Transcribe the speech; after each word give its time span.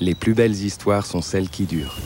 Les 0.00 0.14
plus 0.14 0.34
belles 0.34 0.54
histoires 0.54 1.06
sont 1.06 1.22
celles 1.22 1.48
qui 1.48 1.66
durent. 1.66 1.96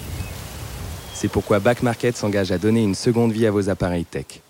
C'est 1.15 1.29
pourquoi 1.29 1.59
Back 1.59 1.83
Market 1.83 2.17
s'engage 2.17 2.53
à 2.53 2.59
donner 2.59 2.83
une 2.83 2.95
seconde 2.95 3.33
vie 3.33 3.47
à 3.47 3.51
vos 3.51 3.71
appareils 3.71 4.05
tech. 4.05 4.43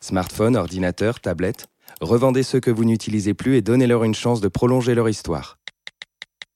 Smartphones, 0.00 0.56
ordinateurs, 0.56 1.20
tablettes, 1.20 1.66
revendez 2.00 2.42
ceux 2.42 2.60
que 2.60 2.70
vous 2.70 2.84
n'utilisez 2.84 3.34
plus 3.34 3.56
et 3.56 3.62
donnez-leur 3.62 4.04
une 4.04 4.14
chance 4.14 4.40
de 4.40 4.48
prolonger 4.48 4.94
leur 4.94 5.08
histoire. 5.08 5.58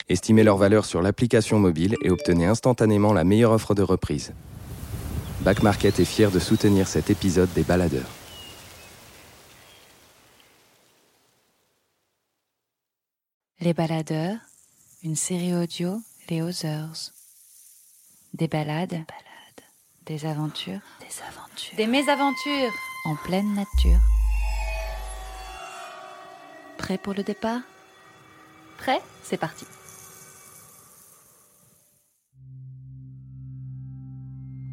Estimez 0.09 0.43
leur 0.43 0.57
valeur 0.57 0.85
sur 0.85 1.03
l'application 1.03 1.59
mobile 1.59 1.95
et 2.03 2.11
obtenez 2.11 2.47
instantanément 2.47 3.13
la 3.13 3.23
meilleure 3.23 3.53
offre 3.53 3.75
de 3.75 3.83
reprise. 3.83 4.33
Back 5.43 5.63
Market 5.63 6.01
est 6.01 6.05
fier 6.05 6.31
de 6.31 6.39
soutenir 6.39 6.89
cet 6.89 7.11
épisode 7.11 7.53
des 7.55 7.63
baladeurs. 7.63 8.11
Les 13.61 13.75
baladeurs, 13.75 14.39
une 15.03 15.17
série 15.17 15.55
audio 15.55 16.01
Les 16.29 16.43
Others. 16.43 17.13
Des 18.35 18.49
balades, 18.49 19.03
des 20.07 20.25
aventures, 20.27 20.81
Des 21.01 21.23
aventures. 21.23 21.77
des 21.77 21.87
mésaventures 21.87 22.73
en 23.07 23.17
pleine 23.17 23.55
nature. 23.55 23.99
Prêt 26.79 26.99
pour 26.99 27.15
le 27.15 27.23
départ? 27.23 27.61
Prêt? 28.79 29.01
C'est 29.23 29.37
parti. 29.37 29.65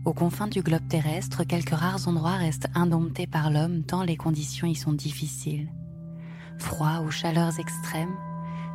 Aux 0.06 0.14
confins 0.14 0.48
du 0.48 0.62
globe 0.62 0.88
terrestre, 0.88 1.44
quelques 1.44 1.72
rares 1.76 2.08
endroits 2.08 2.38
restent 2.38 2.70
indomptés 2.76 3.28
par 3.28 3.50
l'homme 3.52 3.84
tant 3.84 4.04
les 4.04 4.16
conditions 4.16 4.68
y 4.68 4.76
sont 4.76 4.94
difficiles. 4.94 5.70
Froid 6.60 7.02
ou 7.06 7.12
chaleurs 7.12 7.60
extrêmes, 7.60 8.16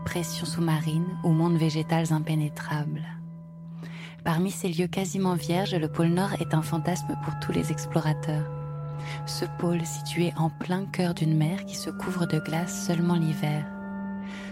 pression 0.05 0.47
sous-marine 0.47 1.19
ou 1.25 1.31
mondes 1.31 1.57
végétales 1.57 2.13
impénétrables. 2.13 3.03
Parmi 4.25 4.51
ces 4.51 4.69
lieux 4.69 4.87
quasiment 4.87 5.35
vierges, 5.35 5.75
le 5.75 5.89
pôle 5.89 6.09
Nord 6.09 6.35
est 6.41 6.55
un 6.55 6.63
fantasme 6.63 7.17
pour 7.25 7.35
tous 7.41 7.53
les 7.53 7.73
explorateurs. 7.73 8.49
Ce 9.27 9.45
pôle 9.59 9.85
situé 9.85 10.33
en 10.37 10.49
plein 10.49 10.85
cœur 10.87 11.15
d'une 11.15 11.37
mer 11.37 11.65
qui 11.65 11.75
se 11.75 11.91
couvre 11.91 12.27
de 12.27 12.39
glace 12.39 12.87
seulement 12.87 13.17
l'hiver. 13.17 13.65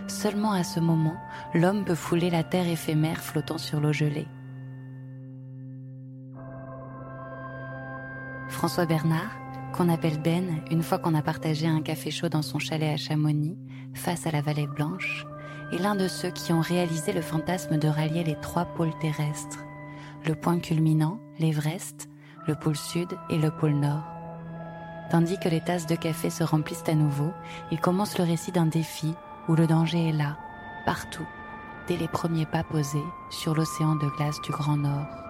Seulement 0.09 0.53
à 0.53 0.65
ce 0.65 0.81
moment, 0.81 1.17
l'homme 1.55 1.84
peut 1.84 1.95
fouler 1.95 2.31
la 2.31 2.43
terre 2.43 2.67
éphémère 2.67 3.23
flottant 3.23 3.59
sur 3.59 3.81
l'eau 3.81 3.93
gelée. 3.93 4.27
François 8.48 8.87
Bernard, 8.87 9.31
qu'on 9.73 9.89
appelle 9.89 10.21
Ben 10.21 10.61
une 10.71 10.83
fois 10.83 10.98
qu'on 10.98 11.15
a 11.15 11.23
partagé 11.23 11.69
un 11.69 11.81
café 11.81 12.11
chaud 12.11 12.28
dans 12.28 12.43
son 12.43 12.59
chalet 12.59 12.93
à 12.93 12.97
Chamonix, 12.97 13.56
face 13.95 14.27
à 14.27 14.33
la 14.33 14.43
vallée 14.43 14.67
blanche, 14.67 15.25
est 15.73 15.79
l'un 15.79 15.95
de 15.95 16.09
ceux 16.09 16.31
qui 16.31 16.53
ont 16.53 16.61
réalisé 16.61 17.13
le 17.13 17.23
fantasme 17.23 17.79
de 17.79 17.89
rallier 17.89 18.25
les 18.25 18.37
trois 18.37 18.65
pôles 18.65 18.97
terrestres, 19.01 19.65
le 20.27 20.35
point 20.35 20.59
culminant, 20.59 21.19
l'Everest, 21.39 22.09
le 22.47 22.55
pôle 22.55 22.77
sud 22.77 23.09
et 23.29 23.39
le 23.39 23.51
pôle 23.51 23.75
nord. 23.75 24.05
Tandis 25.11 25.39
que 25.39 25.49
les 25.49 25.61
tasses 25.61 25.87
de 25.87 25.97
café 25.97 26.31
se 26.31 26.45
remplissent 26.45 26.89
à 26.89 26.95
nouveau, 26.95 27.33
il 27.71 27.81
commence 27.81 28.19
le 28.19 28.25
récit 28.25 28.53
d'un 28.53 28.67
défi 28.67 29.15
où 29.49 29.55
le 29.55 29.67
danger 29.67 30.09
est 30.09 30.12
là, 30.12 30.37
partout, 30.87 31.27
dès 31.89 31.97
les 31.97 32.09
premiers 32.09 32.47
pas 32.47 32.62
posés 32.62 33.05
sur 33.31 33.55
l'océan 33.55 33.97
de 33.97 34.07
glace 34.17 34.41
du 34.43 34.53
Grand 34.53 34.77
Nord. 34.77 35.30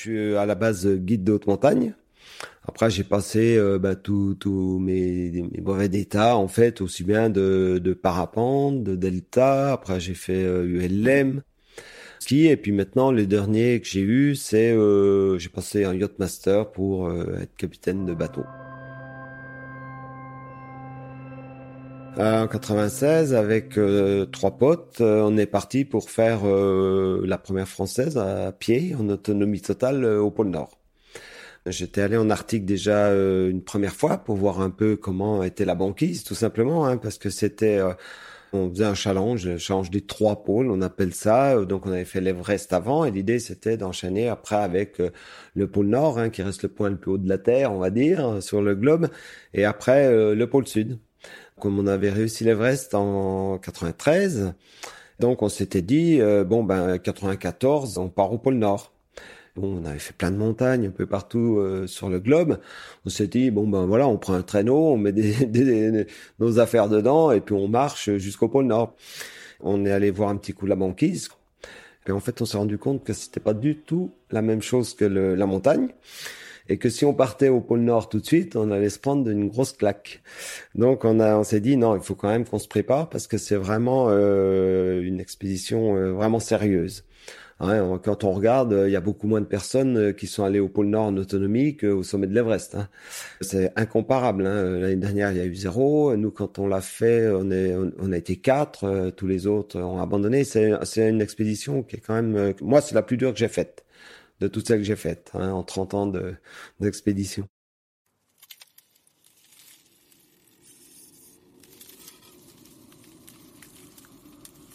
Suis 0.00 0.36
à 0.36 0.46
la 0.46 0.54
base 0.54 0.86
guide 0.86 1.24
de 1.24 1.32
haute 1.32 1.46
montagne. 1.46 1.94
Après, 2.68 2.90
j'ai 2.90 3.04
passé 3.04 3.56
euh, 3.56 3.78
bah, 3.78 3.96
tous 3.96 4.78
mes, 4.80 5.30
mes 5.30 5.60
brevets 5.60 5.88
d'état, 5.88 6.36
en 6.36 6.48
fait, 6.48 6.80
aussi 6.80 7.04
bien 7.04 7.30
de, 7.30 7.80
de 7.82 7.94
parapente, 7.94 8.84
de 8.84 8.96
delta. 8.96 9.72
Après, 9.72 9.98
j'ai 9.98 10.14
fait 10.14 10.44
euh, 10.44 10.64
ULM, 10.64 11.42
ski. 12.20 12.46
Et 12.46 12.56
puis 12.56 12.72
maintenant, 12.72 13.12
le 13.12 13.26
dernier 13.26 13.80
que 13.80 13.88
j'ai 13.88 14.02
eu, 14.02 14.36
c'est 14.36 14.72
euh, 14.72 15.38
j'ai 15.38 15.48
passé 15.48 15.84
un 15.84 15.94
yacht 15.94 16.18
master 16.18 16.70
pour 16.70 17.08
euh, 17.08 17.38
être 17.42 17.56
capitaine 17.56 18.06
de 18.06 18.14
bateau. 18.14 18.44
En 22.18 22.48
96, 22.48 23.34
avec 23.34 23.78
euh, 23.78 24.26
trois 24.26 24.58
potes, 24.58 25.00
euh, 25.00 25.22
on 25.22 25.36
est 25.38 25.46
parti 25.46 25.84
pour 25.84 26.10
faire 26.10 26.40
euh, 26.44 27.22
la 27.24 27.38
première 27.38 27.68
française 27.68 28.18
à 28.18 28.52
pied, 28.52 28.94
en 28.98 29.08
autonomie 29.08 29.60
totale, 29.62 30.04
euh, 30.04 30.20
au 30.20 30.30
pôle 30.30 30.48
Nord. 30.48 30.78
J'étais 31.66 32.02
allé 32.02 32.16
en 32.16 32.30
Arctique 32.30 32.64
déjà 32.64 33.06
euh, 33.08 33.50
une 33.50 33.62
première 33.62 33.94
fois 33.94 34.18
pour 34.18 34.36
voir 34.36 34.60
un 34.60 34.70
peu 34.70 34.96
comment 34.96 35.42
était 35.44 35.64
la 35.64 35.74
banquise, 35.74 36.24
tout 36.24 36.34
simplement, 36.34 36.86
hein, 36.86 36.96
parce 36.98 37.18
que 37.18 37.30
c'était, 37.30 37.78
euh, 37.78 37.92
on 38.52 38.70
faisait 38.70 38.84
un 38.86 38.94
challenge, 38.94 39.46
le 39.46 39.58
challenge 39.58 39.90
des 39.90 40.02
trois 40.02 40.42
pôles, 40.44 40.70
on 40.70 40.82
appelle 40.82 41.14
ça. 41.14 41.56
Euh, 41.56 41.64
Donc 41.66 41.86
on 41.86 41.92
avait 41.92 42.04
fait 42.06 42.20
l'Everest 42.20 42.72
avant, 42.72 43.04
et 43.04 43.10
l'idée 43.12 43.38
c'était 43.40 43.76
d'enchaîner 43.76 44.28
après 44.28 44.56
avec 44.56 45.00
euh, 45.00 45.10
le 45.54 45.68
pôle 45.70 45.86
Nord, 45.88 46.18
hein, 46.18 46.30
qui 46.30 46.42
reste 46.42 46.62
le 46.64 46.70
point 46.70 46.90
le 46.90 46.98
plus 46.98 47.12
haut 47.12 47.18
de 47.18 47.28
la 47.28 47.38
Terre, 47.38 47.72
on 47.72 47.78
va 47.78 47.90
dire, 47.90 48.42
sur 48.42 48.62
le 48.62 48.74
globe, 48.74 49.08
et 49.54 49.64
après 49.64 50.06
euh, 50.06 50.34
le 50.34 50.48
pôle 50.50 50.66
Sud. 50.66 50.98
Comme 51.60 51.78
on 51.78 51.86
avait 51.86 52.10
réussi 52.10 52.44
l'Everest 52.44 52.94
en 52.94 53.58
93, 53.58 54.54
donc 55.18 55.42
on 55.42 55.50
s'était 55.50 55.82
dit 55.82 56.20
euh, 56.20 56.42
bon 56.42 56.64
ben 56.64 56.96
94, 56.98 57.98
on 57.98 58.08
part 58.08 58.32
au 58.32 58.38
pôle 58.38 58.54
Nord. 58.54 58.92
Bon, 59.56 59.82
on 59.82 59.84
avait 59.84 59.98
fait 59.98 60.14
plein 60.14 60.30
de 60.30 60.36
montagnes 60.36 60.86
un 60.86 60.90
peu 60.90 61.04
partout 61.04 61.58
euh, 61.58 61.86
sur 61.86 62.08
le 62.08 62.18
globe. 62.18 62.58
On 63.04 63.10
s'est 63.10 63.26
dit 63.26 63.50
bon 63.50 63.68
ben 63.68 63.84
voilà, 63.84 64.08
on 64.08 64.16
prend 64.16 64.32
un 64.32 64.42
traîneau, 64.42 64.92
on 64.92 64.96
met 64.96 65.12
nos 66.38 66.58
affaires 66.58 66.88
dedans 66.88 67.30
et 67.30 67.40
puis 67.40 67.54
on 67.54 67.68
marche 67.68 68.10
jusqu'au 68.16 68.48
pôle 68.48 68.64
Nord. 68.64 68.94
On 69.60 69.84
est 69.84 69.92
allé 69.92 70.10
voir 70.10 70.30
un 70.30 70.36
petit 70.36 70.54
coup 70.54 70.64
la 70.64 70.76
banquise. 70.76 71.28
Et 72.08 72.12
en 72.12 72.20
fait, 72.20 72.40
on 72.40 72.46
s'est 72.46 72.56
rendu 72.56 72.78
compte 72.78 73.04
que 73.04 73.12
c'était 73.12 73.40
pas 73.40 73.52
du 73.52 73.76
tout 73.76 74.12
la 74.30 74.40
même 74.40 74.62
chose 74.62 74.94
que 74.94 75.04
la 75.04 75.46
montagne 75.46 75.88
et 76.70 76.78
que 76.78 76.88
si 76.88 77.04
on 77.04 77.12
partait 77.12 77.48
au 77.48 77.60
pôle 77.60 77.80
Nord 77.80 78.08
tout 78.08 78.20
de 78.20 78.26
suite, 78.26 78.56
on 78.56 78.70
allait 78.70 78.88
se 78.88 78.98
prendre 78.98 79.28
une 79.28 79.48
grosse 79.48 79.72
claque. 79.72 80.22
Donc 80.74 81.04
on 81.04 81.20
a, 81.20 81.36
on 81.36 81.44
s'est 81.44 81.60
dit 81.60 81.76
non, 81.76 81.96
il 81.96 82.02
faut 82.02 82.14
quand 82.14 82.28
même 82.28 82.46
qu'on 82.46 82.58
se 82.58 82.68
prépare 82.68 83.10
parce 83.10 83.26
que 83.26 83.36
c'est 83.36 83.56
vraiment 83.56 84.06
euh, 84.08 85.02
une 85.02 85.20
expédition 85.20 85.96
euh, 85.96 86.12
vraiment 86.12 86.40
sérieuse. 86.40 87.04
Hein, 87.62 88.00
quand 88.02 88.24
on 88.24 88.32
regarde, 88.32 88.72
euh, 88.72 88.88
il 88.88 88.92
y 88.92 88.96
a 88.96 89.02
beaucoup 89.02 89.26
moins 89.26 89.42
de 89.42 89.46
personnes 89.46 89.98
euh, 89.98 90.12
qui 90.12 90.26
sont 90.26 90.44
allées 90.44 90.60
au 90.60 90.68
pôle 90.68 90.86
Nord 90.86 91.04
en 91.06 91.16
autonomie 91.18 91.76
qu'au 91.76 92.02
sommet 92.02 92.26
de 92.26 92.34
l'Everest. 92.34 92.74
Hein. 92.74 92.88
C'est 93.42 93.70
incomparable. 93.76 94.46
Hein. 94.46 94.78
L'année 94.78 94.96
dernière, 94.96 95.30
il 95.30 95.36
y 95.36 95.40
a 95.40 95.44
eu 95.44 95.54
zéro. 95.54 96.16
Nous, 96.16 96.30
quand 96.30 96.58
on 96.58 96.66
l'a 96.66 96.80
fait, 96.80 97.28
on, 97.28 97.50
est, 97.50 97.74
on, 97.74 97.92
on 98.00 98.12
a 98.12 98.16
été 98.16 98.36
quatre. 98.36 98.84
Euh, 98.84 99.10
Tous 99.10 99.26
les 99.26 99.46
autres 99.46 99.78
ont 99.78 100.00
abandonné. 100.00 100.44
C'est 100.44 100.70
une 101.08 101.20
expédition 101.20 101.82
qui 101.82 101.96
est 101.96 102.00
quand 102.00 102.14
même, 102.14 102.34
euh, 102.36 102.52
moi, 102.62 102.80
c'est 102.80 102.94
la 102.94 103.02
plus 103.02 103.18
dure 103.18 103.32
que 103.32 103.38
j'ai 103.38 103.48
faite 103.48 103.84
de 104.40 104.48
toutes 104.48 104.66
celles 104.68 104.78
que 104.80 104.84
j'ai 104.84 104.96
faites 104.96 105.30
hein, 105.34 105.52
en 105.52 105.62
30 105.62 105.94
ans 105.94 106.06
de- 106.06 106.34
d'expédition. 106.80 107.46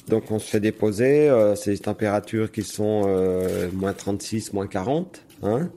Donc 0.08 0.30
on 0.30 0.38
se 0.38 0.48
fait 0.50 0.60
déposer, 0.60 1.30
euh, 1.30 1.56
c'est 1.56 1.72
des 1.72 1.80
températures 1.80 2.52
qui 2.52 2.62
sont 2.64 3.04
euh, 3.08 3.70
moins 3.74 3.94
36, 3.94 4.54
moins 4.54 4.68
40. 4.68 5.22
Hein. 5.42 5.70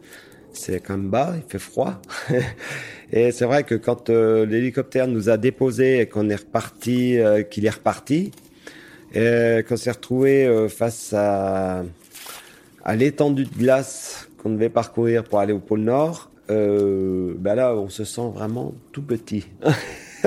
C'est 0.53 0.81
quand 0.81 0.97
même 0.99 1.09
bas, 1.11 1.35
il 1.37 1.51
fait 1.51 1.59
froid. 1.59 2.01
et 3.13 3.33
c'est 3.33 3.47
vrai 3.47 3.65
que 3.65 3.75
quand 3.75 4.11
euh, 4.11 4.45
l'hélicoptère 4.45 5.09
nous 5.09 5.31
a 5.31 5.39
déposés 5.39 6.01
et 6.01 6.07
qu'on 6.07 6.29
est 6.29 6.37
reparti, 6.37 7.19
qu'il 7.51 7.67
est 7.67 7.71
reparti, 7.71 8.33
et 9.15 9.65
qu'on 9.69 9.77
s'est 9.77 9.93
retrouvé 9.93 10.69
face 10.69 11.15
à, 11.15 11.85
à 12.85 12.97
l'étendue 12.97 13.45
de 13.45 13.55
glace 13.57 14.29
qu'on 14.43 14.51
devait 14.51 14.69
parcourir 14.71 15.25
pour 15.25 15.39
aller 15.41 15.53
au 15.53 15.59
pôle 15.61 15.81
Nord, 15.81 16.31
euh, 16.51 17.35
ben 17.39 17.55
là 17.55 17.75
on 17.77 17.89
se 17.89 18.05
sent 18.05 18.31
vraiment 18.35 18.75
tout 18.93 19.03
petit. 19.03 19.47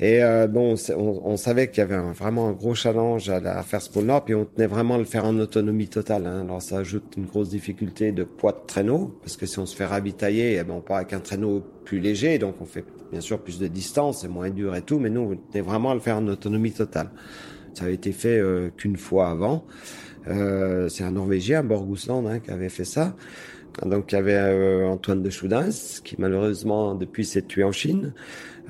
Et 0.00 0.22
euh, 0.22 0.46
bon, 0.46 0.76
on, 0.96 1.20
on 1.24 1.36
savait 1.36 1.68
qu'il 1.70 1.78
y 1.78 1.80
avait 1.80 1.96
un- 1.96 2.12
vraiment 2.12 2.48
un 2.48 2.52
gros 2.52 2.74
challenge 2.74 3.28
à, 3.30 3.40
la- 3.40 3.58
à 3.58 3.62
faire 3.64 3.82
ce 3.82 3.90
pôle 3.90 4.04
Nord, 4.04 4.24
puis 4.24 4.34
on 4.36 4.44
tenait 4.44 4.68
vraiment 4.68 4.94
à 4.94 4.98
le 4.98 5.04
faire 5.04 5.24
en 5.24 5.36
autonomie 5.38 5.88
totale. 5.88 6.26
Hein. 6.26 6.42
Alors 6.42 6.62
ça 6.62 6.78
ajoute 6.78 7.14
une 7.16 7.26
grosse 7.26 7.48
difficulté 7.48 8.12
de 8.12 8.22
poids 8.22 8.52
de 8.52 8.64
traîneau, 8.66 9.18
parce 9.22 9.36
que 9.36 9.44
si 9.46 9.58
on 9.58 9.66
se 9.66 9.74
fait 9.74 9.86
ravitailler, 9.86 10.56
eh 10.60 10.62
ben, 10.64 10.74
on 10.74 10.80
part 10.80 10.98
avec 10.98 11.12
un 11.14 11.18
traîneau 11.20 11.64
plus 11.84 11.98
léger, 11.98 12.38
donc 12.38 12.54
on 12.60 12.64
fait 12.64 12.84
bien 13.10 13.20
sûr 13.20 13.40
plus 13.40 13.58
de 13.58 13.66
distance, 13.66 14.20
c'est 14.20 14.28
moins 14.28 14.50
dur 14.50 14.76
et 14.76 14.82
tout, 14.82 15.00
mais 15.00 15.10
nous, 15.10 15.20
on 15.32 15.36
tenait 15.50 15.64
vraiment 15.64 15.90
à 15.90 15.94
le 15.94 16.00
faire 16.00 16.16
en 16.18 16.26
autonomie 16.28 16.72
totale. 16.72 17.10
Ça 17.74 17.84
avait 17.84 17.94
été 17.94 18.12
fait 18.12 18.38
euh, 18.38 18.70
qu'une 18.76 18.96
fois 18.96 19.30
avant. 19.30 19.64
Euh, 20.26 20.88
c'est 20.88 21.04
un 21.04 21.12
Norvégien, 21.12 21.62
Borgusland, 21.62 22.26
hein, 22.26 22.40
qui 22.40 22.50
avait 22.50 22.68
fait 22.68 22.84
ça. 22.84 23.14
Donc 23.84 24.12
il 24.12 24.16
y 24.16 24.18
avait 24.18 24.34
euh, 24.34 24.88
Antoine 24.88 25.22
de 25.22 25.30
Choudens, 25.30 26.00
qui 26.02 26.16
malheureusement 26.18 26.94
depuis 26.94 27.24
s'est 27.24 27.42
tué 27.42 27.62
en 27.62 27.72
Chine, 27.72 28.12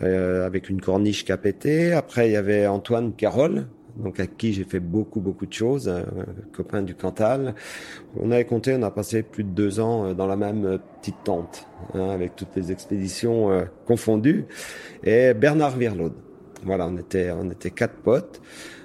euh, 0.03 0.45
avec 0.45 0.69
une 0.69 0.81
corniche 0.81 1.25
qui 1.25 1.33
a 1.33 1.39
pété. 1.39 1.93
Après 1.93 2.29
il 2.29 2.33
y 2.33 2.37
avait 2.37 2.67
Antoine 2.67 3.15
Carole 3.15 3.67
donc 3.97 4.21
avec 4.21 4.37
qui 4.37 4.53
j'ai 4.53 4.63
fait 4.63 4.79
beaucoup 4.79 5.19
beaucoup 5.21 5.45
de 5.45 5.53
choses, 5.53 5.89
un 5.89 6.05
copain 6.53 6.83
du 6.83 6.95
Cantal. 6.95 7.57
On 8.17 8.31
avait 8.31 8.45
compté, 8.45 8.77
on 8.79 8.83
a 8.83 8.93
passé 8.93 9.25
plus 9.25 9.43
de 9.43 9.49
deux 9.49 9.81
ans 9.81 10.15
dans 10.15 10.29
la 10.29 10.37
même 10.37 10.79
petite 11.01 11.17
tente, 11.25 11.67
hein, 11.95 12.11
avec 12.11 12.37
toutes 12.37 12.55
les 12.55 12.71
expéditions 12.71 13.67
confondues. 13.87 14.45
Et 15.03 15.35
Bernard 15.35 15.77
Virlaude. 15.77 16.15
Voilà, 16.65 16.87
on 16.87 16.97
était 16.97 17.33
on 17.33 17.51
était 17.51 17.73
quatre 17.73 17.97
potes. 17.97 18.41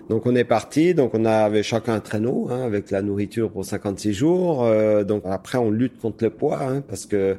Donc 0.09 0.25
on 0.25 0.35
est 0.35 0.43
parti, 0.43 0.93
donc 0.93 1.13
on 1.13 1.23
avait 1.23 1.63
chacun 1.63 1.93
un 1.93 1.99
traîneau 2.01 2.47
hein, 2.49 2.61
avec 2.63 2.91
la 2.91 3.01
nourriture 3.01 3.49
pour 3.51 3.63
56 3.63 4.13
jours. 4.13 4.63
Euh, 4.63 5.03
donc 5.03 5.23
après 5.25 5.57
on 5.57 5.71
lutte 5.71 5.97
contre 5.97 6.25
le 6.25 6.29
poids 6.29 6.61
hein, 6.61 6.81
parce 6.81 7.05
que 7.05 7.37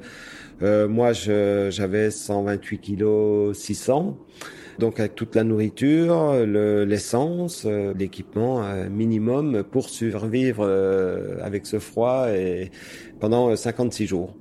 euh, 0.62 0.88
moi 0.88 1.12
j'avais 1.12 2.10
128 2.10 2.78
kilos 2.78 3.58
600. 3.58 4.16
Donc 4.78 4.98
avec 4.98 5.14
toute 5.14 5.36
la 5.36 5.44
nourriture, 5.44 6.34
l'essence, 6.46 7.64
euh, 7.66 7.92
l'équipement 7.96 8.62
minimum 8.90 9.62
pour 9.62 9.88
survivre 9.88 10.66
avec 11.42 11.66
ce 11.66 11.78
froid 11.78 12.28
et 12.30 12.70
pendant 13.20 13.54
56 13.54 14.06
jours. 14.06 14.34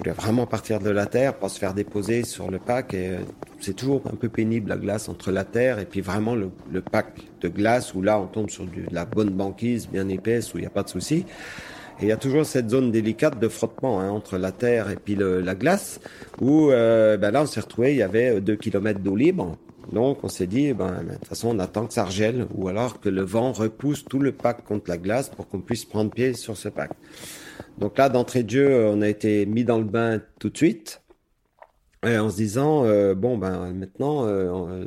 Voulait 0.00 0.12
vraiment 0.12 0.46
partir 0.46 0.80
de 0.80 0.90
la 0.90 1.06
terre, 1.06 1.34
pas 1.34 1.48
se 1.48 1.58
faire 1.58 1.74
déposer 1.74 2.24
sur 2.24 2.50
le 2.50 2.58
pack. 2.58 2.94
Et 2.94 3.10
euh, 3.10 3.18
c'est 3.60 3.74
toujours 3.74 4.02
un 4.10 4.16
peu 4.16 4.28
pénible 4.28 4.70
la 4.70 4.76
glace 4.76 5.08
entre 5.08 5.30
la 5.30 5.44
terre 5.44 5.78
et 5.78 5.84
puis 5.84 6.00
vraiment 6.00 6.34
le, 6.34 6.50
pack 6.80 7.20
de 7.40 7.48
glace 7.48 7.94
où 7.94 8.02
là 8.02 8.18
on 8.18 8.26
tombe 8.26 8.50
sur 8.50 8.64
de 8.64 8.70
la 8.90 9.04
bonne 9.04 9.30
banquise 9.30 9.88
bien 9.88 10.08
épaisse 10.08 10.54
où 10.54 10.58
il 10.58 10.62
n'y 10.62 10.66
a 10.66 10.70
pas 10.70 10.82
de 10.82 10.88
souci. 10.88 11.26
Et 12.00 12.04
il 12.04 12.08
y 12.08 12.12
a 12.12 12.16
toujours 12.16 12.46
cette 12.46 12.70
zone 12.70 12.90
délicate 12.90 13.38
de 13.38 13.48
frottement 13.48 14.00
hein, 14.00 14.08
entre 14.10 14.38
la 14.38 14.52
terre 14.52 14.90
et 14.90 14.96
puis 14.96 15.16
la 15.16 15.54
glace 15.54 16.00
où 16.40 16.70
euh, 16.70 17.18
ben 17.18 17.30
là 17.30 17.42
on 17.42 17.46
s'est 17.46 17.60
retrouvé, 17.60 17.92
il 17.92 17.98
y 17.98 18.02
avait 18.02 18.40
2 18.40 18.56
km 18.56 19.00
d'eau 19.00 19.16
libre. 19.16 19.58
Donc 19.92 20.24
on 20.24 20.28
s'est 20.28 20.46
dit, 20.46 20.72
ben, 20.72 21.02
de 21.02 21.14
toute 21.14 21.26
façon 21.26 21.48
on 21.48 21.58
attend 21.58 21.86
que 21.86 21.92
ça 21.92 22.04
regèle 22.04 22.46
ou 22.54 22.68
alors 22.68 23.00
que 23.00 23.10
le 23.10 23.22
vent 23.22 23.52
repousse 23.52 24.04
tout 24.04 24.20
le 24.20 24.32
pack 24.32 24.64
contre 24.64 24.88
la 24.88 24.96
glace 24.96 25.28
pour 25.28 25.46
qu'on 25.48 25.60
puisse 25.60 25.84
prendre 25.84 26.10
pied 26.10 26.32
sur 26.32 26.56
ce 26.56 26.70
pack. 26.70 26.90
Donc 27.80 27.96
là, 27.96 28.10
d'entrée 28.10 28.42
de 28.42 28.50
jeu, 28.50 28.86
on 28.86 29.00
a 29.00 29.08
été 29.08 29.46
mis 29.46 29.64
dans 29.64 29.78
le 29.78 29.84
bain 29.84 30.20
tout 30.38 30.50
de 30.50 30.56
suite, 30.56 31.02
en 32.04 32.28
se 32.28 32.36
disant 32.36 32.84
euh, 32.84 33.14
bon 33.14 33.38
ben 33.38 33.72
maintenant, 33.72 34.26
il 34.26 34.32
euh, 34.32 34.84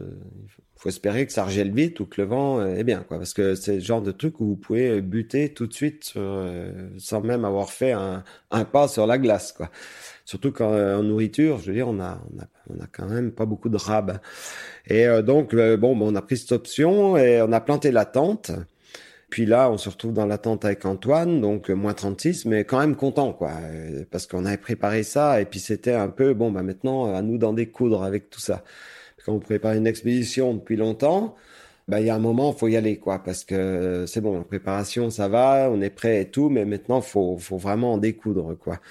faut 0.75 0.89
espérer 0.89 1.25
que 1.25 1.33
ça 1.33 1.43
regèle 1.43 1.71
vite 1.73 1.99
ou 1.99 2.05
que 2.05 2.21
le 2.21 2.27
vent 2.27 2.63
est 2.63 2.83
bien, 2.83 3.03
quoi, 3.07 3.17
parce 3.17 3.33
que 3.33 3.55
c'est 3.55 3.75
le 3.75 3.81
genre 3.81 4.01
de 4.03 4.11
truc 4.11 4.39
où 4.39 4.45
vous 4.45 4.55
pouvez 4.55 5.01
buter 5.01 5.53
tout 5.53 5.65
de 5.65 5.73
suite 5.73 6.13
euh, 6.17 6.89
sans 6.99 7.21
même 7.21 7.45
avoir 7.45 7.71
fait 7.71 7.93
un, 7.93 8.23
pas 8.71 8.87
sur 8.87 9.07
la 9.07 9.17
glace, 9.17 9.53
quoi. 9.53 9.71
Surtout 10.25 10.51
quand 10.51 10.71
en 10.71 11.03
nourriture, 11.03 11.57
je 11.59 11.67
veux 11.67 11.73
dire, 11.73 11.87
on 11.87 11.99
a, 11.99 12.21
on 12.33 12.41
a, 12.41 12.45
on 12.69 12.83
a 12.83 12.87
quand 12.91 13.07
même 13.07 13.31
pas 13.31 13.45
beaucoup 13.45 13.69
de 13.69 13.77
rab. 13.77 14.19
Et 14.87 15.07
donc 15.23 15.55
bon, 15.55 15.97
ben, 15.97 16.05
on 16.05 16.15
a 16.15 16.21
pris 16.21 16.37
cette 16.37 16.51
option 16.51 17.17
et 17.17 17.41
on 17.41 17.51
a 17.51 17.59
planté 17.59 17.91
la 17.91 18.05
tente. 18.05 18.51
Puis 19.33 19.47
là, 19.47 19.71
on 19.71 19.80
se 19.80 19.89
retrouve 19.89 20.13
dans 20.13 20.27
la 20.27 20.38
tente 20.38 20.63
avec 20.63 20.85
Antoine, 20.85 21.41
donc 21.41 21.71
euh, 21.71 21.74
moins 21.74 21.95
36, 21.95 22.45
mais 22.45 22.65
quand 22.65 22.77
même 22.80 22.95
content, 22.95 23.33
quoi, 23.33 23.50
euh, 23.63 24.06
parce 24.12 24.27
qu'on 24.27 24.45
avait 24.45 24.57
préparé 24.57 25.01
ça, 25.01 25.41
et 25.41 25.45
puis 25.45 25.59
c'était 25.59 25.94
un 25.94 26.09
peu, 26.09 26.35
bon, 26.35 26.51
bah 26.51 26.62
maintenant, 26.62 27.15
à 27.15 27.24
nous 27.24 27.39
d'en 27.39 27.51
découdre 27.51 28.03
avec 28.03 28.30
tout 28.30 28.39
ça. 28.39 28.63
Quand 29.25 29.33
on 29.33 29.39
prépare 29.39 29.74
une 29.74 29.88
expédition 29.88 30.53
depuis 30.53 30.75
longtemps, 30.75 31.33
bah 31.88 32.00
il 32.00 32.06
y 32.06 32.12
a 32.12 32.15
un 32.15 32.19
moment, 32.19 32.53
faut 32.53 32.68
y 32.68 32.77
aller, 32.77 33.00
quoi, 33.00 33.24
parce 33.24 33.44
que 33.44 34.06
c'est 34.07 34.21
bon, 34.21 34.38
la 34.38 34.44
préparation, 34.44 35.09
ça 35.09 35.27
va, 35.27 35.68
on 35.71 35.81
est 35.81 35.89
prêt 35.89 36.21
et 36.21 36.29
tout, 36.29 36.50
mais 36.50 36.63
maintenant, 36.63 37.01
faut, 37.01 37.39
faut 37.39 37.57
vraiment 37.57 37.94
en 37.94 37.97
découdre, 37.97 38.56
quoi. 38.59 38.81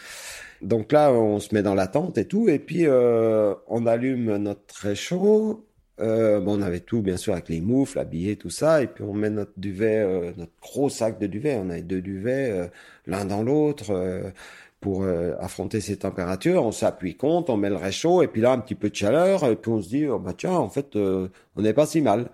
Donc 0.61 0.91
là, 0.91 1.13
on 1.13 1.39
se 1.39 1.55
met 1.55 1.63
dans 1.63 1.77
la 1.77 1.87
tente 1.87 2.19
et 2.19 2.27
tout, 2.27 2.49
et 2.49 2.59
puis 2.59 2.87
euh, 2.87 3.55
on 3.69 3.87
allume 3.87 4.39
notre 4.39 4.75
réchaud, 4.89 5.65
euh, 6.03 6.41
bon, 6.41 6.59
on 6.59 6.63
avait 6.63 6.81
tout, 6.81 7.01
bien 7.01 7.17
sûr, 7.17 7.33
avec 7.33 7.49
les 7.49 7.61
moufles, 7.61 7.99
habillés, 7.99 8.37
tout 8.37 8.51
ça. 8.51 8.83
Et 8.83 8.87
puis, 8.89 9.05
on 9.05 9.13
met 9.15 9.31
notre 9.31 9.53
duvet, 9.57 9.99
euh, 9.99 10.33
notre 10.37 10.53
gros 10.61 10.89
sac 10.89 11.19
de 11.19 11.27
duvet. 11.27 11.57
On 11.63 11.71
avait 11.71 11.83
deux 11.83 12.01
duvets, 12.01 12.51
euh, 12.51 12.67
l'un 13.07 13.25
dans 13.25 13.43
l'autre, 13.43 13.93
pour 14.81 15.07
affronter 15.39 15.81
ces 15.81 15.99
températures. 15.99 16.65
On 16.65 16.73
s'appuie 16.73 17.15
contre, 17.15 17.51
on 17.51 17.57
met 17.57 17.69
le 17.69 17.77
réchaud. 17.77 18.23
Et 18.23 18.27
puis 18.27 18.41
là, 18.41 18.51
un 18.51 18.59
petit 18.59 18.75
peu 18.75 18.91
de 18.91 18.97
chaleur. 18.97 19.45
Et 19.45 19.55
puis, 19.55 19.71
on 19.71 19.81
se 19.81 19.89
dit, 19.89 20.07
oh, 20.09 20.19
bah 20.19 20.35
tiens, 20.37 20.55
en 20.55 20.69
fait, 20.69 20.97
on 20.97 21.31
n'est 21.57 21.73
pas 21.73 21.87
si 21.87 22.01
mal. 22.01 22.31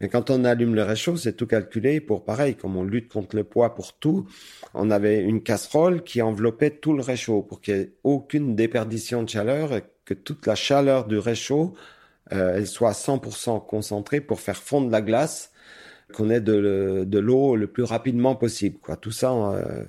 Mais 0.00 0.08
quand 0.08 0.28
on 0.30 0.44
allume 0.44 0.74
le 0.74 0.82
réchaud, 0.82 1.16
c'est 1.16 1.34
tout 1.34 1.46
calculé 1.46 2.00
pour 2.00 2.24
pareil. 2.24 2.56
Comme 2.56 2.76
on 2.76 2.82
lutte 2.82 3.12
contre 3.12 3.36
le 3.36 3.44
poids 3.44 3.74
pour 3.74 3.92
tout, 3.92 4.26
on 4.74 4.90
avait 4.90 5.20
une 5.20 5.42
casserole 5.44 6.02
qui 6.02 6.22
enveloppait 6.22 6.70
tout 6.70 6.92
le 6.92 7.02
réchaud 7.02 7.42
pour 7.42 7.60
qu'il 7.60 7.74
n'y 7.74 7.80
ait 7.82 7.92
aucune 8.02 8.56
déperdition 8.56 9.22
de 9.22 9.28
chaleur 9.28 9.72
et 9.72 9.84
que 10.04 10.14
toute 10.14 10.46
la 10.46 10.56
chaleur 10.56 11.06
du 11.06 11.18
réchaud 11.18 11.74
euh, 12.32 12.54
elle 12.56 12.66
soit 12.66 12.92
100% 12.92 13.66
concentrée 13.66 14.20
pour 14.20 14.40
faire 14.40 14.56
fondre 14.56 14.90
la 14.90 15.02
glace, 15.02 15.52
qu'on 16.14 16.30
ait 16.30 16.40
de, 16.40 17.18
l'eau 17.18 17.56
le 17.56 17.66
plus 17.66 17.84
rapidement 17.84 18.34
possible. 18.34 18.78
Quoi. 18.78 18.96
Tout 18.96 19.10
ça 19.10 19.32
euh, 19.32 19.84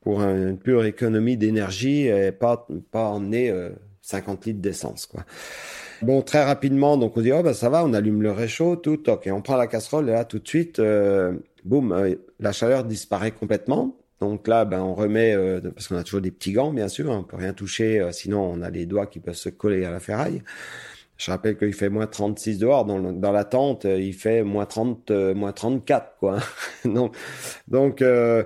pour 0.00 0.22
une 0.22 0.58
pure 0.58 0.84
économie 0.84 1.36
d'énergie 1.36 2.06
et 2.06 2.32
pas, 2.32 2.66
emmener 2.92 3.52
50 4.02 4.46
litres 4.46 4.60
d'essence. 4.60 5.06
Quoi. 5.06 5.24
Bon, 6.00 6.22
très 6.22 6.44
rapidement, 6.44 6.96
donc 6.96 7.16
on 7.16 7.20
dit, 7.20 7.32
oh 7.32 7.42
ben 7.42 7.52
ça 7.52 7.68
va, 7.68 7.84
on 7.84 7.92
allume 7.92 8.22
le 8.22 8.30
réchaud, 8.30 8.76
tout, 8.76 9.10
ok, 9.10 9.28
on 9.32 9.42
prend 9.42 9.56
la 9.56 9.66
casserole 9.66 10.08
et 10.08 10.12
là 10.12 10.24
tout 10.24 10.38
de 10.38 10.46
suite, 10.46 10.78
euh, 10.78 11.34
boum, 11.64 12.16
la 12.38 12.52
chaleur 12.52 12.84
disparaît 12.84 13.32
complètement. 13.32 13.96
Donc 14.20 14.48
là, 14.48 14.64
ben 14.64 14.80
on 14.80 14.94
remet, 14.94 15.36
parce 15.74 15.88
qu'on 15.88 15.96
a 15.96 16.02
toujours 16.02 16.20
des 16.20 16.30
petits 16.30 16.52
gants, 16.52 16.72
bien 16.72 16.88
sûr, 16.88 17.10
on 17.10 17.22
peut 17.22 17.36
rien 17.36 17.52
toucher, 17.52 18.08
sinon 18.12 18.42
on 18.42 18.62
a 18.62 18.70
les 18.70 18.86
doigts 18.86 19.06
qui 19.06 19.20
peuvent 19.20 19.34
se 19.34 19.48
coller 19.48 19.84
à 19.84 19.90
la 19.90 20.00
ferraille. 20.00 20.42
Je 21.18 21.32
rappelle 21.32 21.58
qu'il 21.58 21.74
fait 21.74 21.88
moins 21.88 22.06
36 22.06 22.58
dehors. 22.58 22.84
Dans, 22.84 23.32
la 23.32 23.44
tente, 23.44 23.84
euh, 23.84 24.00
il 24.00 24.14
fait 24.14 24.44
moins 24.44 24.66
30, 24.66 25.10
euh, 25.10 25.34
moins 25.34 25.52
34, 25.52 26.16
quoi. 26.20 26.38
donc, 26.84 27.16
donc, 27.66 28.02
euh, 28.02 28.44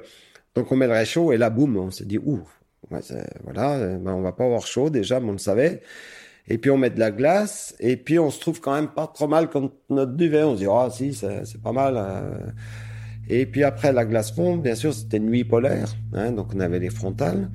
donc, 0.55 0.73
on 0.73 0.77
met 0.77 0.87
le 0.87 0.95
réchaud 0.95 1.33
et 1.33 1.37
là, 1.37 1.51
boum, 1.51 1.77
on 1.77 1.91
s'est 1.91 2.07
dit, 2.07 2.19
ouh, 2.19 2.41
voilà, 3.45 3.99
ben, 3.99 4.13
on 4.13 4.23
va 4.23 4.33
pas 4.33 4.45
avoir 4.45 4.67
chaud 4.67 4.89
déjà, 4.89 5.21
mais 5.21 5.29
on 5.29 5.33
le 5.33 5.39
savait. 5.39 5.83
Et 6.49 6.59
puis 6.59 6.71
on 6.71 6.77
met 6.77 6.91
de 6.91 6.99
la 6.99 7.13
glace, 7.13 7.77
et 7.79 7.97
puis 7.97 8.19
on 8.19 8.29
se 8.29 8.41
trouve 8.41 8.61
quand 8.61 8.75
même 8.75 8.89
pas 8.89 9.07
trop 9.07 9.29
mal 9.29 9.49
contre 9.49 9.75
notre 9.91 10.13
duvet. 10.13 10.43
On 10.43 10.55
se 10.55 10.59
dit, 10.61 10.67
ah 10.69 10.89
si, 10.91 11.15
c'est 11.15 11.63
pas 11.63 11.73
mal. 11.73 12.05
Et 13.29 13.47
puis 13.47 13.63
après, 13.63 13.93
la 13.93 14.05
glace 14.05 14.33
fond, 14.35 14.57
bien 14.57 14.75
sûr, 14.75 14.93
c'était 14.93 15.21
nuit 15.21 15.45
polaire, 15.45 15.89
hein, 16.13 16.33
donc 16.33 16.49
on 16.55 16.61
avait 16.61 16.81
les 16.81 16.91
frontales. 16.91 17.49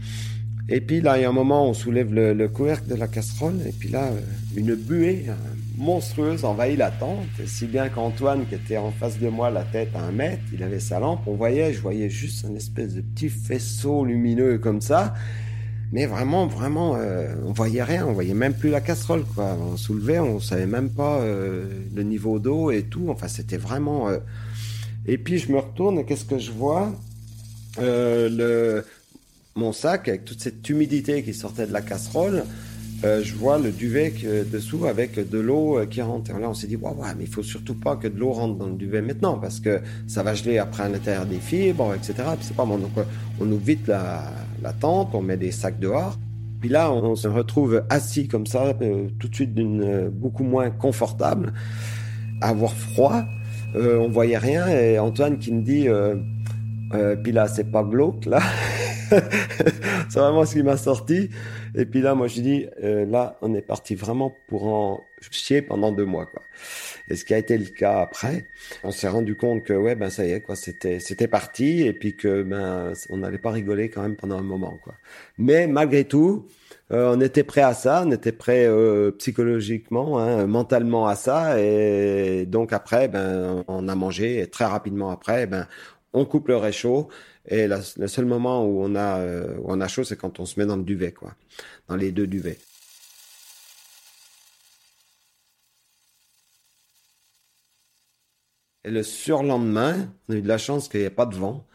Et 0.70 0.82
puis 0.82 1.00
là, 1.00 1.18
il 1.18 1.22
y 1.22 1.26
a 1.26 1.30
un 1.30 1.34
moment, 1.34 1.70
on 1.70 1.74
soulève 1.74 2.14
le, 2.14 2.48
couvercle 2.50 2.90
de 2.90 2.96
la 2.96 3.08
casserole, 3.08 3.56
et 3.66 3.72
puis 3.72 3.88
là, 3.88 4.08
euh, 4.08 4.20
une 4.58 4.76
buée 4.76 5.26
euh, 5.30 5.34
monstrueuse 5.78 6.44
envahit 6.44 6.78
la 6.78 6.92
tente, 6.92 7.26
si 7.46 7.68
bien 7.68 7.88
qu'Antoine, 7.88 8.46
qui 8.48 8.56
était 8.56 8.76
en 8.76 8.92
face 8.92 9.18
de 9.18 9.30
moi, 9.30 9.50
la 9.50 9.64
tête 9.64 9.96
à 9.96 10.02
un 10.02 10.12
mètre, 10.12 10.44
il 10.54 10.62
avait 10.64 10.82
sa 10.82 11.00
lampe, 11.00 11.22
on 11.26 11.36
voyait, 11.36 11.72
je 11.72 11.80
voyais 11.80 12.10
juste 12.10 12.44
un 12.44 12.54
espèce 12.54 12.96
de 12.96 13.02
petit 13.02 13.30
faisceau 13.30 14.04
lumineux 14.04 14.58
comme 14.58 14.82
ça, 14.82 15.14
mais 15.94 16.06
vraiment, 16.06 16.48
vraiment, 16.48 16.98
euh, 16.98 17.34
on 17.46 17.54
voyait 17.54 17.84
rien, 17.84 18.06
on 18.06 18.12
voyait 18.12 18.34
même 18.34 18.54
plus 18.54 18.70
la 18.70 18.82
casserole, 18.82 19.24
quoi. 19.24 19.58
On 19.58 19.78
soulevait, 19.78 20.20
on 20.20 20.42
savait 20.42 20.66
même 20.66 20.90
pas 20.90 21.22
le 21.24 22.04
niveau 22.04 22.40
d'eau 22.40 22.72
et 22.72 22.84
tout, 22.84 23.06
enfin, 23.08 23.30
c'était 23.30 23.56
vraiment... 23.56 24.10
Et 25.06 25.18
puis 25.18 25.38
je 25.38 25.50
me 25.50 25.60
retourne, 25.60 25.98
et 26.00 26.04
qu'est-ce 26.04 26.26
que 26.26 26.38
je 26.38 26.52
vois? 26.52 26.94
Le 27.80 28.84
mon 29.58 29.74
sac 29.74 30.08
avec 30.08 30.26
toute 30.26 30.40
cette 30.40 30.68
humidité 30.70 31.24
qui 31.24 31.34
sortait 31.34 31.68
de 31.68 31.74
la 31.74 31.82
casserole. 31.82 32.44
Euh, 33.04 33.22
je 33.24 33.36
vois 33.36 33.60
le 33.60 33.72
duvet 33.72 34.12
dessous 34.52 34.86
avec 34.88 35.30
de 35.30 35.38
l'eau 35.38 35.78
euh, 35.78 35.86
qui 35.86 36.02
rentre. 36.02 36.32
Et 36.32 36.40
là, 36.40 36.50
on 36.50 36.56
s'est 36.56 36.66
dit, 36.66 36.78
ouais, 36.78 36.92
mais 37.16 37.26
il 37.26 37.30
faut 37.30 37.44
surtout 37.44 37.76
pas 37.76 37.96
que 37.96 38.08
de 38.08 38.18
l'eau 38.18 38.32
rentre 38.32 38.56
dans 38.58 38.66
le 38.66 38.76
duvet 38.76 39.04
maintenant 39.04 39.38
parce 39.38 39.60
que 39.60 39.82
ça 40.08 40.24
va 40.24 40.34
geler 40.34 40.58
après 40.58 40.84
à 40.84 40.90
l'intérieur 40.90 41.28
des 41.28 41.38
fibres, 41.38 41.94
etc. 41.94 42.30
c'est 42.42 42.56
pas 42.56 42.66
bon. 42.66 42.78
Donc, 42.78 42.98
euh, 42.98 43.04
on 43.40 43.52
ouvre 43.52 43.64
vite 43.64 43.88
la, 43.88 44.34
tente, 44.80 45.10
on 45.14 45.22
met 45.22 45.38
des 45.38 45.52
sacs 45.52 45.80
dehors. 45.80 46.18
Puis 46.60 46.70
là, 46.70 46.92
on, 46.92 47.16
se 47.16 47.28
retrouve 47.28 47.84
assis 47.90 48.28
comme 48.28 48.48
ça, 48.48 48.74
tout 49.20 49.28
de 49.28 49.36
suite 49.36 49.54
d'une 49.54 50.10
beaucoup 50.10 50.44
moins 50.44 50.72
confortable, 50.72 51.54
avoir 52.42 52.74
froid. 52.74 53.24
on 53.76 54.10
voyait 54.10 54.40
rien 54.40 54.68
et 54.68 54.98
Antoine 54.98 55.38
qui 55.38 55.54
me 55.54 55.62
dit, 55.62 55.88
puis 57.24 57.32
là, 57.32 57.48
c'est 57.48 57.72
pas 57.72 57.84
glauque 57.84 58.26
là. 58.26 58.42
c'est 59.10 60.20
vraiment 60.20 60.46
ce 60.46 60.54
qui 60.54 60.64
m'a 60.64 60.78
sorti. 60.78 61.30
Et 61.76 61.86
puis 61.86 62.02
là, 62.02 62.16
moi, 62.16 62.28
je 62.28 62.42
dis, 62.42 62.66
euh, 62.84 63.06
là, 63.06 63.38
on 63.42 63.54
est 63.54 63.62
parti 63.62 63.96
vraiment 63.96 64.34
pour 64.48 64.68
en 64.68 65.02
chier 65.32 65.62
pendant 65.62 65.92
deux 65.92 66.06
mois, 66.06 66.26
quoi. 66.26 66.42
Et 67.10 67.16
ce 67.16 67.26
qui 67.26 67.34
a 67.34 67.38
été 67.38 67.58
le 67.58 67.66
cas 67.66 68.02
après, 68.02 68.48
on 68.84 68.92
s'est 68.92 69.08
rendu 69.08 69.36
compte 69.36 69.64
que 69.64 69.74
ouais, 69.74 69.96
ben 69.96 70.10
ça 70.10 70.26
y 70.26 70.32
est, 70.32 70.42
quoi, 70.42 70.56
c'était 70.56 71.00
c'était 71.00 71.28
parti, 71.28 71.82
et 71.82 71.94
puis 71.94 72.16
que 72.16 72.44
ben 72.44 72.94
on 73.10 73.18
n'allait 73.18 73.38
pas 73.38 73.52
rigoler 73.52 73.90
quand 73.90 74.02
même 74.02 74.16
pendant 74.16 74.38
un 74.38 74.44
moment, 74.44 74.78
quoi. 74.84 74.94
Mais 75.38 75.68
malgré 75.68 76.04
tout, 76.04 76.46
euh, 76.92 77.14
on 77.16 77.22
était 77.22 77.44
prêt 77.44 77.62
à 77.62 77.74
ça, 77.74 78.04
on 78.06 78.12
était 78.12 78.32
prêt 78.32 78.66
euh, 78.68 79.12
psychologiquement, 79.12 80.20
hein, 80.20 80.46
mentalement 80.48 81.08
à 81.08 81.16
ça, 81.16 81.60
et 81.60 82.46
donc 82.46 82.74
après, 82.74 83.08
ben 83.08 83.64
on 83.68 83.88
a 83.88 83.96
mangé, 83.96 84.40
et 84.40 84.48
très 84.48 84.66
rapidement 84.66 85.10
après, 85.10 85.48
ben 85.48 85.68
on 86.14 86.26
coupe 86.26 86.48
le 86.48 86.58
réchaud 86.58 87.10
et 87.48 87.68
le 87.68 88.08
seul 88.08 88.26
moment 88.26 88.66
où 88.66 88.82
on 88.84 88.96
a 88.96 89.22
où 89.58 89.66
on 89.68 89.82
a 89.82 89.88
chaud, 89.88 90.04
c'est 90.04 90.18
quand 90.18 90.40
on 90.40 90.46
se 90.46 90.60
met 90.60 90.66
dans 90.66 90.78
le 90.78 90.84
duvet, 90.84 91.12
quoi, 91.14 91.36
dans 91.88 91.96
les 91.96 92.12
deux 92.12 92.28
duvets. 92.28 92.58
Et 98.84 98.90
le 98.92 99.04
surlendemain, 99.04 100.14
on 100.30 100.34
a 100.34 100.38
eu 100.38 100.42
de 100.42 100.48
la 100.48 100.58
chance 100.58 100.88
qu'il 100.88 101.02
n'y 101.02 101.06
ait 101.06 101.10
pas 101.10 101.26
de 101.26 101.36
vent. 101.36 101.68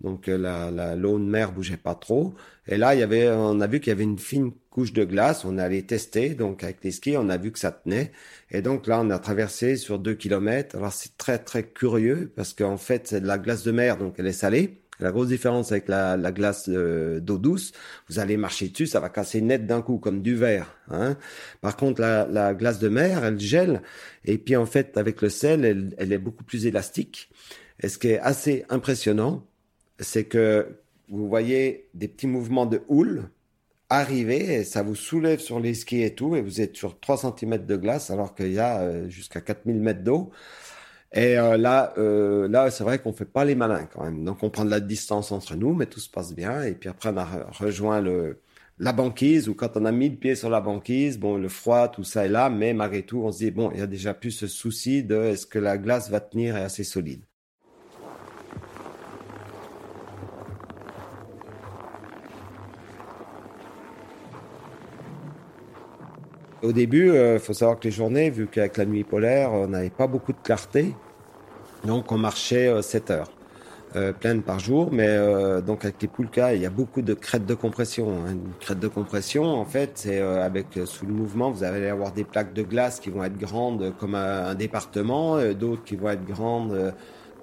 Donc 0.00 0.28
euh, 0.28 0.38
la, 0.38 0.70
la 0.70 0.94
l'eau 0.96 1.18
de 1.18 1.24
mer 1.24 1.52
bougeait 1.52 1.76
pas 1.76 1.94
trop. 1.94 2.34
Et 2.66 2.76
là, 2.76 2.94
il 2.94 3.00
y 3.00 3.02
avait, 3.02 3.30
on 3.30 3.60
a 3.60 3.66
vu 3.66 3.80
qu'il 3.80 3.88
y 3.90 3.92
avait 3.92 4.04
une 4.04 4.18
fine 4.18 4.52
couche 4.70 4.92
de 4.92 5.04
glace. 5.04 5.44
On 5.44 5.58
allait 5.58 5.82
tester, 5.82 6.30
donc 6.34 6.62
avec 6.64 6.84
les 6.84 6.90
skis, 6.92 7.16
on 7.16 7.28
a 7.30 7.36
vu 7.38 7.52
que 7.52 7.58
ça 7.58 7.72
tenait. 7.72 8.12
Et 8.50 8.62
donc 8.62 8.86
là, 8.86 9.00
on 9.02 9.10
a 9.10 9.18
traversé 9.18 9.76
sur 9.76 9.98
deux 9.98 10.14
kilomètres. 10.14 10.76
Alors 10.76 10.92
c'est 10.92 11.16
très 11.16 11.38
très 11.38 11.64
curieux 11.64 12.32
parce 12.36 12.52
qu'en 12.54 12.76
fait, 12.76 13.08
c'est 13.08 13.20
de 13.22 13.26
la 13.26 13.38
glace 13.38 13.64
de 13.64 13.72
mer, 13.72 13.96
donc 13.96 14.16
elle 14.18 14.26
est 14.26 14.32
salée. 14.32 14.82
La 15.00 15.12
grosse 15.12 15.28
différence 15.28 15.70
avec 15.72 15.88
la, 15.88 16.16
la 16.16 16.32
glace 16.32 16.68
euh, 16.68 17.20
d'eau 17.20 17.38
douce, 17.38 17.72
vous 18.08 18.18
allez 18.18 18.36
marcher 18.36 18.68
dessus, 18.68 18.86
ça 18.86 19.00
va 19.00 19.08
casser 19.08 19.40
net 19.40 19.66
d'un 19.66 19.80
coup, 19.80 19.98
comme 19.98 20.22
du 20.22 20.34
verre. 20.34 20.76
Hein. 20.90 21.16
Par 21.60 21.76
contre, 21.76 22.00
la, 22.00 22.26
la, 22.26 22.54
glace 22.54 22.78
de 22.78 22.88
mer, 22.88 23.24
elle 23.24 23.38
gèle, 23.38 23.82
et 24.24 24.38
puis 24.38 24.56
en 24.56 24.66
fait, 24.66 24.96
avec 24.96 25.22
le 25.22 25.28
sel, 25.28 25.64
elle, 25.64 25.94
elle 25.98 26.12
est 26.12 26.18
beaucoup 26.18 26.44
plus 26.44 26.66
élastique. 26.66 27.30
Et 27.80 27.88
ce 27.88 27.98
qui 27.98 28.08
est 28.08 28.18
assez 28.18 28.64
impressionnant, 28.70 29.46
c'est 30.00 30.24
que 30.24 30.66
vous 31.08 31.28
voyez 31.28 31.88
des 31.94 32.08
petits 32.08 32.26
mouvements 32.26 32.66
de 32.66 32.82
houle 32.88 33.30
arriver 33.90 34.54
et 34.54 34.64
ça 34.64 34.82
vous 34.82 34.94
soulève 34.94 35.40
sur 35.40 35.60
les 35.60 35.74
skis 35.74 36.02
et 36.02 36.14
tout 36.14 36.36
et 36.36 36.42
vous 36.42 36.60
êtes 36.60 36.76
sur 36.76 37.00
3 37.00 37.34
cm 37.38 37.64
de 37.64 37.76
glace 37.76 38.10
alors 38.10 38.34
qu'il 38.34 38.52
y 38.52 38.58
a 38.58 38.80
euh, 38.80 39.08
jusqu'à 39.08 39.40
4000 39.40 39.76
mètres 39.76 40.02
d'eau. 40.02 40.30
Et 41.12 41.38
euh, 41.38 41.56
là, 41.56 41.94
euh, 41.98 42.48
là, 42.48 42.70
c'est 42.70 42.84
vrai 42.84 42.98
qu'on 42.98 43.12
fait 43.12 43.24
pas 43.24 43.44
les 43.44 43.54
malins 43.54 43.86
quand 43.86 44.04
même. 44.04 44.24
Donc 44.24 44.42
on 44.42 44.50
prend 44.50 44.64
de 44.64 44.70
la 44.70 44.80
distance 44.80 45.32
entre 45.32 45.56
nous, 45.56 45.74
mais 45.74 45.86
tout 45.86 46.00
se 46.00 46.10
passe 46.10 46.34
bien. 46.34 46.62
Et 46.64 46.74
puis 46.74 46.88
après, 46.88 47.10
on 47.10 47.16
a 47.16 47.24
rejoint 47.50 48.00
le 48.00 48.40
la 48.80 48.92
banquise 48.92 49.48
ou 49.48 49.54
quand 49.54 49.76
on 49.76 49.84
a 49.84 49.92
mis 49.92 50.08
le 50.08 50.16
pied 50.16 50.34
sur 50.36 50.50
la 50.50 50.60
banquise, 50.60 51.18
bon, 51.18 51.36
le 51.36 51.48
froid, 51.48 51.88
tout 51.88 52.04
ça 52.04 52.26
est 52.26 52.28
là, 52.28 52.48
mais 52.50 52.74
malgré 52.74 53.04
tout, 53.04 53.22
on 53.24 53.32
se 53.32 53.38
dit 53.38 53.50
bon, 53.50 53.70
il 53.72 53.80
y 53.80 53.82
a 53.82 53.86
déjà 53.88 54.14
plus 54.14 54.30
ce 54.30 54.46
souci 54.46 55.02
de 55.02 55.16
est-ce 55.16 55.46
que 55.46 55.58
la 55.58 55.78
glace 55.78 56.10
va 56.10 56.20
tenir 56.20 56.56
et 56.56 56.62
assez 56.62 56.84
solide. 56.84 57.27
Au 66.62 66.72
début, 66.72 67.06
il 67.06 67.10
euh, 67.10 67.38
faut 67.38 67.52
savoir 67.52 67.78
que 67.78 67.84
les 67.84 67.90
journées, 67.90 68.30
vu 68.30 68.46
qu'avec 68.46 68.76
la 68.76 68.84
nuit 68.84 69.04
polaire, 69.04 69.52
on 69.52 69.68
n'avait 69.68 69.90
pas 69.90 70.06
beaucoup 70.06 70.32
de 70.32 70.38
clarté, 70.42 70.94
donc 71.84 72.10
on 72.12 72.18
marchait 72.18 72.82
7 72.82 73.10
euh, 73.10 73.14
heures. 73.14 73.30
Euh, 73.96 74.12
pleines 74.12 74.42
par 74.42 74.58
jour, 74.58 74.90
mais 74.92 75.08
euh, 75.08 75.62
donc 75.62 75.82
avec 75.86 76.02
les 76.02 76.08
poulkas, 76.08 76.52
il 76.52 76.60
y 76.60 76.66
a 76.66 76.70
beaucoup 76.70 77.00
de 77.00 77.14
crêtes 77.14 77.46
de 77.46 77.54
compression. 77.54 78.10
Hein. 78.10 78.32
Une 78.32 78.52
crête 78.60 78.78
de 78.78 78.88
compression, 78.88 79.44
en 79.44 79.64
fait, 79.64 79.92
c'est 79.94 80.20
avec 80.20 80.78
sous 80.84 81.06
le 81.06 81.14
mouvement, 81.14 81.50
vous 81.50 81.64
allez 81.64 81.88
avoir 81.88 82.12
des 82.12 82.24
plaques 82.24 82.52
de 82.52 82.62
glace 82.62 83.00
qui 83.00 83.08
vont 83.08 83.24
être 83.24 83.38
grandes 83.38 83.94
comme 83.98 84.14
un, 84.14 84.54
département, 84.54 85.38
d'autres 85.54 85.84
qui 85.84 85.96
vont 85.96 86.10
être 86.10 86.26
grandes 86.26 86.92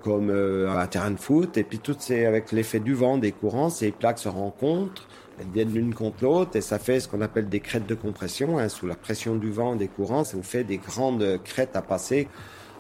comme 0.04 0.30
un 0.30 0.86
terrain 0.86 1.10
de 1.10 1.20
foot, 1.20 1.58
et 1.58 1.64
puis 1.64 1.80
tout 1.80 1.96
c'est 1.98 2.28
avec 2.28 2.52
l'effet 2.52 2.80
du 2.80 2.94
vent, 2.94 3.18
des 3.18 3.32
courants, 3.32 3.72
ces 3.72 3.90
plaques 3.90 4.20
se 4.20 4.30
rencontrent, 4.30 5.08
elles 5.40 5.48
viennent 5.54 5.74
l'une 5.74 5.94
contre 5.94 6.24
l'autre 6.24 6.56
et 6.56 6.62
ça 6.62 6.80
fait 6.80 7.00
ce 7.00 7.08
qu'on 7.08 7.22
appelle 7.22 7.50
des 7.50 7.60
crêtes 7.60 7.88
de 7.88 7.96
compression. 7.96 8.58
Hein, 8.58 8.70
sous 8.70 8.88
la 8.88 8.96
pression 8.96 9.36
du 9.36 9.52
vent, 9.52 9.76
des 9.76 9.88
courants, 9.88 10.24
ça 10.24 10.38
vous 10.38 10.44
fait 10.44 10.64
des 10.64 10.78
grandes 10.78 11.40
crêtes 11.44 11.76
à 11.76 11.82
passer. 11.82 12.28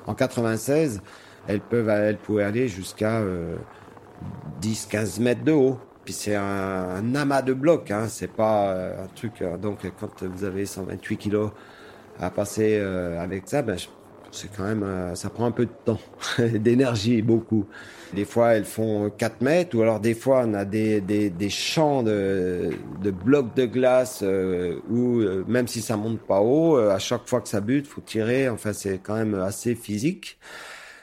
En 0.07 0.13
96, 0.13 1.01
elles 1.47 1.61
peuvent, 1.61 1.89
elles 1.89 2.17
pouvaient 2.17 2.43
aller 2.43 2.67
jusqu'à 2.67 3.21
10-15 4.61 5.21
mètres 5.21 5.43
de 5.43 5.51
haut. 5.51 5.79
Puis 6.05 6.13
c'est 6.13 6.35
un, 6.35 7.15
amas 7.15 7.41
de 7.41 7.53
blocs, 7.53 7.89
hein. 7.89 8.05
c'est 8.07 8.31
pas 8.31 8.69
euh, 8.69 9.05
un 9.05 9.07
truc. 9.07 9.41
Euh, 9.41 9.57
donc 9.57 9.79
quand 9.99 10.23
vous 10.23 10.43
avez 10.43 10.67
128 10.67 11.17
kilos 11.17 11.49
à 12.19 12.29
passer 12.29 12.77
euh, 12.79 13.19
avec 13.19 13.47
ça, 13.47 13.63
ben, 13.63 13.75
c'est 14.35 14.49
quand 14.55 14.63
même, 14.63 15.15
ça 15.15 15.29
prend 15.29 15.45
un 15.45 15.51
peu 15.51 15.65
de 15.65 15.71
temps, 15.85 15.99
d'énergie, 16.39 17.21
beaucoup. 17.21 17.65
Des 18.13 18.25
fois, 18.25 18.53
elles 18.53 18.65
font 18.65 19.09
4 19.09 19.41
mètres, 19.41 19.77
ou 19.77 19.81
alors 19.81 19.99
des 19.99 20.13
fois, 20.13 20.43
on 20.45 20.53
a 20.53 20.65
des, 20.65 21.01
des, 21.01 21.29
des 21.29 21.49
champs 21.49 22.03
de, 22.03 22.69
de 23.01 23.11
blocs 23.11 23.55
de 23.55 23.65
glace 23.65 24.23
où, 24.89 25.21
même 25.47 25.67
si 25.67 25.81
ça 25.81 25.97
monte 25.97 26.19
pas 26.21 26.39
haut, 26.41 26.77
à 26.77 26.99
chaque 26.99 27.27
fois 27.27 27.41
que 27.41 27.49
ça 27.49 27.61
bute, 27.61 27.87
faut 27.87 28.01
tirer. 28.01 28.47
Enfin, 28.49 28.73
c'est 28.73 28.99
quand 28.99 29.15
même 29.15 29.35
assez 29.35 29.75
physique. 29.75 30.37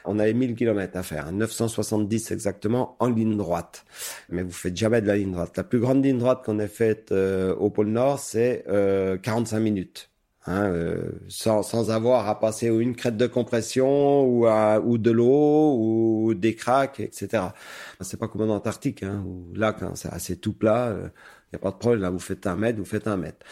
On 0.05 0.19
avait 0.19 0.33
1000 0.33 0.55
km 0.55 0.97
à 0.97 1.03
faire, 1.03 1.31
970 1.31 2.31
exactement 2.31 2.95
en 2.99 3.09
ligne 3.09 3.37
droite. 3.37 3.85
Mais 4.29 4.43
vous 4.43 4.51
faites 4.51 4.75
jamais 4.75 5.01
de 5.01 5.07
la 5.07 5.15
ligne 5.15 5.31
droite. 5.31 5.55
La 5.55 5.63
plus 5.63 5.79
grande 5.79 6.03
ligne 6.03 6.17
droite 6.17 6.43
qu'on 6.45 6.59
ait 6.59 6.67
faite 6.67 7.11
euh, 7.11 7.55
au 7.55 7.69
pôle 7.69 7.87
Nord, 7.87 8.19
c'est 8.19 8.65
euh, 8.67 9.17
45 9.17 9.59
minutes. 9.59 10.09
Hein, 10.45 10.65
euh, 10.65 11.11
sans, 11.29 11.89
avoir 11.89 12.27
à 12.27 12.37
passer 12.37 12.67
une 12.67 12.97
crête 12.97 13.15
de 13.15 13.27
compression 13.27 14.25
ou, 14.25 14.97
de 14.97 15.11
l'eau 15.11 15.77
ou 15.77 16.33
des 16.33 16.53
craques, 16.53 16.99
etc. 16.99 17.43
C'est 18.01 18.19
pas 18.19 18.27
comme 18.27 18.49
en 18.49 18.53
Antarctique, 18.53 19.03
hein, 19.03 19.23
où 19.25 19.53
là, 19.55 19.71
quand 19.71 19.95
c'est 19.95 20.11
assez 20.11 20.35
tout 20.35 20.51
plat, 20.51 20.89
il 20.89 20.99
euh, 21.05 21.07
n'y 21.53 21.55
a 21.55 21.59
pas 21.59 21.71
de 21.71 21.77
problème. 21.77 22.01
Là, 22.01 22.09
vous 22.09 22.19
faites 22.19 22.45
un 22.45 22.57
mètre, 22.57 22.77
vous 22.77 22.85
faites 22.85 23.07
un 23.07 23.15
mètre. 23.15 23.45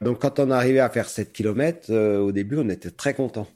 Donc, 0.00 0.20
quand 0.20 0.40
on 0.40 0.50
arrivait 0.50 0.80
à 0.80 0.90
faire 0.90 1.08
7 1.08 1.32
km, 1.32 1.92
au 2.18 2.32
début, 2.32 2.58
on 2.58 2.68
était 2.68 2.90
très 2.90 3.14
content. 3.14 3.46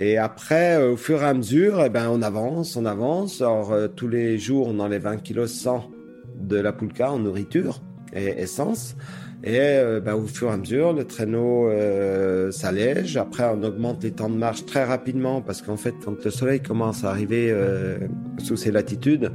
Et 0.00 0.18
après, 0.18 0.76
euh, 0.76 0.92
au 0.92 0.96
fur 0.96 1.22
et 1.22 1.26
à 1.26 1.34
mesure, 1.34 1.82
eh 1.84 1.88
ben, 1.88 2.08
on 2.10 2.20
avance, 2.22 2.76
on 2.76 2.84
avance. 2.84 3.40
Alors, 3.40 3.72
euh, 3.72 3.86
tous 3.88 4.08
les 4.08 4.38
jours, 4.38 4.68
on 4.68 4.80
enlève 4.80 5.02
20 5.02 5.18
kg 5.18 5.46
100 5.46 5.88
de 6.36 6.56
la 6.56 6.72
poulka 6.72 7.12
en 7.12 7.20
nourriture 7.20 7.80
et 8.12 8.26
essence. 8.26 8.96
Et 9.42 9.58
euh, 9.58 10.00
ben, 10.00 10.14
au 10.14 10.26
fur 10.26 10.48
et 10.48 10.52
à 10.52 10.56
mesure, 10.56 10.92
le 10.92 11.04
traîneau 11.04 11.70
s'allège. 12.50 13.16
Après, 13.16 13.44
on 13.44 13.62
augmente 13.62 14.02
les 14.02 14.12
temps 14.12 14.30
de 14.30 14.36
marche 14.36 14.64
très 14.66 14.84
rapidement 14.84 15.42
parce 15.42 15.62
qu'en 15.62 15.76
fait, 15.76 15.94
quand 16.04 16.24
le 16.24 16.30
soleil 16.30 16.60
commence 16.60 17.04
à 17.04 17.10
arriver 17.10 17.54
sous 18.38 18.56
ces 18.56 18.70
latitudes, 18.70 19.32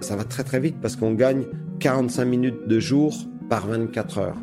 ça 0.00 0.16
va 0.16 0.24
très 0.24 0.44
très 0.44 0.60
vite 0.60 0.76
parce 0.80 0.96
qu'on 0.96 1.14
gagne 1.14 1.44
45 1.80 2.24
minutes 2.24 2.68
de 2.68 2.80
jour 2.80 3.14
par 3.48 3.66
24 3.66 4.18
heures. 4.18 4.36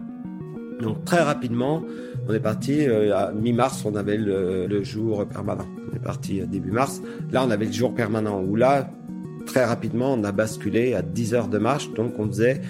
Donc 0.82 1.06
très 1.06 1.22
rapidement, 1.22 1.84
on 2.28 2.34
est 2.34 2.40
parti 2.40 2.88
euh, 2.88 3.16
à 3.16 3.32
mi-mars, 3.32 3.84
on 3.86 3.96
avait 3.96 4.18
le, 4.18 4.84
jour 4.84 5.26
permanent. 5.28 5.68
On 5.92 5.96
est 5.96 6.00
parti 6.00 6.42
euh, 6.42 6.46
début 6.46 6.72
mars. 6.72 7.02
Là, 7.32 7.44
on 7.46 7.52
avait 7.52 7.66
le 7.66 7.72
jour 7.72 7.94
permanent 7.94 8.42
où 8.42 8.56
là, 8.56 8.90
très 9.46 9.66
rapidement, 9.66 10.14
on 10.14 10.24
a 10.24 10.32
basculé 10.32 10.94
à 10.94 11.02
10 11.02 11.34
heures 11.34 11.48
de 11.48 11.58
marche. 11.58 11.92
Donc, 11.94 12.14
on 12.18 12.28
faisait 12.28 12.62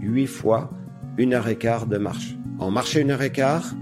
8 0.00 0.26
fois 0.26 0.70
une 1.18 1.34
heure 1.34 1.48
et 1.48 1.56
quart 1.56 1.86
de 1.86 1.98
marche. 1.98 2.36
On 2.58 2.70
marchait 2.70 3.00
une 3.00 3.10
heure 3.10 3.22
et 3.22 3.30
quart, 3.30 3.74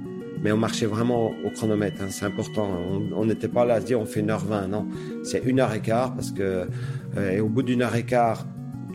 mais 0.42 0.52
on 0.52 0.56
marchait 0.56 0.86
vraiment 0.86 1.32
au 1.44 1.50
chronomètre. 1.50 2.02
Hein, 2.02 2.08
c'est 2.10 2.24
important. 2.24 2.68
On 3.14 3.24
n'était 3.24 3.48
pas 3.48 3.64
là 3.64 3.74
à 3.74 3.80
se 3.80 3.86
dire 3.86 4.00
on 4.00 4.06
fait 4.06 4.20
une 4.20 4.30
heure 4.30 4.44
vingt. 4.44 4.68
Non, 4.68 4.86
c'est 5.22 5.42
une 5.44 5.60
heure 5.60 5.72
et 5.72 5.80
quart 5.80 6.14
parce 6.14 6.30
que 6.30 6.66
euh, 7.16 7.30
et 7.30 7.40
au 7.40 7.48
bout 7.48 7.62
d'une 7.62 7.82
heure 7.82 7.94
et 7.94 8.04
quart, 8.04 8.46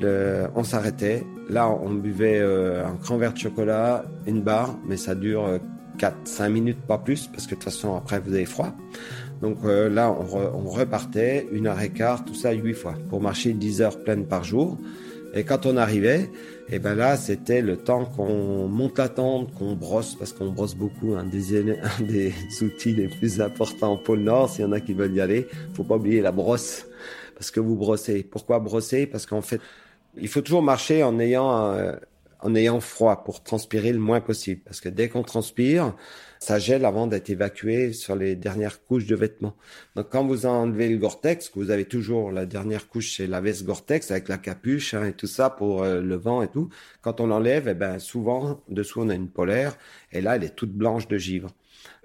on 0.01 0.63
s'arrêtait. 0.63 1.23
Là, 1.49 1.69
on 1.69 1.93
buvait 1.93 2.41
un 2.41 2.95
grand 2.95 3.17
verre 3.17 3.33
de 3.33 3.37
chocolat, 3.37 4.03
une 4.25 4.41
barre, 4.41 4.77
mais 4.87 4.97
ça 4.97 5.13
dure 5.15 5.59
4-5 5.97 6.49
minutes, 6.49 6.81
pas 6.81 6.97
plus, 6.97 7.27
parce 7.27 7.45
que 7.45 7.51
de 7.51 7.55
toute 7.55 7.63
façon, 7.63 7.95
après, 7.95 8.19
vous 8.19 8.33
avez 8.33 8.45
froid. 8.45 8.73
Donc 9.41 9.57
euh, 9.65 9.89
là, 9.89 10.11
on, 10.11 10.69
repartait, 10.69 11.47
une 11.51 11.67
heure 11.67 11.79
et 11.81 11.89
quart, 11.89 12.23
tout 12.25 12.33
ça 12.33 12.51
huit 12.51 12.73
fois, 12.73 12.95
pour 13.09 13.21
marcher 13.21 13.53
10 13.53 13.81
heures 13.81 14.03
pleines 14.03 14.25
par 14.25 14.43
jour. 14.43 14.77
Et 15.33 15.43
quand 15.43 15.65
on 15.65 15.75
arrivait, 15.77 16.29
et 16.69 16.79
ben 16.79 16.95
là, 16.95 17.15
c'était 17.15 17.61
le 17.61 17.77
temps 17.77 18.05
qu'on 18.05 18.67
monte 18.67 18.97
la 18.97 19.09
tente, 19.09 19.53
qu'on 19.53 19.75
brosse, 19.75 20.15
parce 20.15 20.33
qu'on 20.33 20.51
brosse 20.51 20.75
beaucoup, 20.75 21.15
un 21.15 21.23
des, 21.23 21.71
un 21.99 22.03
des 22.03 22.33
outils 22.61 22.93
les 22.93 23.07
plus 23.07 23.39
importants 23.41 23.93
au 23.93 23.97
pôle 23.97 24.19
Nord, 24.19 24.49
s'il 24.49 24.61
y 24.61 24.67
en 24.67 24.71
a 24.71 24.79
qui 24.79 24.93
veulent 24.93 25.13
y 25.13 25.21
aller, 25.21 25.47
faut 25.73 25.83
pas 25.83 25.95
oublier 25.95 26.21
la 26.21 26.31
brosse, 26.31 26.87
parce 27.35 27.51
que 27.51 27.59
vous 27.59 27.75
brossez. 27.75 28.23
Pourquoi 28.23 28.59
brosser? 28.59 29.05
Parce 29.05 29.25
qu'en 29.25 29.41
fait, 29.41 29.61
il 30.17 30.27
faut 30.27 30.41
toujours 30.41 30.63
marcher 30.63 31.03
en 31.03 31.19
ayant... 31.19 31.73
Euh, 31.73 31.93
en 32.45 32.53
ayant 32.53 32.79
froid 32.79 33.23
pour 33.23 33.41
transpirer 33.41 33.91
le 33.91 33.97
moins 33.97 34.21
possible. 34.21 34.61
Parce 34.65 34.79
que 34.79 34.87
dès 34.87 35.09
qu'on 35.09 35.23
transpire, 35.23 35.95
ça 36.37 36.59
gèle 36.59 36.85
avant 36.85 37.07
d'être 37.07 37.31
évacué 37.31 37.91
sur 37.91 38.15
les 38.15 38.35
dernières 38.35 38.83
couches 38.83 39.07
de 39.07 39.15
vêtements. 39.15 39.55
Donc 39.95 40.09
quand 40.11 40.23
vous 40.23 40.45
enlevez 40.45 40.89
le 40.89 40.97
Gore-Tex, 40.97 41.51
vous 41.55 41.71
avez 41.71 41.85
toujours 41.85 42.31
la 42.31 42.45
dernière 42.45 42.87
couche, 42.87 43.17
c'est 43.17 43.25
la 43.25 43.41
veste 43.41 43.65
Gore-Tex 43.65 44.11
avec 44.11 44.27
la 44.27 44.37
capuche 44.37 44.93
hein, 44.93 45.05
et 45.05 45.13
tout 45.13 45.25
ça 45.25 45.49
pour 45.49 45.81
euh, 45.81 46.01
le 46.01 46.15
vent 46.17 46.43
et 46.43 46.47
tout. 46.47 46.69
Quand 47.01 47.19
on 47.19 47.25
l'enlève, 47.25 47.67
eh 47.67 47.73
ben 47.73 47.97
souvent 47.97 48.61
dessous 48.69 49.01
on 49.01 49.09
a 49.09 49.15
une 49.15 49.29
polaire 49.29 49.75
et 50.11 50.21
là 50.21 50.35
elle 50.35 50.43
est 50.43 50.55
toute 50.55 50.71
blanche 50.71 51.07
de 51.07 51.17
givre. 51.17 51.49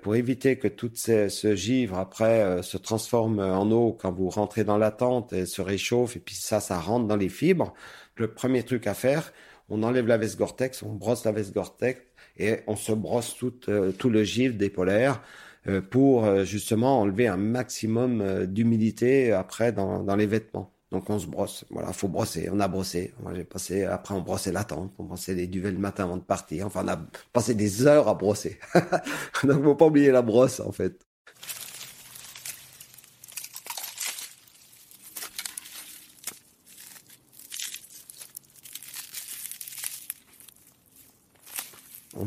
Pour 0.01 0.17
éviter 0.17 0.57
que 0.57 0.69
tout 0.69 0.91
ce, 0.95 1.29
ce 1.29 1.55
givre 1.55 1.99
après 1.99 2.41
euh, 2.41 2.63
se 2.63 2.79
transforme 2.79 3.41
en 3.41 3.71
eau 3.71 3.93
quand 3.93 4.11
vous 4.11 4.31
rentrez 4.31 4.65
dans 4.65 4.79
la 4.79 4.91
tente 4.91 5.35
et 5.35 5.45
se 5.45 5.61
réchauffe 5.61 6.17
et 6.17 6.21
puis 6.21 6.35
ça, 6.35 6.61
ça 6.61 6.81
rentre 6.81 7.07
dans 7.07 7.17
les 7.17 7.29
fibres, 7.29 7.75
le 8.17 8.33
premier 8.33 8.63
truc 8.63 8.87
à 8.87 8.95
faire, 8.95 9.35
on 9.71 9.83
enlève 9.83 10.07
la 10.07 10.19
veste 10.19 10.37
Gore-Tex, 10.39 10.83
on 10.83 10.93
brosse 10.93 11.25
la 11.25 11.33
veste 11.33 11.55
Gore-Tex 11.55 12.01
et 12.37 12.59
on 12.67 12.77
se 12.77 12.93
brosse 12.93 13.37
tout, 13.37 13.55
euh, 13.69 13.93
tout 13.93 14.11
le 14.11 14.25
givre 14.25 14.57
des 14.57 14.69
polaires 14.69 15.23
euh, 15.69 15.81
pour 15.81 16.25
euh, 16.25 16.45
justement 16.45 17.01
enlever 17.01 17.29
un 17.29 17.37
maximum 17.37 18.47
d'humidité 18.47 19.33
après 19.33 19.73
dans, 19.73 20.03
dans, 20.03 20.17
les 20.17 20.27
vêtements. 20.27 20.73
Donc 20.91 21.09
on 21.09 21.19
se 21.21 21.27
brosse. 21.27 21.65
Voilà, 21.71 21.93
faut 21.93 22.09
brosser. 22.09 22.49
On 22.53 22.59
a 22.59 22.67
brossé. 22.67 23.15
Moi 23.23 23.33
j'ai 23.35 23.45
passé. 23.45 23.85
Après 23.85 24.13
on 24.15 24.23
brossait 24.23 24.53
la 24.53 24.65
tente. 24.65 24.93
On 24.99 25.05
brossait 25.05 25.35
les 25.35 25.47
duvets 25.47 25.71
le 25.71 25.79
matin 25.79 26.05
avant 26.05 26.17
de 26.17 26.23
partir. 26.23 26.67
Enfin 26.67 26.83
on 26.85 26.89
a 26.89 26.99
passé 27.33 27.55
des 27.55 27.87
heures 27.87 28.09
à 28.09 28.15
brosser. 28.15 28.59
Donc 29.45 29.63
faut 29.63 29.77
pas 29.77 29.87
oublier 29.87 30.11
la 30.11 30.23
brosse 30.23 30.59
en 30.61 30.73
fait. 30.73 31.07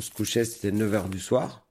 Se 0.04 0.12
couchait, 0.12 0.46
c'était 0.46 0.72
9 0.72 0.94
heures 0.94 1.10
du 1.10 1.20
soir. 1.20 1.64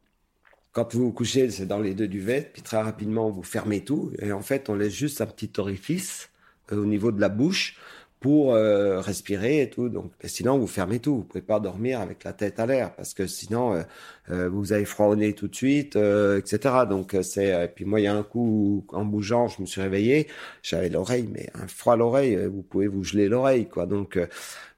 Quand 0.72 0.94
vous 0.94 1.04
vous 1.04 1.12
couchez, 1.12 1.50
c'est 1.50 1.66
dans 1.66 1.80
les 1.80 1.92
deux 1.92 2.08
duvets, 2.08 2.48
puis 2.50 2.62
très 2.62 2.80
rapidement, 2.80 3.30
vous 3.30 3.42
fermez 3.42 3.84
tout, 3.84 4.10
et 4.18 4.32
en 4.32 4.40
fait, 4.40 4.70
on 4.70 4.74
laisse 4.74 4.94
juste 4.94 5.20
un 5.20 5.26
petit 5.26 5.52
orifice 5.58 6.30
euh, 6.72 6.82
au 6.82 6.86
niveau 6.86 7.12
de 7.12 7.20
la 7.20 7.28
bouche 7.28 7.76
pour 8.20 8.54
euh, 8.54 9.00
respirer 9.00 9.62
et 9.62 9.68
tout. 9.68 9.90
Donc, 9.90 10.12
sinon, 10.24 10.56
vous 10.56 10.66
fermez 10.66 10.98
tout. 11.00 11.16
Vous 11.16 11.24
pouvez 11.24 11.42
pas 11.42 11.60
dormir 11.60 12.00
avec 12.00 12.24
la 12.24 12.32
tête 12.32 12.58
à 12.58 12.66
l'air 12.66 12.94
parce 12.94 13.12
que 13.14 13.26
sinon, 13.26 13.84
euh, 14.30 14.48
vous 14.48 14.72
avez 14.72 14.84
froid 14.86 15.06
au 15.08 15.16
nez 15.16 15.34
tout 15.34 15.48
de 15.48 15.54
suite, 15.54 15.96
etc. 15.96 16.86
Donc, 16.88 17.16
c'est. 17.22 17.64
Et 17.64 17.68
puis 17.68 17.84
moi, 17.84 18.00
il 18.00 18.04
y 18.04 18.06
a 18.06 18.14
un 18.14 18.22
coup 18.22 18.86
en 18.92 19.04
bougeant, 19.04 19.48
je 19.48 19.60
me 19.60 19.66
suis 19.66 19.80
réveillé, 19.82 20.28
j'avais 20.62 20.88
l'oreille, 20.88 21.28
mais 21.30 21.50
un 21.54 21.66
froid 21.66 21.94
à 21.94 21.96
l'oreille, 21.96 22.46
vous 22.46 22.62
pouvez 22.62 22.86
vous 22.86 23.02
geler 23.04 23.28
l'oreille, 23.28 23.68
quoi. 23.68 23.86
Donc, 23.86 24.18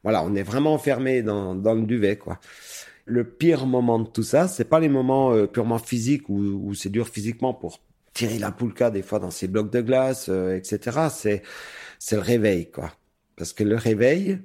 voilà, 0.03 0.25
on 0.25 0.35
est 0.35 0.43
vraiment 0.43 0.73
enfermé 0.75 1.23
dans 1.23 1.55
le 1.55 1.83
duvet, 1.83 2.17
quoi 2.17 2.41
le 3.07 3.25
pire 3.25 3.67
moment 3.67 3.99
de 3.99 4.09
tout 4.09 4.23
ça, 4.23 4.49
c'est 4.49 4.65
pas 4.65 4.81
les 4.81 4.89
moments 4.89 5.33
euh, 5.33 5.47
purement 5.47 5.79
physiques 5.79 6.29
où, 6.29 6.39
où 6.39 6.75
c'est 6.75 6.89
dur 6.89 7.09
physiquement 7.09 7.55
pour 7.55 7.81
tirer 8.15 8.39
la 8.39 8.53
poulka 8.53 8.91
des 8.91 9.03
fois 9.03 9.19
dans 9.19 9.31
ces 9.31 9.49
blocs 9.49 9.71
de 9.71 9.81
glace, 9.81 10.27
euh, 10.29 10.57
etc. 10.57 11.09
C'est 11.11 11.43
c'est 11.99 12.17
le 12.17 12.23
réveil 12.23 12.71
quoi. 12.71 12.93
Parce 13.37 13.53
que 13.53 13.65
le 13.65 13.77
réveil, 13.77 14.41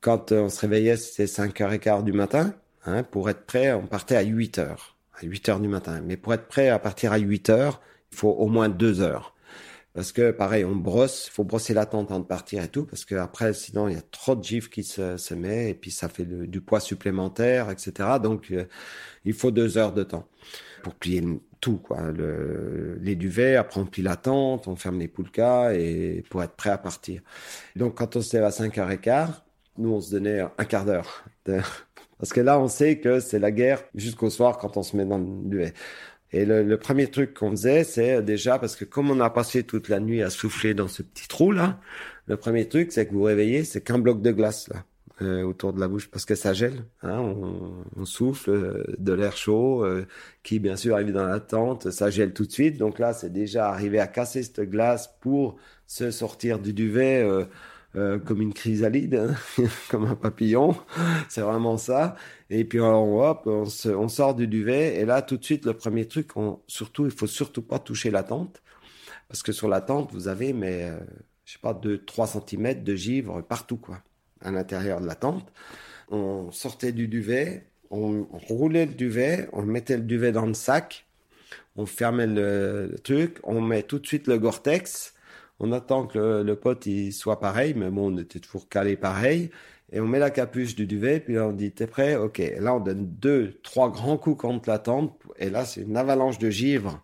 quand 0.00 0.32
on 0.32 0.48
se 0.48 0.60
réveillait, 0.60 0.96
c'était 0.96 1.26
5h15 1.26 2.04
du 2.04 2.12
matin. 2.12 2.54
Hein, 2.84 3.04
pour 3.04 3.30
être 3.30 3.46
prêt, 3.46 3.72
on 3.72 3.86
partait 3.86 4.16
à 4.16 4.24
8h. 4.24 4.76
À 5.14 5.24
8h 5.24 5.60
du 5.60 5.68
matin. 5.68 6.00
Mais 6.04 6.16
pour 6.16 6.34
être 6.34 6.48
prêt 6.48 6.68
à 6.68 6.78
partir 6.80 7.12
à 7.12 7.18
8h, 7.18 7.74
il 8.10 8.16
faut 8.16 8.30
au 8.30 8.48
moins 8.48 8.68
2 8.68 9.00
heures. 9.00 9.31
Parce 9.94 10.12
que 10.12 10.30
pareil, 10.30 10.64
on 10.64 10.74
brosse, 10.74 11.28
faut 11.28 11.44
brosser 11.44 11.74
la 11.74 11.84
tente 11.84 12.10
avant 12.10 12.20
de 12.20 12.24
partir 12.24 12.62
et 12.62 12.68
tout, 12.68 12.84
parce 12.86 13.04
que 13.04 13.14
après, 13.14 13.52
sinon 13.52 13.88
il 13.88 13.94
y 13.94 13.98
a 13.98 14.02
trop 14.02 14.34
de 14.34 14.42
gifs 14.42 14.70
qui 14.70 14.84
se, 14.84 15.18
se 15.18 15.34
met 15.34 15.70
et 15.70 15.74
puis 15.74 15.90
ça 15.90 16.08
fait 16.08 16.24
du 16.24 16.60
poids 16.62 16.80
supplémentaire, 16.80 17.70
etc. 17.70 17.92
Donc 18.22 18.50
euh, 18.52 18.64
il 19.26 19.34
faut 19.34 19.50
deux 19.50 19.76
heures 19.76 19.92
de 19.92 20.02
temps 20.02 20.26
pour 20.82 20.94
plier 20.94 21.22
tout, 21.60 21.76
quoi. 21.76 22.10
Le, 22.10 22.98
les 23.02 23.14
duvets, 23.16 23.56
après 23.56 23.80
on 23.80 23.86
plie 23.86 24.02
la 24.02 24.16
tente, 24.16 24.66
on 24.66 24.76
ferme 24.76 24.98
les 24.98 25.08
poulkas 25.08 25.74
et 25.74 26.24
pour 26.30 26.42
être 26.42 26.54
prêt 26.54 26.70
à 26.70 26.78
partir. 26.78 27.20
Donc 27.76 27.96
quand 27.96 28.16
on 28.16 28.22
se 28.22 28.36
lève 28.36 28.44
à 28.44 28.50
5h15, 28.50 29.28
nous 29.78 29.92
on 29.92 30.00
se 30.00 30.10
donnait 30.12 30.40
un 30.40 30.64
quart 30.64 30.86
d'heure. 30.86 31.24
Parce 32.22 32.32
que 32.32 32.40
là, 32.40 32.60
on 32.60 32.68
sait 32.68 33.00
que 33.00 33.18
c'est 33.18 33.40
la 33.40 33.50
guerre 33.50 33.82
jusqu'au 33.96 34.30
soir 34.30 34.58
quand 34.58 34.76
on 34.76 34.84
se 34.84 34.96
met 34.96 35.04
dans 35.04 35.18
le 35.18 35.26
duvet. 35.48 35.74
Et 36.32 36.44
le, 36.44 36.62
le 36.62 36.76
premier 36.78 37.08
truc 37.08 37.34
qu'on 37.34 37.50
faisait, 37.50 37.84
c'est 37.84 38.22
déjà 38.22 38.58
parce 38.58 38.76
que 38.76 38.84
comme 38.84 39.10
on 39.10 39.20
a 39.20 39.30
passé 39.30 39.64
toute 39.64 39.88
la 39.88 40.00
nuit 40.00 40.22
à 40.22 40.30
souffler 40.30 40.74
dans 40.74 40.88
ce 40.88 41.02
petit 41.02 41.28
trou 41.28 41.52
là, 41.52 41.78
le 42.26 42.36
premier 42.36 42.68
truc, 42.68 42.92
c'est 42.92 43.06
que 43.06 43.12
vous 43.12 43.22
réveillez, 43.22 43.64
c'est 43.64 43.82
qu'un 43.82 43.98
bloc 43.98 44.22
de 44.22 44.30
glace 44.32 44.68
là 44.68 44.84
euh, 45.22 45.42
autour 45.42 45.72
de 45.72 45.80
la 45.80 45.88
bouche 45.88 46.10
parce 46.10 46.24
que 46.24 46.34
ça 46.34 46.52
gèle. 46.52 46.84
Hein, 47.02 47.18
on, 47.18 47.84
on, 47.96 48.04
souffle 48.04 48.50
euh, 48.50 48.84
de 48.98 49.12
l'air 49.12 49.36
chaud 49.36 49.84
euh, 49.84 50.06
qui 50.42 50.58
bien 50.58 50.76
sûr 50.76 50.94
arrive 50.94 51.12
dans 51.12 51.26
la 51.26 51.40
tente, 51.40 51.90
ça 51.90 52.10
gèle 52.10 52.32
tout 52.32 52.46
de 52.46 52.52
suite. 52.52 52.78
Donc 52.78 52.98
là, 52.98 53.12
c'est 53.12 53.32
déjà 53.32 53.68
arrivé 53.68 53.98
à 54.00 54.06
casser 54.06 54.42
cette 54.42 54.60
glace 54.62 55.14
pour 55.20 55.56
se 55.86 56.10
sortir 56.10 56.58
du 56.58 56.72
duvet. 56.72 57.24
Euh, 57.94 58.18
comme 58.18 58.40
une 58.40 58.54
chrysalide, 58.54 59.14
hein, 59.14 59.34
comme 59.90 60.06
un 60.06 60.14
papillon. 60.14 60.74
C'est 61.28 61.42
vraiment 61.42 61.76
ça. 61.76 62.16
Et 62.54 62.64
puis 62.64 62.80
on, 62.80 63.18
hop, 63.22 63.46
on, 63.46 64.08
sort 64.08 64.34
du 64.34 64.46
duvet 64.46 64.96
et 65.00 65.06
là 65.06 65.22
tout 65.22 65.38
de 65.38 65.44
suite 65.44 65.64
le 65.64 65.72
premier 65.72 66.06
truc, 66.06 66.32
surtout 66.66 67.06
il 67.06 67.10
faut 67.10 67.26
surtout 67.26 67.62
pas 67.62 67.78
toucher 67.78 68.10
la 68.10 68.22
tente 68.22 68.62
parce 69.28 69.42
que 69.42 69.52
sur 69.52 69.68
la 69.68 69.80
tente 69.80 70.12
vous 70.12 70.28
avez 70.28 70.52
mais 70.52 70.90
euh, 70.90 70.98
je 71.46 71.54
sais 71.54 71.58
pas 71.58 71.72
2 71.72 72.04
3 72.04 72.26
cm 72.26 72.84
de 72.84 72.94
givre 72.94 73.40
partout 73.40 73.78
quoi 73.78 74.02
à 74.42 74.50
l'intérieur 74.50 75.00
de 75.00 75.06
la 75.06 75.14
tente. 75.14 75.50
On 76.10 76.52
sortait 76.52 76.92
du 76.92 77.08
duvet, 77.08 77.64
on, 77.90 78.26
roulait 78.48 78.84
le 78.84 78.94
duvet, 78.94 79.48
on 79.52 79.62
mettait 79.62 79.96
le 79.96 80.02
duvet 80.02 80.32
dans 80.32 80.44
le 80.44 80.52
sac, 80.52 81.06
on 81.76 81.86
fermait 81.86 82.26
le, 82.26 82.96
truc, 83.02 83.38
on 83.44 83.62
met 83.62 83.82
tout 83.82 83.98
de 83.98 84.06
suite 84.06 84.26
le 84.26 84.38
Gore-Tex 84.38 85.14
on 85.62 85.70
attend 85.72 86.06
que 86.06 86.42
le, 86.42 86.56
pote 86.56 86.88
soit 87.12 87.38
pareil, 87.40 87.74
mais 87.74 87.88
bon, 87.88 88.12
on 88.12 88.18
était 88.18 88.40
toujours 88.40 88.68
calé 88.68 88.96
pareil. 88.96 89.50
Et 89.92 90.00
on 90.00 90.06
met 90.06 90.18
la 90.18 90.30
capuche 90.30 90.74
du 90.74 90.86
duvet, 90.86 91.20
puis 91.20 91.34
là 91.34 91.46
on 91.46 91.52
dit 91.52 91.72
t'es 91.72 91.86
prêt? 91.86 92.16
Ok. 92.16 92.42
là 92.58 92.74
on 92.74 92.80
donne 92.80 93.06
deux, 93.06 93.60
trois 93.62 93.90
grands 93.90 94.16
coups 94.16 94.40
contre 94.40 94.68
la 94.68 94.78
tente, 94.78 95.14
et 95.38 95.50
là 95.50 95.64
c'est 95.64 95.82
une 95.82 95.96
avalanche 95.96 96.38
de 96.38 96.50
givre 96.50 97.02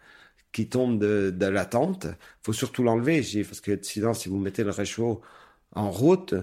qui 0.53 0.68
tombe 0.68 0.98
de, 0.98 1.46
la 1.46 1.64
tente. 1.66 2.07
Faut 2.42 2.53
surtout 2.53 2.83
l'enlever, 2.83 3.22
parce 3.44 3.61
que 3.61 3.79
sinon 3.83 4.14
si 4.14 4.29
vous 4.29 4.38
mettez 4.38 4.64
le 4.64 4.70
réchaud 4.70 5.20
en 5.74 5.90
route, 5.90 6.35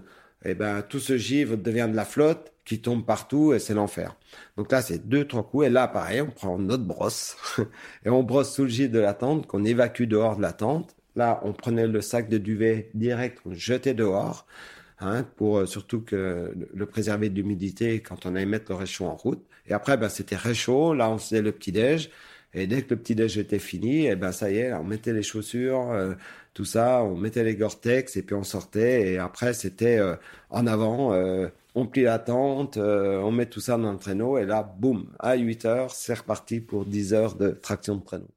eh 0.46 0.56
ben 0.56 0.82
tout 0.84 1.00
ce 1.00 1.18
givre 1.18 1.58
devient 1.58 1.88
de 1.90 1.96
la 1.96 2.06
flotte 2.06 2.54
qui 2.66 2.82
tombe 2.82 3.06
partout 3.06 3.54
et 3.54 3.60
c'est 3.60 3.74
l'enfer. 3.74 4.16
Donc 4.58 4.72
là 4.72 4.82
c'est 4.82 5.08
deux, 5.08 5.26
trois 5.28 5.44
coups, 5.44 5.68
et 5.68 5.70
là 5.70 5.88
pareil, 5.88 6.22
on 6.22 6.32
prend 6.32 6.58
notre 6.60 6.84
brosse 6.84 7.38
et 8.06 8.10
on 8.10 8.24
brosse 8.24 8.54
sous 8.54 8.64
le 8.64 8.70
givre 8.70 8.94
de 8.94 9.00
la 9.00 9.14
tente 9.14 9.48
qu'on 9.48 9.66
évacue 9.66 10.04
dehors 10.04 10.38
de 10.38 10.42
la 10.44 10.54
tente 10.54 10.96
Là, 11.16 11.40
on 11.44 11.54
prenait 11.54 11.88
le 11.88 12.02
sac 12.02 12.30
de 12.30 12.38
duvet 12.38 12.90
direct, 12.94 13.40
on 13.46 13.54
jetait 13.54 13.94
dehors, 13.94 14.46
hein, 15.00 15.24
pour 15.36 15.58
euh, 15.60 15.66
surtout 15.66 16.02
que 16.02 16.54
le 16.74 16.86
préserver 16.86 17.30
de 17.30 17.36
l'humidité 17.36 18.02
quand 18.02 18.26
on 18.26 18.36
allait 18.36 18.46
mettre 18.46 18.72
le 18.72 18.78
réchaud 18.78 19.06
en 19.06 19.16
route. 19.16 19.44
Et 19.68 19.74
après, 19.74 19.98
ben, 19.98 20.10
c'était 20.10 20.36
réchaud. 20.36 20.94
Là, 20.94 21.10
on 21.10 21.18
faisait 21.18 21.42
le 21.42 21.52
petit 21.52 21.72
déj. 21.72 22.10
Et 22.54 22.68
dès 22.68 22.84
que 22.84 22.92
le 22.92 23.02
petit 23.02 23.16
déj 23.16 23.38
était 23.38 23.60
fini, 23.60 24.06
et 24.06 24.12
eh 24.12 24.16
ben 24.16 24.32
ça 24.32 24.50
y 24.50 24.58
est, 24.60 24.74
on 24.74 24.86
mettait 24.86 25.12
les 25.12 25.24
chaussures, 25.24 25.92
euh, 25.92 26.14
tout 26.56 26.66
ça, 26.66 27.04
on 27.04 27.16
mettait 27.18 27.44
les 27.44 27.56
Gore-Tex 27.56 28.16
et 28.16 28.24
puis 28.24 28.36
on 28.36 28.44
sortait. 28.44 29.12
Et 29.14 29.18
après, 29.20 29.54
c'était 29.54 29.98
euh, 30.00 30.16
en 30.50 30.66
avant, 30.68 31.14
euh, 31.14 31.50
on 31.76 31.86
plie 31.86 32.04
la 32.04 32.20
tente, 32.20 32.78
euh, 32.78 33.20
on 33.20 33.32
met 33.32 33.46
tout 33.48 33.60
ça 33.60 33.78
dans 33.78 33.92
le 33.92 34.00
traîneau 34.00 34.38
et 34.38 34.46
là, 34.46 34.64
boum, 34.64 35.12
à 35.20 35.36
8 35.36 35.66
heures, 35.66 35.92
c'est 35.92 36.14
reparti 36.14 36.62
pour 36.62 36.86
10 36.86 37.14
heures 37.14 37.36
de 37.36 37.50
traction 37.50 37.98
de 37.98 38.04
traîneau. 38.06 38.35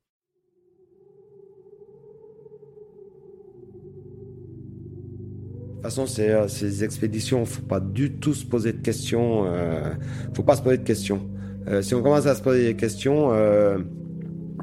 De 5.79 5.83
toute 5.83 5.93
façon, 5.93 6.07
c'est 6.07 6.31
euh, 6.31 6.49
ces 6.49 6.83
expéditions, 6.83 7.45
faut 7.45 7.63
pas 7.63 7.79
du 7.79 8.15
tout 8.15 8.35
se 8.35 8.45
poser 8.45 8.73
de 8.73 8.83
questions. 8.83 9.45
Euh, 9.47 9.95
faut 10.35 10.43
pas 10.43 10.57
se 10.57 10.63
poser 10.63 10.79
de 10.79 10.83
questions. 10.83 11.21
Euh, 11.69 11.83
si 11.83 11.95
on 11.95 12.03
commence 12.03 12.27
à 12.27 12.35
se 12.35 12.43
poser 12.43 12.65
des 12.65 12.75
questions, 12.75 13.31
euh, 13.33 13.79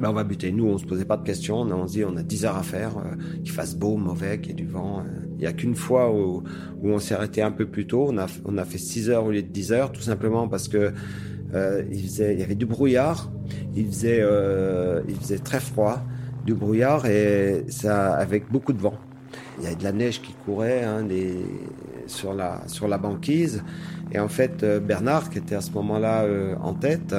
ben 0.02 0.10
on 0.10 0.14
va 0.14 0.26
buter. 0.26 0.52
Nous, 0.52 0.66
on 0.66 0.78
se 0.78 0.86
posait 0.86 1.06
pas 1.06 1.16
de 1.16 1.24
questions. 1.24 1.62
On, 1.62 1.88
se 1.88 1.94
dit, 1.94 2.04
on 2.04 2.18
a 2.18 2.24
10 2.24 2.44
heures 2.44 2.58
à 2.58 2.64
faire, 2.64 2.98
euh, 2.98 3.16
qu'il 3.44 3.52
fasse 3.52 3.78
beau, 3.78 3.96
mauvais, 3.96 4.40
qu'il 4.40 4.50
y 4.50 4.52
ait 4.52 4.56
du 4.56 4.68
vent. 4.68 5.00
Euh. 5.00 5.04
Il 5.38 5.44
y 5.44 5.48
a 5.48 5.54
qu'une 5.54 5.76
fois 5.76 6.12
où, 6.12 6.44
où 6.82 6.90
on 6.90 7.00
s'est 7.00 7.16
arrêté 7.16 7.42
un 7.42 7.52
peu 7.52 7.66
plus 7.66 7.88
tôt. 7.88 8.08
On 8.10 8.18
a, 8.18 8.28
on 8.44 8.58
a 8.58 8.66
fait 8.66 8.78
6 8.78 9.10
heures 9.10 9.26
au 9.26 9.32
lieu 9.32 9.42
de 9.42 9.48
10 9.48 9.72
heures, 9.72 9.92
tout 9.94 10.02
simplement 10.02 10.50
parce 10.50 10.68
que 10.68 10.92
il, 11.90 12.04
faisait, 12.04 12.34
il 12.34 12.40
y 12.42 12.44
avait 12.44 12.56
du 12.56 12.66
brouillard. 12.66 13.32
Il 13.78 13.88
faisait, 13.88 14.22
il 15.08 15.16
faisait 15.16 15.38
très 15.38 15.62
froid, 15.62 16.02
du 16.46 16.54
brouillard 16.54 17.06
et 17.06 17.64
ça 17.70 18.14
avec 18.14 18.52
beaucoup 18.52 18.74
de 18.74 18.82
vent. 18.82 18.96
Il 19.58 19.64
y 19.64 19.68
avait 19.68 19.76
de 19.76 19.84
la 19.84 19.92
neige 19.92 20.22
qui 20.22 20.34
courait 20.34 20.84
hein, 20.84 21.04
des, 21.04 21.46
sur, 22.08 22.34
la, 22.34 22.62
sur 22.68 22.88
la 22.88 22.98
banquise. 22.98 23.64
Et 24.12 24.20
en 24.20 24.28
fait, 24.28 24.64
euh, 24.64 24.80
Bernard, 24.80 25.30
qui 25.30 25.38
était 25.38 25.56
à 25.56 25.62
ce 25.62 25.72
moment-là 25.72 26.24
euh, 26.24 26.56
en 26.62 26.74
tête, 26.74 27.16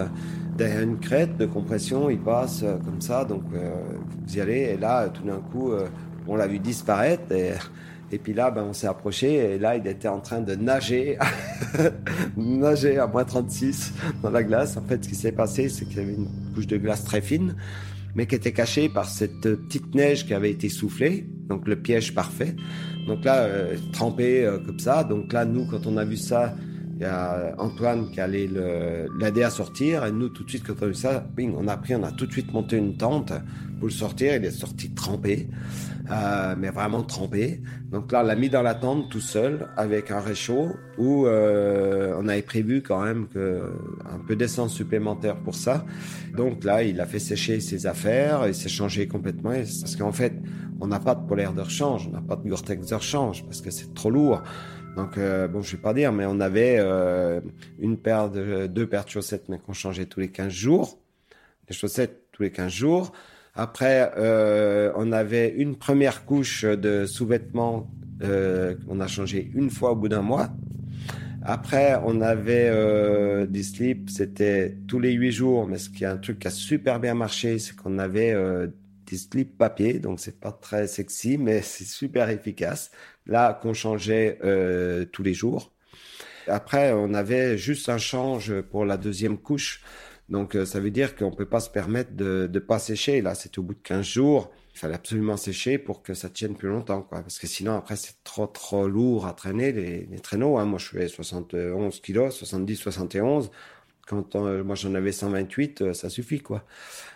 derrière 0.56 0.82
une 0.82 0.98
crête 0.98 1.36
de 1.36 1.46
compression, 1.46 2.10
il 2.10 2.18
passe 2.18 2.62
euh, 2.62 2.76
comme 2.84 3.00
ça. 3.00 3.24
Donc, 3.24 3.42
euh, 3.54 3.74
vous 4.26 4.36
y 4.36 4.40
allez. 4.40 4.72
Et 4.74 4.76
là, 4.76 5.08
tout 5.08 5.22
d'un 5.22 5.40
coup, 5.52 5.72
euh, 5.72 5.86
on 6.26 6.36
l'a 6.36 6.46
vu 6.46 6.58
disparaître. 6.58 7.32
Et, 7.32 7.52
et 8.10 8.18
puis 8.18 8.32
là, 8.32 8.50
ben, 8.50 8.64
on 8.68 8.72
s'est 8.72 8.86
approché. 8.86 9.34
Et 9.34 9.58
là, 9.58 9.76
il 9.76 9.86
était 9.86 10.08
en 10.08 10.20
train 10.20 10.40
de 10.40 10.54
nager, 10.54 11.18
nager 12.36 12.98
à 12.98 13.06
moins 13.06 13.24
36 13.24 13.92
dans 14.22 14.30
la 14.30 14.42
glace. 14.42 14.76
En 14.76 14.82
fait, 14.82 15.04
ce 15.04 15.08
qui 15.08 15.14
s'est 15.16 15.32
passé, 15.32 15.68
c'est 15.68 15.84
qu'il 15.84 15.98
y 15.98 16.00
avait 16.00 16.14
une 16.14 16.28
couche 16.54 16.66
de 16.66 16.76
glace 16.76 17.04
très 17.04 17.20
fine 17.20 17.54
mais 18.16 18.26
qui 18.26 18.34
était 18.34 18.52
caché 18.52 18.88
par 18.88 19.08
cette 19.08 19.42
petite 19.42 19.94
neige 19.94 20.26
qui 20.26 20.32
avait 20.32 20.50
été 20.50 20.70
soufflée, 20.70 21.26
donc 21.48 21.68
le 21.68 21.76
piège 21.76 22.14
parfait. 22.14 22.56
Donc 23.06 23.24
là, 23.24 23.42
euh, 23.42 23.76
trempé 23.92 24.44
euh, 24.44 24.58
comme 24.58 24.80
ça. 24.80 25.04
Donc 25.04 25.32
là, 25.32 25.44
nous, 25.44 25.66
quand 25.66 25.86
on 25.86 25.98
a 25.98 26.04
vu 26.04 26.16
ça, 26.16 26.56
Il 26.98 27.02
y 27.02 27.04
a 27.04 27.54
Antoine 27.58 28.10
qui 28.10 28.20
allait 28.20 28.48
l'aider 29.20 29.42
à 29.42 29.50
sortir. 29.50 30.06
Et 30.06 30.12
nous, 30.12 30.30
tout 30.30 30.44
de 30.44 30.48
suite, 30.48 30.64
quand 30.66 30.72
on 30.80 30.84
a 30.84 30.88
vu 30.88 30.94
ça, 30.94 31.26
on 31.38 31.68
a 31.68 31.76
pris, 31.76 31.94
on 31.94 32.02
a 32.02 32.10
tout 32.10 32.26
de 32.26 32.32
suite 32.32 32.52
monté 32.54 32.78
une 32.78 32.96
tente 32.96 33.32
pour 33.78 33.88
le 33.88 33.92
sortir. 33.92 34.34
Il 34.34 34.44
est 34.46 34.50
sorti 34.50 34.94
trempé, 34.94 35.46
euh, 36.10 36.54
mais 36.58 36.70
vraiment 36.70 37.02
trempé. 37.02 37.60
Donc 37.90 38.12
là, 38.12 38.22
on 38.22 38.26
l'a 38.26 38.34
mis 38.34 38.48
dans 38.48 38.62
la 38.62 38.74
tente 38.74 39.10
tout 39.10 39.20
seul 39.20 39.68
avec 39.76 40.10
un 40.10 40.20
réchaud 40.20 40.70
où 40.96 41.26
euh, 41.26 42.16
on 42.18 42.28
avait 42.28 42.40
prévu 42.40 42.80
quand 42.80 43.02
même 43.02 43.26
que 43.28 43.74
un 44.10 44.18
peu 44.26 44.34
d'essence 44.34 44.72
supplémentaire 44.72 45.36
pour 45.36 45.54
ça. 45.54 45.84
Donc 46.34 46.64
là, 46.64 46.82
il 46.82 46.98
a 47.02 47.06
fait 47.06 47.18
sécher 47.18 47.60
ses 47.60 47.86
affaires 47.86 48.46
et 48.46 48.54
s'est 48.54 48.70
changé 48.70 49.06
complètement. 49.06 49.50
Parce 49.50 49.96
qu'en 49.96 50.12
fait, 50.12 50.32
on 50.80 50.86
n'a 50.86 50.98
pas 50.98 51.14
de 51.14 51.26
polaire 51.26 51.52
de 51.52 51.60
rechange, 51.60 52.08
on 52.08 52.12
n'a 52.12 52.22
pas 52.22 52.36
de 52.36 52.48
Gore-Tex 52.48 52.88
de 52.88 52.94
rechange 52.94 53.44
parce 53.44 53.60
que 53.60 53.70
c'est 53.70 53.92
trop 53.92 54.10
lourd. 54.10 54.42
Donc 54.96 55.18
euh, 55.18 55.46
bon, 55.46 55.60
je 55.60 55.76
vais 55.76 55.82
pas 55.82 55.92
dire, 55.92 56.10
mais 56.10 56.24
on 56.26 56.40
avait 56.40 56.76
euh, 56.78 57.40
une 57.78 57.98
paire 57.98 58.30
de 58.30 58.66
deux 58.66 58.86
paires 58.86 59.04
de 59.04 59.10
chaussettes, 59.10 59.48
mais 59.48 59.58
qu'on 59.58 59.74
changeait 59.74 60.06
tous 60.06 60.20
les 60.20 60.28
15 60.28 60.50
jours. 60.50 60.98
Les 61.68 61.74
chaussettes 61.74 62.22
tous 62.32 62.42
les 62.42 62.50
15 62.50 62.72
jours. 62.72 63.12
Après, 63.54 64.12
euh, 64.16 64.90
on 64.96 65.12
avait 65.12 65.50
une 65.50 65.76
première 65.76 66.24
couche 66.24 66.64
de 66.64 67.06
sous-vêtements 67.06 67.90
qu'on 68.20 69.00
a 69.00 69.06
changé 69.06 69.50
une 69.54 69.68
fois 69.68 69.92
au 69.92 69.96
bout 69.96 70.08
d'un 70.08 70.22
mois. 70.22 70.48
Après, 71.42 72.00
on 72.04 72.22
avait 72.22 73.46
des 73.46 73.62
slips, 73.62 74.08
c'était 74.08 74.74
tous 74.88 74.98
les 74.98 75.12
huit 75.12 75.32
jours, 75.32 75.66
mais 75.66 75.76
ce 75.76 75.90
qui 75.90 76.04
est 76.04 76.06
un 76.06 76.16
truc 76.16 76.38
qui 76.38 76.48
a 76.48 76.50
super 76.50 76.98
bien 76.98 77.14
marché, 77.14 77.58
c'est 77.58 77.76
qu'on 77.76 77.98
avait 77.98 78.34
des 79.06 79.16
slips 79.16 79.56
papier, 79.56 79.98
donc 79.98 80.18
c'est 80.20 80.40
pas 80.40 80.52
très 80.52 80.86
sexy, 80.86 81.38
mais 81.38 81.60
c'est 81.62 81.84
super 81.84 82.30
efficace. 82.30 82.90
Là, 83.26 83.58
qu'on 83.60 83.74
changeait 83.74 84.38
euh, 84.44 85.04
tous 85.04 85.22
les 85.22 85.34
jours. 85.34 85.72
Après, 86.46 86.92
on 86.92 87.12
avait 87.12 87.58
juste 87.58 87.88
un 87.88 87.98
change 87.98 88.60
pour 88.62 88.84
la 88.84 88.96
deuxième 88.96 89.36
couche. 89.38 89.82
Donc, 90.28 90.56
euh, 90.56 90.64
ça 90.64 90.80
veut 90.80 90.90
dire 90.90 91.16
qu'on 91.16 91.30
peut 91.30 91.46
pas 91.46 91.60
se 91.60 91.70
permettre 91.70 92.12
de 92.14 92.48
ne 92.52 92.58
pas 92.58 92.78
sécher. 92.78 93.20
Là, 93.22 93.34
c'est 93.34 93.58
au 93.58 93.62
bout 93.62 93.74
de 93.74 93.82
15 93.82 94.04
jours. 94.04 94.50
Il 94.74 94.78
fallait 94.78 94.94
absolument 94.94 95.36
sécher 95.36 95.78
pour 95.78 96.02
que 96.02 96.14
ça 96.14 96.28
tienne 96.28 96.56
plus 96.56 96.68
longtemps. 96.68 97.02
Parce 97.02 97.38
que 97.38 97.46
sinon, 97.46 97.76
après, 97.76 97.96
c'est 97.96 98.22
trop, 98.24 98.46
trop 98.46 98.86
lourd 98.86 99.26
à 99.26 99.32
traîner, 99.32 99.72
les, 99.72 100.06
les 100.06 100.18
traîneaux. 100.18 100.58
Hein. 100.58 100.64
Moi, 100.64 100.78
je 100.78 100.86
fais 100.86 101.08
71 101.08 102.00
kilos, 102.00 102.34
70, 102.34 102.76
71. 102.76 103.50
Quand 104.06 104.36
euh, 104.36 104.62
moi 104.62 104.76
j'en 104.76 104.94
avais 104.94 105.10
128, 105.10 105.82
euh, 105.82 105.92
ça 105.92 106.08
suffit 106.08 106.38
quoi. 106.38 106.64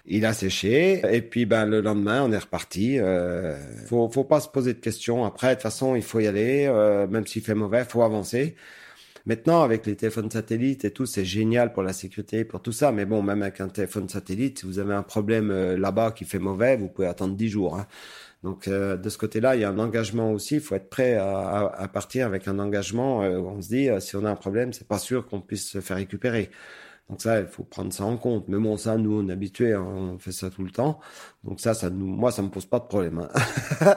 Il 0.06 0.26
a 0.26 0.32
séché 0.32 1.00
et 1.08 1.22
puis 1.22 1.46
ben 1.46 1.64
le 1.64 1.80
lendemain 1.80 2.22
on 2.24 2.32
est 2.32 2.38
reparti. 2.38 2.98
Euh, 2.98 3.56
faut 3.86 4.08
faut 4.10 4.24
pas 4.24 4.40
se 4.40 4.48
poser 4.48 4.74
de 4.74 4.80
questions. 4.80 5.24
Après 5.24 5.50
de 5.50 5.54
toute 5.54 5.62
façon 5.62 5.94
il 5.94 6.02
faut 6.02 6.18
y 6.18 6.26
aller, 6.26 6.66
euh, 6.66 7.06
même 7.06 7.26
s'il 7.26 7.42
fait 7.42 7.54
mauvais, 7.54 7.84
faut 7.84 8.02
avancer. 8.02 8.56
Maintenant 9.26 9.62
avec 9.62 9.86
les 9.86 9.94
téléphones 9.96 10.30
satellites 10.30 10.84
et 10.84 10.90
tout, 10.90 11.06
c'est 11.06 11.24
génial 11.24 11.72
pour 11.72 11.82
la 11.82 11.92
sécurité, 11.92 12.44
pour 12.44 12.60
tout 12.60 12.72
ça. 12.72 12.90
Mais 12.90 13.04
bon, 13.04 13.22
même 13.22 13.42
avec 13.42 13.60
un 13.60 13.68
téléphone 13.68 14.08
satellite, 14.08 14.60
si 14.60 14.66
vous 14.66 14.78
avez 14.78 14.94
un 14.94 15.02
problème 15.02 15.52
là-bas 15.76 16.12
qui 16.12 16.24
fait 16.24 16.38
mauvais, 16.38 16.76
vous 16.76 16.88
pouvez 16.88 17.06
attendre 17.06 17.36
10 17.36 17.48
jours. 17.48 17.76
Hein. 17.76 17.86
Donc 18.42 18.68
de 18.68 19.08
ce 19.08 19.18
côté-là, 19.18 19.54
il 19.56 19.62
y 19.62 19.64
a 19.64 19.70
un 19.70 19.78
engagement 19.78 20.32
aussi. 20.32 20.54
Il 20.56 20.60
faut 20.60 20.74
être 20.74 20.88
prêt 20.88 21.14
à, 21.16 21.88
partir 21.92 22.26
avec 22.26 22.48
un 22.48 22.58
engagement. 22.58 23.20
où 23.20 23.48
on 23.48 23.60
se 23.60 23.68
dit, 23.68 23.88
si 24.00 24.16
on 24.16 24.24
a 24.24 24.30
un 24.30 24.36
problème, 24.36 24.72
c'est 24.72 24.88
pas 24.88 24.98
sûr 24.98 25.26
qu'on 25.26 25.40
puisse 25.40 25.68
se 25.70 25.80
faire 25.80 25.98
récupérer. 25.98 26.50
Donc 27.10 27.20
ça, 27.20 27.40
il 27.40 27.46
faut 27.48 27.64
prendre 27.64 27.92
ça 27.92 28.04
en 28.04 28.16
compte. 28.16 28.46
Mais 28.46 28.56
bon, 28.56 28.76
ça, 28.76 28.96
nous, 28.96 29.20
on 29.20 29.28
est 29.28 29.32
habitués, 29.32 29.72
hein, 29.72 29.82
on 29.82 30.18
fait 30.18 30.30
ça 30.30 30.48
tout 30.48 30.62
le 30.62 30.70
temps. 30.70 31.00
Donc 31.42 31.58
ça, 31.58 31.74
ça 31.74 31.90
moi, 31.90 32.30
ça 32.30 32.40
me 32.40 32.48
pose 32.50 32.66
pas 32.66 32.78
de 32.78 32.84
problème. 32.84 33.18
Hein. 33.18 33.96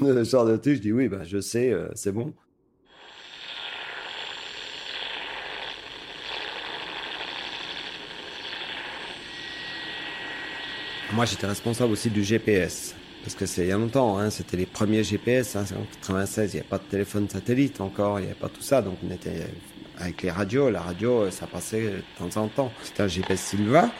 le 0.02 0.24
genre 0.24 0.44
de 0.44 0.56
truc, 0.56 0.74
je 0.76 0.80
dis 0.80 0.92
oui, 0.92 1.08
ben, 1.08 1.22
je 1.22 1.40
sais, 1.40 1.72
euh, 1.72 1.88
c'est 1.94 2.10
bon. 2.10 2.34
Moi, 11.12 11.24
j'étais 11.26 11.46
responsable 11.46 11.92
aussi 11.92 12.10
du 12.10 12.24
GPS. 12.24 12.94
Parce 13.22 13.34
que 13.34 13.46
c'est 13.46 13.62
il 13.62 13.68
y 13.68 13.72
a 13.72 13.76
longtemps, 13.76 14.18
hein, 14.18 14.30
c'était 14.30 14.56
les 14.56 14.66
premiers 14.66 15.04
GPS. 15.04 15.56
Hein, 15.56 15.64
en 15.76 15.84
96, 15.96 16.52
il 16.52 16.56
n'y 16.56 16.60
avait 16.60 16.68
pas 16.68 16.78
de 16.78 16.84
téléphone 16.84 17.28
satellite 17.28 17.80
encore, 17.80 18.20
il 18.20 18.22
n'y 18.22 18.30
avait 18.30 18.40
pas 18.40 18.48
tout 18.48 18.62
ça. 18.62 18.82
Donc 18.82 18.98
on 19.06 19.10
était 19.12 19.46
avec 19.98 20.22
les 20.22 20.30
radios. 20.30 20.70
La 20.70 20.80
radio, 20.80 21.30
ça 21.30 21.46
passait 21.46 21.82
de 21.82 22.02
temps 22.18 22.40
en 22.40 22.48
temps. 22.48 22.72
C'était 22.82 23.02
un 23.02 23.08
GPS 23.08 23.40
Silva. 23.40 23.90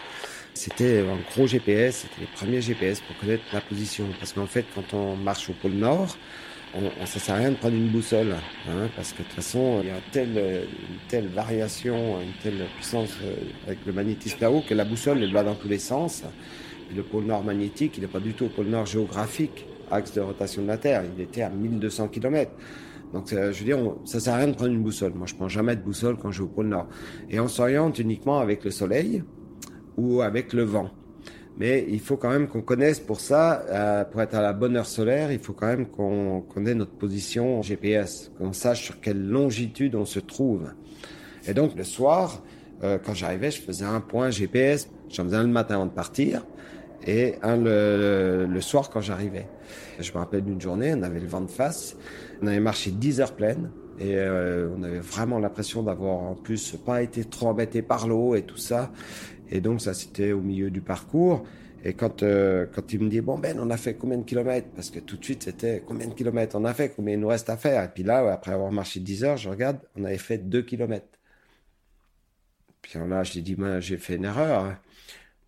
C'était 0.54 1.06
un 1.06 1.18
gros 1.30 1.46
GPS, 1.46 1.98
c'était 1.98 2.22
les 2.22 2.26
premiers 2.34 2.60
GPS 2.60 3.00
pour 3.00 3.16
connaître 3.18 3.44
la 3.52 3.60
position. 3.60 4.06
Parce 4.18 4.32
qu'en 4.32 4.46
fait, 4.46 4.64
quand 4.74 4.92
on 4.92 5.14
marche 5.14 5.48
au 5.48 5.52
pôle 5.52 5.72
Nord, 5.72 6.16
on, 6.74 6.80
on, 7.00 7.06
ça 7.06 7.20
sert 7.20 7.36
à 7.36 7.38
rien 7.38 7.50
de 7.52 7.56
prendre 7.56 7.76
une 7.76 7.88
boussole, 7.88 8.34
hein, 8.68 8.88
parce 8.96 9.12
que 9.12 9.18
de 9.18 9.22
toute 9.24 9.34
façon, 9.34 9.80
il 9.82 9.88
y 9.88 9.92
a 9.92 10.00
telle, 10.10 10.36
une 10.36 10.98
telle 11.06 11.28
variation, 11.28 12.20
une 12.20 12.32
telle 12.42 12.66
puissance 12.74 13.10
euh, 13.22 13.36
avec 13.66 13.78
le 13.86 13.92
magnétisme 13.92 14.38
là-haut 14.40 14.62
que 14.68 14.74
la 14.74 14.84
boussole 14.84 15.22
elle 15.22 15.32
va 15.32 15.44
dans 15.44 15.54
tous 15.54 15.68
les 15.68 15.78
sens. 15.78 16.24
Le 16.94 17.02
pôle 17.02 17.24
Nord 17.24 17.44
magnétique, 17.44 17.98
il 17.98 18.00
n'est 18.02 18.08
pas 18.08 18.20
du 18.20 18.32
tout 18.34 18.46
au 18.46 18.48
pôle 18.48 18.66
Nord 18.66 18.86
géographique, 18.86 19.66
axe 19.90 20.12
de 20.14 20.20
rotation 20.20 20.62
de 20.62 20.68
la 20.68 20.78
Terre. 20.78 21.02
Il 21.16 21.22
était 21.22 21.42
à 21.42 21.50
1200 21.50 22.08
km. 22.08 22.50
Donc, 23.12 23.32
euh, 23.32 23.52
je 23.52 23.58
veux 23.60 23.64
dire, 23.64 23.78
on, 23.78 24.04
ça 24.06 24.20
sert 24.20 24.34
à 24.34 24.38
rien 24.38 24.48
de 24.48 24.54
prendre 24.54 24.72
une 24.72 24.82
boussole. 24.82 25.12
Moi, 25.14 25.26
je 25.26 25.34
prends 25.34 25.48
jamais 25.48 25.76
de 25.76 25.82
boussole 25.82 26.16
quand 26.16 26.30
je 26.30 26.38
vais 26.38 26.44
au 26.44 26.48
pôle 26.48 26.68
Nord. 26.68 26.88
Et 27.30 27.40
on 27.40 27.48
s'oriente 27.48 27.98
uniquement 27.98 28.38
avec 28.38 28.64
le 28.64 28.70
soleil 28.70 29.22
ou 29.96 30.22
avec 30.22 30.52
le 30.52 30.62
vent. 30.62 30.90
Mais 31.58 31.84
il 31.88 31.98
faut 31.98 32.16
quand 32.16 32.30
même 32.30 32.46
qu'on 32.46 32.62
connaisse 32.62 33.00
pour 33.00 33.18
ça, 33.18 33.64
euh, 33.68 34.04
pour 34.04 34.22
être 34.22 34.34
à 34.34 34.42
la 34.42 34.52
bonne 34.52 34.76
heure 34.76 34.86
solaire, 34.86 35.32
il 35.32 35.40
faut 35.40 35.54
quand 35.54 35.66
même 35.66 35.86
qu'on 35.86 36.42
qu 36.42 36.64
ait 36.68 36.74
notre 36.74 36.92
position 36.92 37.62
GPS, 37.62 38.30
qu'on 38.38 38.52
sache 38.52 38.84
sur 38.84 39.00
quelle 39.00 39.20
longitude 39.20 39.96
on 39.96 40.04
se 40.04 40.20
trouve. 40.20 40.72
Et 41.48 41.54
donc 41.54 41.74
le 41.76 41.82
soir, 41.82 42.44
euh, 42.84 42.98
quand 43.04 43.12
j'arrivais, 43.12 43.50
je 43.50 43.60
faisais 43.60 43.84
un 43.84 44.00
point 44.00 44.30
GPS. 44.30 44.88
J'en 45.08 45.24
faisais 45.24 45.36
un 45.36 45.42
le 45.42 45.48
matin 45.48 45.76
avant 45.76 45.86
de 45.86 45.90
partir 45.90 46.44
et 47.08 47.36
un 47.42 47.56
le, 47.56 48.60
soir 48.60 48.90
quand 48.90 49.00
j'arrivais. 49.00 49.48
Je 49.98 50.12
me 50.12 50.18
rappelle 50.18 50.44
d'une 50.44 50.60
journée, 50.60 50.92
on 50.94 51.02
avait 51.02 51.20
le 51.20 51.26
vent 51.26 51.40
de 51.40 51.50
face, 51.50 51.96
on 52.42 52.46
avait 52.46 52.60
marché 52.60 52.90
10 52.90 53.20
heures 53.22 53.34
pleines 53.34 53.70
et 53.98 54.16
euh, 54.16 54.68
on 54.76 54.82
avait 54.82 55.00
vraiment 55.00 55.38
l'impression 55.38 55.82
d'avoir 55.82 56.18
en 56.18 56.34
plus 56.34 56.76
pas 56.84 57.02
été 57.02 57.24
trop 57.24 57.48
embêté 57.48 57.80
par 57.80 58.06
l'eau 58.06 58.34
et 58.34 58.42
tout 58.42 58.58
ça. 58.58 58.92
Et 59.50 59.60
donc 59.62 59.80
ça 59.80 59.94
c'était 59.94 60.32
au 60.32 60.42
milieu 60.42 60.70
du 60.70 60.82
parcours. 60.82 61.44
Et 61.82 61.94
quand 61.94 62.22
euh, 62.22 62.66
quand 62.72 62.92
il 62.92 63.00
me 63.00 63.08
dit 63.08 63.22
bon 63.22 63.38
Ben 63.38 63.58
on 63.58 63.70
a 63.70 63.78
fait 63.78 63.94
combien 63.94 64.18
de 64.18 64.24
kilomètres? 64.24 64.68
Parce 64.74 64.90
que 64.90 65.00
tout 65.00 65.16
de 65.16 65.24
suite 65.24 65.44
c'était 65.44 65.82
combien 65.86 66.08
de 66.08 66.14
kilomètres 66.14 66.56
on 66.56 66.64
a 66.66 66.74
fait? 66.74 66.92
Combien 66.94 67.14
il 67.14 67.20
nous 67.20 67.28
reste 67.28 67.48
à 67.48 67.56
faire? 67.56 67.84
Et 67.84 67.88
puis 67.88 68.02
là 68.02 68.30
après 68.32 68.52
avoir 68.52 68.70
marché 68.70 69.00
10 69.00 69.24
heures 69.24 69.36
je 69.38 69.48
regarde 69.48 69.78
on 69.96 70.04
avait 70.04 70.18
fait 70.18 70.38
2 70.38 70.62
kilomètres. 70.62 71.18
Puis 72.82 72.98
là 72.98 73.22
j'ai 73.24 73.40
dit 73.40 73.54
ben 73.54 73.80
j'ai 73.80 73.96
fait 73.96 74.16
une 74.16 74.26
erreur. 74.26 74.76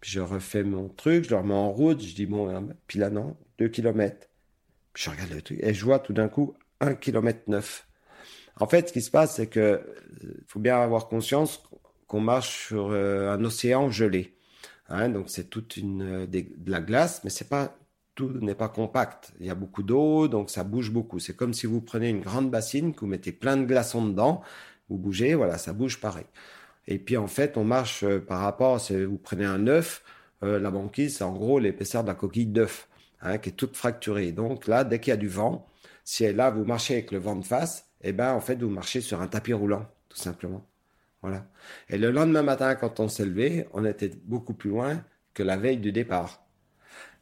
Hein. 0.00 0.02
Puis 0.02 0.10
je 0.12 0.20
refais 0.20 0.62
mon 0.62 0.88
truc 0.88 1.24
je 1.24 1.30
le 1.30 1.36
remets 1.36 1.54
en 1.54 1.70
route 1.70 2.02
je 2.02 2.14
dis 2.14 2.26
bon 2.26 2.68
puis 2.86 2.98
là 2.98 3.10
non 3.10 3.36
2 3.58 3.68
kilomètres. 3.68 4.28
Puis 4.92 5.04
je 5.04 5.10
regarde 5.10 5.30
le 5.30 5.42
truc 5.42 5.58
et 5.62 5.74
je 5.74 5.84
vois 5.84 5.98
tout 5.98 6.12
d'un 6.12 6.28
coup 6.28 6.54
1 6.80 6.94
km 6.94 7.40
9. 7.46 7.86
En 8.58 8.66
fait, 8.66 8.88
ce 8.88 8.92
qui 8.92 9.00
se 9.00 9.10
passe, 9.10 9.36
c'est 9.36 9.46
que 9.46 9.80
faut 10.46 10.60
bien 10.60 10.80
avoir 10.80 11.08
conscience 11.08 11.62
qu'on 12.06 12.20
marche 12.20 12.66
sur 12.66 12.90
euh, 12.90 13.30
un 13.30 13.44
océan 13.44 13.90
gelé. 13.90 14.36
Hein, 14.88 15.08
donc 15.10 15.30
c'est 15.30 15.48
toute 15.48 15.76
une 15.76 16.24
euh, 16.24 16.26
de 16.26 16.70
la 16.70 16.80
glace, 16.80 17.22
mais 17.22 17.30
c'est 17.30 17.48
pas 17.48 17.76
tout 18.14 18.28
n'est 18.40 18.54
pas 18.54 18.68
compact. 18.68 19.32
Il 19.40 19.46
y 19.46 19.50
a 19.50 19.54
beaucoup 19.54 19.82
d'eau, 19.82 20.28
donc 20.28 20.50
ça 20.50 20.64
bouge 20.64 20.90
beaucoup. 20.90 21.18
C'est 21.20 21.34
comme 21.34 21.54
si 21.54 21.66
vous 21.66 21.80
prenez 21.80 22.10
une 22.10 22.20
grande 22.20 22.50
bassine, 22.50 22.92
que 22.92 23.00
vous 23.00 23.06
mettez 23.06 23.32
plein 23.32 23.56
de 23.56 23.64
glaçons 23.64 24.04
dedans, 24.04 24.42
vous 24.88 24.98
bougez, 24.98 25.34
voilà, 25.34 25.56
ça 25.56 25.72
bouge 25.72 26.00
pareil. 26.00 26.26
Et 26.90 26.98
puis 26.98 27.16
en 27.16 27.28
fait, 27.28 27.56
on 27.56 27.64
marche 27.64 28.02
euh, 28.02 28.18
par 28.18 28.40
rapport, 28.40 28.80
si 28.80 29.04
vous 29.04 29.16
prenez 29.16 29.44
un 29.44 29.68
œuf, 29.68 30.02
euh, 30.42 30.58
la 30.58 30.70
banquise, 30.70 31.18
c'est 31.18 31.24
en 31.24 31.32
gros 31.32 31.60
l'épaisseur 31.60 32.02
de 32.02 32.08
la 32.08 32.14
coquille 32.14 32.46
d'œuf, 32.46 32.88
hein, 33.22 33.38
qui 33.38 33.50
est 33.50 33.52
toute 33.52 33.76
fracturée. 33.76 34.32
Donc 34.32 34.66
là, 34.66 34.82
dès 34.82 34.98
qu'il 34.98 35.12
y 35.12 35.14
a 35.14 35.16
du 35.16 35.28
vent, 35.28 35.66
si 36.04 36.30
là 36.32 36.50
vous 36.50 36.64
marchez 36.64 36.94
avec 36.94 37.12
le 37.12 37.18
vent 37.18 37.36
de 37.36 37.44
face, 37.44 37.86
eh 38.02 38.12
ben 38.12 38.32
en 38.32 38.40
fait 38.40 38.56
vous 38.56 38.68
marchez 38.68 39.00
sur 39.00 39.20
un 39.22 39.28
tapis 39.28 39.52
roulant, 39.52 39.86
tout 40.08 40.18
simplement. 40.18 40.66
Voilà. 41.22 41.46
Et 41.88 41.96
le 41.96 42.10
lendemain 42.10 42.42
matin, 42.42 42.74
quand 42.74 42.98
on 42.98 43.08
s'est 43.08 43.26
levé, 43.26 43.68
on 43.72 43.84
était 43.84 44.10
beaucoup 44.24 44.54
plus 44.54 44.70
loin 44.70 45.04
que 45.32 45.44
la 45.44 45.56
veille 45.56 45.78
du 45.78 45.92
départ. 45.92 46.44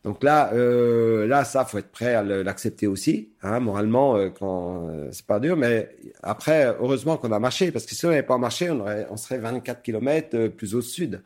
Donc 0.04 0.22
là, 0.22 0.52
euh, 0.54 1.26
là, 1.26 1.44
ça, 1.44 1.64
faut 1.64 1.78
être 1.78 1.90
prêt 1.90 2.14
à 2.14 2.22
l'accepter 2.22 2.86
aussi, 2.86 3.30
hein, 3.42 3.60
moralement, 3.60 4.16
euh, 4.16 4.30
quand 4.30 4.88
euh, 4.88 5.08
c'est 5.10 5.26
pas 5.26 5.40
dur. 5.40 5.56
Mais 5.56 5.96
après, 6.22 6.66
heureusement 6.80 7.16
qu'on 7.16 7.32
a 7.32 7.38
marché, 7.38 7.72
parce 7.72 7.84
que 7.84 7.94
si 7.94 8.06
on 8.06 8.10
n'avait 8.10 8.22
pas 8.22 8.38
marché, 8.38 8.70
on, 8.70 9.16
serait 9.16 9.38
24 9.38 9.82
km 9.82 10.34
euh, 10.34 10.48
plus 10.48 10.74
au 10.74 10.82
sud. 10.82 11.22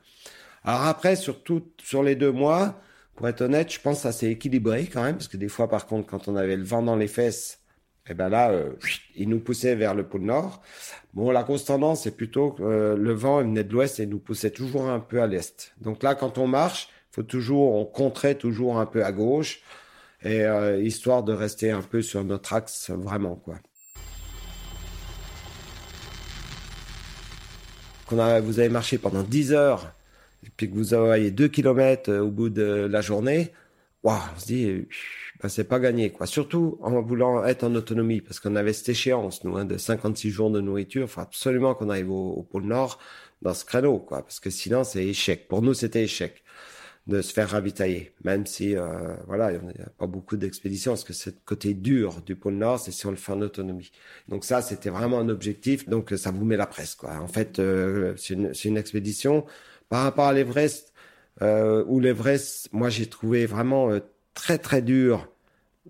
Alors 0.64 0.82
après, 0.86 1.16
surtout 1.16 1.62
sur 1.82 2.02
les 2.02 2.16
deux 2.16 2.32
mois, 2.32 2.80
pour 3.14 3.28
être 3.28 3.42
honnête, 3.42 3.70
je 3.72 3.80
pense 3.80 3.98
que 3.98 4.02
ça 4.04 4.12
s'est 4.12 4.30
équilibré 4.30 4.88
quand 4.92 5.02
même, 5.02 5.16
parce 5.16 5.28
que 5.28 5.36
des 5.36 5.48
fois, 5.48 5.68
par 5.68 5.86
contre, 5.86 6.06
quand 6.06 6.28
on 6.28 6.36
avait 6.36 6.56
le 6.56 6.64
vent 6.64 6.82
dans 6.82 6.96
les 6.96 7.08
fesses, 7.08 7.58
et 8.04 8.12
eh 8.12 8.14
ben 8.14 8.28
là, 8.30 8.50
euh, 8.50 8.72
il 9.14 9.28
nous 9.28 9.38
poussait 9.38 9.76
vers 9.76 9.94
le 9.94 10.02
pôle 10.02 10.22
Nord. 10.22 10.60
Bon, 11.14 11.30
la 11.30 11.44
grosse 11.44 11.64
tendance, 11.66 12.02
c'est 12.02 12.16
plutôt 12.16 12.50
que 12.50 12.96
le 12.98 13.12
vent 13.12 13.42
venait 13.42 13.62
de 13.62 13.72
l'ouest 13.72 14.00
et 14.00 14.06
nous 14.06 14.18
poussait 14.18 14.50
toujours 14.50 14.90
un 14.90 14.98
peu 14.98 15.22
à 15.22 15.28
l'est. 15.28 15.72
Donc 15.80 16.02
là, 16.02 16.16
quand 16.16 16.36
on 16.36 16.48
marche, 16.48 16.88
faut 17.12 17.22
toujours, 17.22 17.74
on 17.74 17.84
compterait 17.84 18.34
toujours 18.34 18.78
un 18.78 18.86
peu 18.86 19.04
à 19.04 19.12
gauche, 19.12 19.60
et 20.22 20.42
euh, 20.42 20.80
histoire 20.82 21.22
de 21.22 21.32
rester 21.32 21.70
un 21.70 21.82
peu 21.82 22.02
sur 22.02 22.24
notre 22.24 22.52
axe 22.52 22.90
vraiment, 22.90 23.36
quoi. 23.36 23.56
qu'on 28.06 28.18
a, 28.18 28.40
vous 28.40 28.58
avez 28.58 28.68
marché 28.68 28.98
pendant 28.98 29.22
10 29.22 29.52
heures, 29.52 29.92
et 30.44 30.50
puis 30.56 30.70
que 30.70 30.74
vous 30.74 30.94
avez 30.94 31.30
2 31.30 31.48
km 31.48 32.12
au 32.12 32.30
bout 32.30 32.50
de 32.50 32.62
la 32.90 33.00
journée, 33.00 33.52
waouh, 34.02 34.18
on 34.34 34.40
se 34.40 34.46
dit, 34.46 34.86
ben, 35.42 35.48
c'est 35.48 35.64
pas 35.64 35.78
gagné, 35.80 36.10
quoi. 36.10 36.26
Surtout 36.26 36.78
en 36.82 37.00
voulant 37.02 37.44
être 37.44 37.64
en 37.64 37.74
autonomie, 37.74 38.20
parce 38.20 38.40
qu'on 38.40 38.56
avait 38.56 38.72
cette 38.72 38.90
échéance, 38.90 39.44
nous, 39.44 39.56
hein, 39.56 39.64
de 39.64 39.76
56 39.76 40.30
jours 40.30 40.50
de 40.50 40.60
nourriture. 40.60 41.02
Il 41.02 41.08
faut 41.08 41.20
absolument 41.20 41.74
qu'on 41.74 41.90
arrive 41.90 42.10
au, 42.10 42.42
pôle 42.42 42.64
Nord 42.64 42.98
dans 43.42 43.54
ce 43.54 43.64
créneau, 43.64 43.98
quoi, 43.98 44.22
parce 44.22 44.40
que 44.40 44.50
sinon, 44.50 44.84
c'est 44.84 45.04
échec. 45.04 45.48
Pour 45.48 45.62
nous, 45.62 45.74
c'était 45.74 46.04
échec 46.04 46.42
de 47.08 47.20
se 47.20 47.32
faire 47.32 47.50
ravitailler, 47.50 48.12
même 48.22 48.46
si 48.46 48.76
euh, 48.76 49.16
voilà, 49.26 49.52
il 49.52 49.58
n'y 49.60 49.82
a 49.84 49.90
pas 49.98 50.06
beaucoup 50.06 50.36
d'expéditions, 50.36 50.92
parce 50.92 51.04
que 51.04 51.12
c'est 51.12 51.44
côté 51.44 51.74
dur 51.74 52.22
du 52.22 52.36
pôle 52.36 52.54
Nord, 52.54 52.78
c'est 52.78 52.92
si 52.92 53.06
on 53.06 53.10
le 53.10 53.16
fait 53.16 53.32
en 53.32 53.40
autonomie. 53.40 53.90
Donc 54.28 54.44
ça, 54.44 54.62
c'était 54.62 54.90
vraiment 54.90 55.18
un 55.18 55.28
objectif, 55.28 55.88
donc 55.88 56.12
ça 56.16 56.30
vous 56.30 56.44
met 56.44 56.56
la 56.56 56.66
presse, 56.66 56.94
quoi. 56.94 57.18
En 57.20 57.26
fait, 57.26 57.58
euh, 57.58 58.14
c'est 58.16 58.34
une, 58.34 58.52
une, 58.64 58.76
expédition 58.76 59.44
par 59.88 60.04
rapport 60.04 60.26
à 60.26 60.32
l'Everest, 60.32 60.92
euh, 61.40 61.84
où 61.86 61.98
l'Everest, 61.98 62.68
moi 62.72 62.90
j'ai 62.90 63.06
trouvé 63.06 63.46
vraiment 63.46 63.90
euh, 63.90 64.00
très 64.34 64.58
très 64.58 64.82
dur 64.82 65.31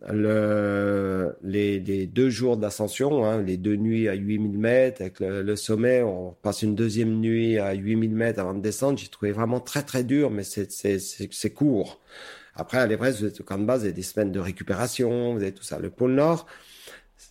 le, 0.00 1.36
les, 1.42 1.78
les, 1.80 2.06
deux 2.06 2.30
jours 2.30 2.56
d'ascension, 2.56 3.24
hein, 3.24 3.42
les 3.42 3.56
deux 3.56 3.76
nuits 3.76 4.08
à 4.08 4.14
8000 4.14 4.58
mètres, 4.58 5.02
avec 5.02 5.20
le, 5.20 5.54
sommet, 5.56 6.02
on 6.02 6.32
passe 6.42 6.62
une 6.62 6.74
deuxième 6.74 7.20
nuit 7.20 7.58
à 7.58 7.72
8000 7.72 8.10
mètres 8.10 8.40
avant 8.40 8.54
de 8.54 8.60
descendre. 8.60 8.98
J'ai 8.98 9.08
trouvé 9.08 9.32
vraiment 9.32 9.60
très 9.60 9.82
très 9.82 10.02
dur, 10.02 10.30
mais 10.30 10.44
c'est 10.44 11.50
court. 11.54 12.00
Après, 12.54 12.78
à 12.78 12.86
l'Everest, 12.86 13.20
vous 13.20 13.26
êtes 13.26 13.40
au 13.40 13.44
camp 13.44 13.58
de 13.58 13.64
base, 13.64 13.80
vous 13.80 13.86
avez 13.86 13.94
des 13.94 14.02
semaines 14.02 14.32
de 14.32 14.40
récupération, 14.40 15.34
vous 15.34 15.42
avez 15.42 15.52
tout 15.52 15.62
ça. 15.62 15.78
Le 15.78 15.90
pôle 15.90 16.12
Nord, 16.12 16.46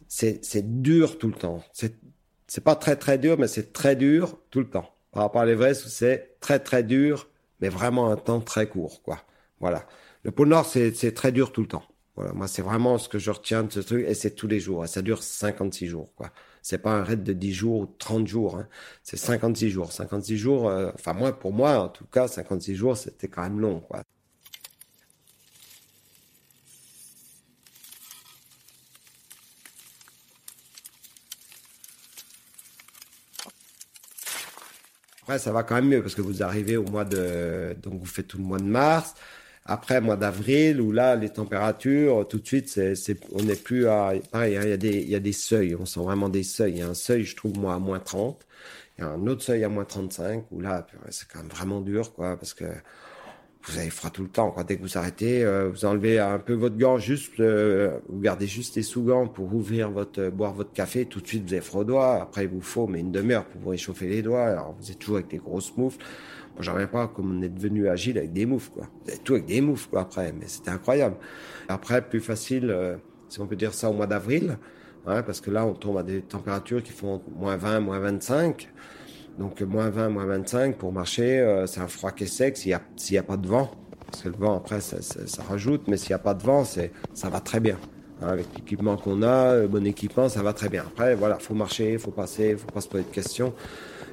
c'est 0.08 0.82
dur 0.82 1.17
tout 1.17 1.28
le 1.28 1.34
temps. 1.34 1.63
C'est 1.74 2.63
pas 2.63 2.76
très 2.76 2.95
très 2.95 3.17
dur, 3.17 3.38
mais 3.39 3.47
c'est 3.47 3.74
très 3.74 3.95
dur 3.95 4.38
tout 4.50 4.60
le 4.60 4.69
temps. 4.69 4.93
Par 5.12 5.24
rapport 5.24 5.41
à 5.41 5.45
l'Everest, 5.45 5.88
c'est 5.88 6.38
très 6.39 6.60
très 6.60 6.84
dur, 6.84 7.28
mais 7.60 7.69
vraiment 7.69 8.12
un 8.12 8.17
temps 8.17 8.39
très 8.39 8.67
court, 8.67 9.02
quoi. 9.04 9.24
Voilà. 9.60 9.86
Le 10.24 10.32
pôle 10.32 10.50
Nord, 10.50 10.65
c'est 10.65 11.13
très 11.13 11.32
dur 11.32 11.52
tout 11.52 11.62
le 11.62 11.67
temps. 11.67 11.84
Voilà, 12.15 12.34
moi, 12.34 12.47
c'est 12.47 12.62
vraiment 12.62 12.97
ce 12.97 13.08
que 13.10 13.19
je 13.19 13.32
retiens 13.32 13.63
de 13.63 13.71
ce 13.71 13.80
truc, 13.80 14.06
et 14.08 14.13
c'est 14.13 14.32
tous 14.32 14.47
les 14.47 14.60
jours. 14.60 14.88
Ça 14.88 15.02
dure 15.02 15.24
56 15.24 15.88
jours, 15.88 16.10
quoi. 16.15 16.32
C'est 16.62 16.78
pas 16.80 16.91
un 16.93 17.04
raid 17.04 17.24
de 17.24 17.34
10 17.34 17.54
jours 17.54 17.80
ou 17.82 17.86
30 17.97 18.28
jours, 18.28 18.58
hein. 18.58 18.67
c'est 19.04 19.17
56 19.17 19.69
jours. 19.69 19.91
56 19.91 20.38
jours, 20.38 20.69
euh, 20.69 20.91
enfin, 20.93 21.13
moi, 21.13 21.32
pour 21.38 21.54
moi, 21.54 21.80
en 21.80 21.89
tout 21.89 22.06
cas, 22.06 22.28
56 22.28 22.76
jours, 22.76 22.97
c'était 22.97 23.28
quand 23.30 23.41
même 23.43 23.60
long, 23.60 23.80
quoi. 23.80 24.04
Après, 35.24 35.39
ça 35.39 35.52
va 35.52 35.63
quand 35.63 35.76
même 35.76 35.88
mieux 35.88 36.02
parce 36.02 36.15
que 36.15 36.21
vous 36.21 36.43
arrivez 36.43 36.78
au 36.78 36.84
mois 36.84 37.06
de, 37.06 37.76
donc 37.82 38.00
vous 38.00 38.06
faites 38.06 38.28
tout 38.28 38.38
le 38.38 38.43
mois 38.43 38.58
de 38.60 38.63
mars. 38.65 39.13
Après, 39.65 40.02
mois 40.02 40.17
d'avril, 40.17 40.82
où 40.82 40.91
là, 40.91 41.15
les 41.15 41.30
températures, 41.30 42.28
tout 42.28 42.39
de 42.39 42.47
suite, 42.47 42.67
c'est, 42.67 42.95
c'est, 42.95 43.17
on 43.34 43.43
n'est 43.43 43.56
plus 43.56 43.88
à. 43.88 44.13
Pareil, 44.32 44.58
hein, 44.58 44.62
il 44.63 44.69
y, 44.69 44.74
a 44.74 44.78
des, 44.78 45.02
il 45.02 45.10
y 45.10 45.15
a 45.15 45.19
des 45.19 45.34
seuils, 45.34 45.76
on 45.76 45.86
sent 45.86 46.00
vraiment 46.02 46.30
des 46.30 46.43
seuils. 46.43 46.74
Il 46.74 46.78
y 46.80 46.82
a 46.82 46.88
un 46.88 46.93
seuil, 46.95 47.24
je 47.24 47.36
trouve, 47.36 47.58
moi, 47.60 47.76
à 47.76 47.80
moins 47.80 48.00
30. 48.00 48.45
Il 48.97 49.02
y 49.02 49.08
a 49.08 49.10
un 49.10 49.28
autre 49.28 49.43
seuil 49.43 49.63
à 49.63 49.69
moins 49.69 49.86
35, 49.86 50.45
où 50.52 50.60
là, 50.62 50.86
c'est 51.10 51.28
quand 51.28 51.39
même 51.39 51.50
vraiment 51.50 51.82
dur, 51.82 52.13
quoi, 52.13 52.38
parce 52.38 52.54
que 52.54 52.65
vous 53.67 53.78
avez 53.78 53.89
froid 53.89 54.10
tout 54.10 54.24
le 54.24 54.30
temps. 54.30 54.52
Quoi. 54.52 54.63
Dès 54.63 54.78
que 54.78 54.82
vous 54.82 54.97
arrêtez, 54.97 55.43
euh, 55.43 55.69
vous 55.69 55.86
enlevez 55.86 56.19
un 56.19 56.39
peu 56.39 56.54
votre 56.54 56.78
gant, 56.78 56.97
juste, 56.97 57.39
euh, 57.39 58.00
vous 58.10 58.19
gardez 58.19 58.47
juste 58.47 58.76
les 58.76 58.84
sous-gants 58.84 59.28
pour 59.28 59.54
ouvrir 59.54 59.91
votre, 59.91 60.30
boire 60.30 60.54
votre 60.54 60.74
café. 60.74 61.06
Tout 61.06 61.21
de 61.21 61.28
suite, 61.28 61.47
vous 61.47 61.54
avez 61.54 61.62
froid 61.62 61.82
aux 61.82 61.86
doigts. 61.86 62.21
Après, 62.21 62.45
il 62.45 62.50
vous 62.50 62.62
faut 62.62 62.88
mais 62.88 63.00
une 63.00 63.12
demi-heure 63.12 63.45
pour 63.45 63.62
vous 63.62 63.69
réchauffer 63.69 64.08
les 64.08 64.21
doigts. 64.21 64.45
Alors, 64.45 64.76
vous 64.80 64.91
êtes 64.91 65.00
toujours 65.00 65.17
avec 65.17 65.30
des 65.30 65.38
grosses 65.38 65.76
moufles. 65.78 66.04
Reviens 66.58 66.88
pas 66.88 67.08
comme 67.08 67.38
on 67.38 67.42
est 67.42 67.50
devenu 67.50 67.88
agile 67.88 68.18
avec 68.18 68.34
des 68.34 68.46
moufles, 68.46 68.72
quoi. 68.72 68.88
Tout 69.24 69.34
avec 69.34 69.46
des 69.46 69.62
moufles, 69.62 69.90
quoi, 69.90 70.02
après. 70.02 70.34
Mais 70.34 70.48
c'était 70.48 70.72
incroyable. 70.72 71.16
Après, 71.68 72.02
plus 72.02 72.20
facile, 72.20 72.70
euh, 72.70 72.98
si 73.30 73.40
on 73.40 73.48
peut 73.48 73.56
dire 73.56 73.74
ça, 73.74 73.90
au 73.90 73.94
mois 73.94 74.08
d'avril. 74.08 74.58
Hein, 75.08 75.24
parce 75.24 75.42
que 75.42 75.50
là, 75.50 75.66
on 75.66 75.74
tombe 75.74 75.98
à 75.98 76.04
des 76.04 76.22
températures 76.22 76.84
qui 76.84 76.92
font 76.92 77.22
moins 77.36 77.58
20, 77.58 77.80
moins 77.80 78.00
25. 78.00 78.70
Donc, 79.40 79.62
moins 79.62 79.90
20, 79.90 80.10
moins 80.10 80.26
25 80.26 80.78
pour 80.78 80.92
marcher, 80.92 81.40
euh, 81.40 81.66
c'est 81.66 81.80
un 81.80 81.88
froid 81.88 82.12
qui 82.12 82.26
est 82.26 82.28
sec 82.28 82.58
s'il 82.58 82.70
n'y 82.70 83.18
a, 83.18 83.22
a 83.22 83.24
pas 83.24 83.38
de 83.38 83.48
vent. 83.48 83.72
Parce 84.06 84.24
que 84.24 84.30
le 84.30 84.36
vent, 84.36 84.58
après, 84.58 84.82
ça, 84.82 85.02
ça, 85.02 85.44
rajoute. 85.44 85.88
Mais 85.88 85.98
s'il 85.98 86.10
n'y 86.10 86.16
a 86.16 86.20
pas 86.20 86.34
de 86.34 86.44
vent, 86.44 86.64
ça 86.66 87.30
va 87.30 87.40
très 87.40 87.60
bien. 87.60 87.78
Hein, 88.22 88.28
avec 88.28 88.48
l'équipement 88.56 88.98
qu'on 88.98 89.24
a, 89.24 89.58
le 89.58 89.68
bon 89.68 89.86
équipement, 89.86 90.30
ça 90.30 90.44
va 90.44 90.54
très 90.54 90.70
bien. 90.70 90.84
Après, 90.86 91.16
voilà, 91.16 91.40
faut 91.40 91.56
marcher, 91.56 91.98
faut 91.98 92.12
passer, 92.12 92.56
faut 92.56 92.72
pas 92.72 92.82
se 92.82 92.88
poser 92.88 93.04
de 93.04 93.10
questions. 93.10 93.54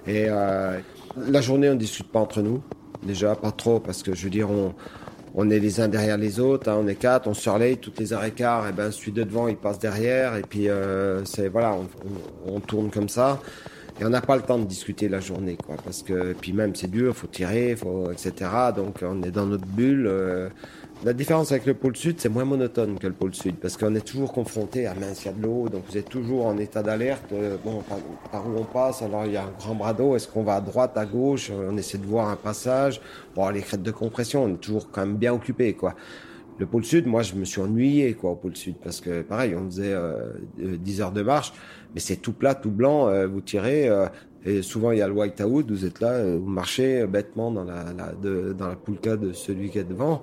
Et 0.07 0.27
euh, 0.29 0.79
la 1.17 1.41
journée, 1.41 1.69
on 1.69 1.75
ne 1.75 1.79
discute 1.79 2.11
pas 2.11 2.21
entre 2.21 2.43
nous. 2.43 2.63
Déjà, 3.03 3.35
pas 3.35 3.53
trop, 3.53 3.79
parce 3.81 4.03
que 4.03 4.15
je 4.15 4.25
veux 4.25 4.31
dire, 4.31 4.51
on, 4.51 4.75
on 5.35 5.51
est 5.51 5.61
les 5.61 5.81
uns 5.81 5.89
derrière 5.89 6.17
les 6.17 6.41
autres, 6.41 6.69
hein, 6.69 6.77
on 6.81 6.89
est 6.89 6.97
quatre, 6.97 7.29
on 7.29 7.53
relaye 7.53 7.77
toutes 7.77 7.99
les 8.01 8.13
arrêts 8.13 8.33
quart, 8.33 8.69
et 8.69 8.73
ben 8.73 8.91
celui 8.91 9.13
de 9.13 9.23
devant 9.23 9.47
il 9.49 9.57
passe 9.57 9.79
derrière, 9.79 10.37
et 10.37 10.43
puis 10.43 10.69
euh, 10.69 11.25
c'est 11.25 11.49
voilà, 11.49 11.75
on, 11.75 11.89
on, 12.53 12.61
tourne 12.61 12.91
comme 12.91 13.09
ça, 13.09 13.41
et 14.01 14.05
on 14.05 14.09
n'a 14.09 14.21
pas 14.21 14.35
le 14.35 14.43
temps 14.43 14.59
de 14.59 14.65
discuter 14.65 15.09
la 15.09 15.21
journée, 15.21 15.57
quoi, 15.57 15.77
parce 15.85 16.03
que 16.03 16.33
puis 16.33 16.53
même 16.53 16.75
c'est 16.75 16.91
dur, 16.91 17.15
faut 17.17 17.29
tirer, 17.29 17.77
faut 17.77 18.11
etc. 18.11 18.33
Donc 18.75 18.97
on 19.03 19.23
est 19.23 19.31
dans 19.31 19.47
notre 19.47 19.67
bulle. 19.67 20.07
Euh, 20.09 20.49
la 21.05 21.13
différence 21.13 21.53
avec 21.53 21.65
le 21.67 21.75
pôle 21.75 21.97
sud, 21.97 22.17
c'est 22.19 22.29
moins 22.29 22.45
monotone 22.45 22.99
que 22.99 23.07
le 23.07 23.13
pôle 23.13 23.35
sud, 23.35 23.57
parce 23.57 23.77
qu'on 23.77 23.95
est 23.95 24.05
toujours 24.05 24.33
confronté 24.33 24.87
à 24.87 24.95
mince, 24.95 25.25
il 25.25 25.27
y 25.27 25.29
a 25.29 25.33
de 25.33 25.43
l'eau, 25.43 25.69
donc 25.69 25.85
vous 25.89 25.97
êtes 25.97 26.09
toujours 26.09 26.47
en 26.47 26.59
état 26.59 26.83
d'alerte. 26.83 27.33
Euh, 27.33 27.57
bon, 27.65 27.83
par, 28.33 28.47
où 28.47 28.59
on 28.59 28.65
passe, 28.65 29.03
alors 29.03 29.25
il 29.27 29.33
y 29.33 29.37
a 29.37 29.45
un 29.45 29.53
grand 29.59 29.75
bras 29.75 29.95
d'eau, 29.95 30.17
est-ce 30.17 30.27
qu'on 30.27 30.43
va 30.43 30.57
à 30.57 30.61
droite, 30.61 30.97
à 30.97 31.07
gauche, 31.07 31.51
on 31.51 31.77
essaie 31.77 31.99
de 31.99 32.07
voir 32.07 32.29
un 32.29 32.37
passage. 32.37 33.01
Bon, 33.37 33.49
les 33.49 33.61
crêtes 33.61 33.83
de 33.83 33.93
compression, 33.93 34.45
on 34.45 34.55
est 34.55 34.59
toujours 34.59 34.91
quand 34.91 35.03
même 35.07 35.17
bien 35.17 35.33
occupé, 35.33 35.75
quoi. 35.75 35.95
Le 36.59 36.67
pôle 36.67 36.85
sud, 36.85 37.07
moi, 37.07 37.23
je 37.23 37.35
me 37.35 37.45
suis 37.45 37.61
ennuyé, 37.61 38.15
quoi, 38.15 38.33
au 38.33 38.37
pôle 38.37 38.57
sud, 38.57 38.75
parce 38.83 39.01
que 39.01 39.23
pareil, 39.23 39.55
on 39.55 39.67
faisait 39.67 39.93
euh, 39.93 40.33
10 40.59 41.01
heures 41.01 41.13
de 41.13 41.23
marche, 41.23 41.53
mais 41.95 42.01
c'est 42.01 42.17
tout 42.17 42.33
plat, 42.33 42.57
tout 42.57 42.73
blanc, 42.73 43.09
euh, 43.09 43.29
vous 43.29 43.41
tirez, 43.41 43.89
euh, 43.89 44.07
et 44.45 44.63
souvent, 44.63 44.93
il 44.93 44.99
y 44.99 45.03
a 45.03 45.09
le 45.09 45.15
white-out, 45.15 45.69
vous 45.69 45.85
êtes 45.85 46.01
là, 46.01 46.13
euh, 46.13 46.39
vous 46.41 46.49
marchez 46.49 47.07
bêtement 47.07 47.51
dans 47.51 47.65
la, 47.65 47.85
dans 47.93 48.69
la 48.69 48.77
poulka 48.77 49.17
de 49.17 49.33
celui 49.33 49.71
qui 49.71 49.79
est 49.79 49.85
devant. 49.85 50.23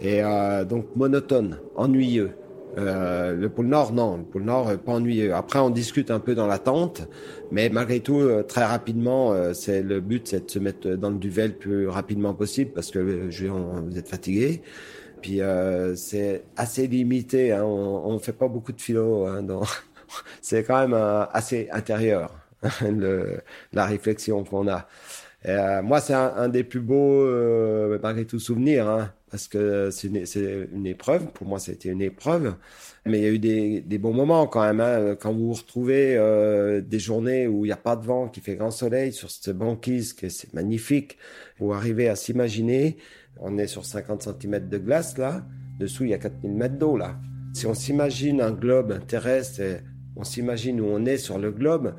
Et 0.00 0.22
euh, 0.24 0.64
donc, 0.64 0.86
monotone, 0.96 1.58
ennuyeux. 1.76 2.30
Euh, 2.78 3.34
le 3.34 3.48
pôle 3.48 3.66
Nord, 3.66 3.92
non. 3.92 4.16
Le 4.16 4.22
pôle 4.22 4.44
Nord, 4.44 4.78
pas 4.78 4.92
ennuyeux. 4.92 5.34
Après, 5.34 5.58
on 5.58 5.70
discute 5.70 6.10
un 6.10 6.20
peu 6.20 6.34
dans 6.34 6.46
la 6.46 6.58
tente, 6.58 7.06
mais 7.50 7.68
malgré 7.68 8.00
tout, 8.00 8.22
très 8.48 8.64
rapidement, 8.64 9.34
c'est 9.52 9.82
le 9.82 10.00
but, 10.00 10.26
c'est 10.28 10.46
de 10.46 10.50
se 10.50 10.58
mettre 10.58 10.88
dans 10.90 11.10
le 11.10 11.18
duvet 11.18 11.48
le 11.48 11.54
plus 11.54 11.88
rapidement 11.88 12.32
possible 12.32 12.70
parce 12.72 12.90
que 12.90 13.28
on, 13.50 13.82
vous 13.82 13.98
êtes 13.98 14.08
fatigué. 14.08 14.62
Puis 15.20 15.40
c'est 15.96 16.44
assez 16.56 16.86
limité. 16.86 17.52
Hein, 17.52 17.64
on, 17.64 18.14
ne 18.14 18.18
fait 18.18 18.32
pas 18.32 18.48
beaucoup 18.48 18.72
de 18.72 18.80
philo. 18.80 19.26
Hein, 19.26 19.44
c'est 20.40 20.62
quand 20.62 20.88
même 20.88 20.94
assez 21.32 21.68
intérieur. 21.72 22.39
la 23.72 23.86
réflexion 23.86 24.44
qu'on 24.44 24.68
a. 24.68 24.86
Euh, 25.46 25.82
moi, 25.82 26.00
c'est 26.00 26.12
un, 26.12 26.48
des 26.48 26.64
plus 26.64 26.80
beaux, 26.80 27.22
euh, 27.22 27.98
malgré 28.02 28.26
tout, 28.26 28.38
souvenirs, 28.38 28.88
hein, 28.88 29.12
parce 29.30 29.48
que 29.48 29.90
c'est 29.90 30.08
une, 30.08 30.86
épreuve. 30.86 31.28
Pour 31.32 31.46
moi, 31.46 31.58
c'était 31.58 31.88
une 31.88 32.02
épreuve. 32.02 32.54
Mais 33.06 33.18
il 33.18 33.24
y 33.24 33.26
a 33.26 33.30
eu 33.30 33.38
des, 33.38 33.80
des 33.80 33.98
bons 33.98 34.12
moments 34.12 34.46
quand 34.46 34.62
même. 34.62 34.80
Hein, 34.80 35.16
quand 35.18 35.32
vous 35.32 35.48
vous 35.48 35.54
retrouvez 35.54 36.16
euh, 36.16 36.82
des 36.82 36.98
journées 36.98 37.46
où 37.46 37.64
il 37.64 37.68
n'y 37.68 37.72
a 37.72 37.76
pas 37.76 37.96
de 37.96 38.04
vent, 38.04 38.28
qui 38.28 38.40
fait 38.40 38.56
grand 38.56 38.70
soleil 38.70 39.12
sur 39.12 39.30
cette 39.30 39.56
banquise, 39.56 40.12
que 40.12 40.28
c'est 40.28 40.52
magnifique, 40.52 41.16
vous 41.58 41.72
arrivez 41.72 42.08
à 42.08 42.16
s'imaginer, 42.16 42.98
on 43.38 43.56
est 43.56 43.66
sur 43.66 43.86
50 43.86 44.22
cm 44.22 44.68
de 44.68 44.78
glace 44.78 45.16
là, 45.16 45.46
dessous 45.78 46.04
il 46.04 46.10
y 46.10 46.14
a 46.14 46.18
4000 46.18 46.52
mètres 46.52 46.76
d'eau 46.76 46.96
là. 46.98 47.16
Si 47.54 47.66
on 47.66 47.74
s'imagine 47.74 48.42
un 48.42 48.52
globe 48.52 49.06
terrestre, 49.06 49.62
on 50.16 50.24
s'imagine 50.24 50.80
où 50.80 50.84
on 50.84 51.06
est 51.06 51.16
sur 51.16 51.38
le 51.38 51.50
globe, 51.50 51.94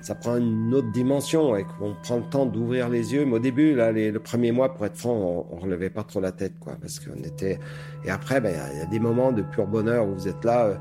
ça 0.00 0.14
prend 0.14 0.36
une 0.36 0.74
autre 0.74 0.90
dimension 0.90 1.56
et 1.56 1.64
qu'on 1.64 1.94
prend 2.02 2.16
le 2.16 2.22
temps 2.22 2.46
d'ouvrir 2.46 2.88
les 2.88 3.12
yeux. 3.12 3.24
Mais 3.24 3.34
au 3.34 3.38
début, 3.38 3.74
là, 3.74 3.92
le 3.92 4.18
premier 4.18 4.52
mois, 4.52 4.74
pour 4.74 4.86
être 4.86 4.96
franc, 4.96 5.12
on, 5.12 5.46
on, 5.54 5.56
relevait 5.58 5.90
pas 5.90 6.02
trop 6.02 6.20
la 6.20 6.32
tête, 6.32 6.54
quoi, 6.58 6.74
parce 6.80 7.00
qu'on 7.00 7.22
était. 7.22 7.58
Et 8.04 8.10
après, 8.10 8.40
ben, 8.40 8.54
il 8.72 8.78
y, 8.78 8.82
a 8.82 8.86
des 8.86 8.98
moments 8.98 9.32
de 9.32 9.42
pur 9.42 9.66
bonheur 9.66 10.06
où 10.06 10.14
vous 10.14 10.28
êtes 10.28 10.44
là, 10.44 10.66
euh, 10.66 10.74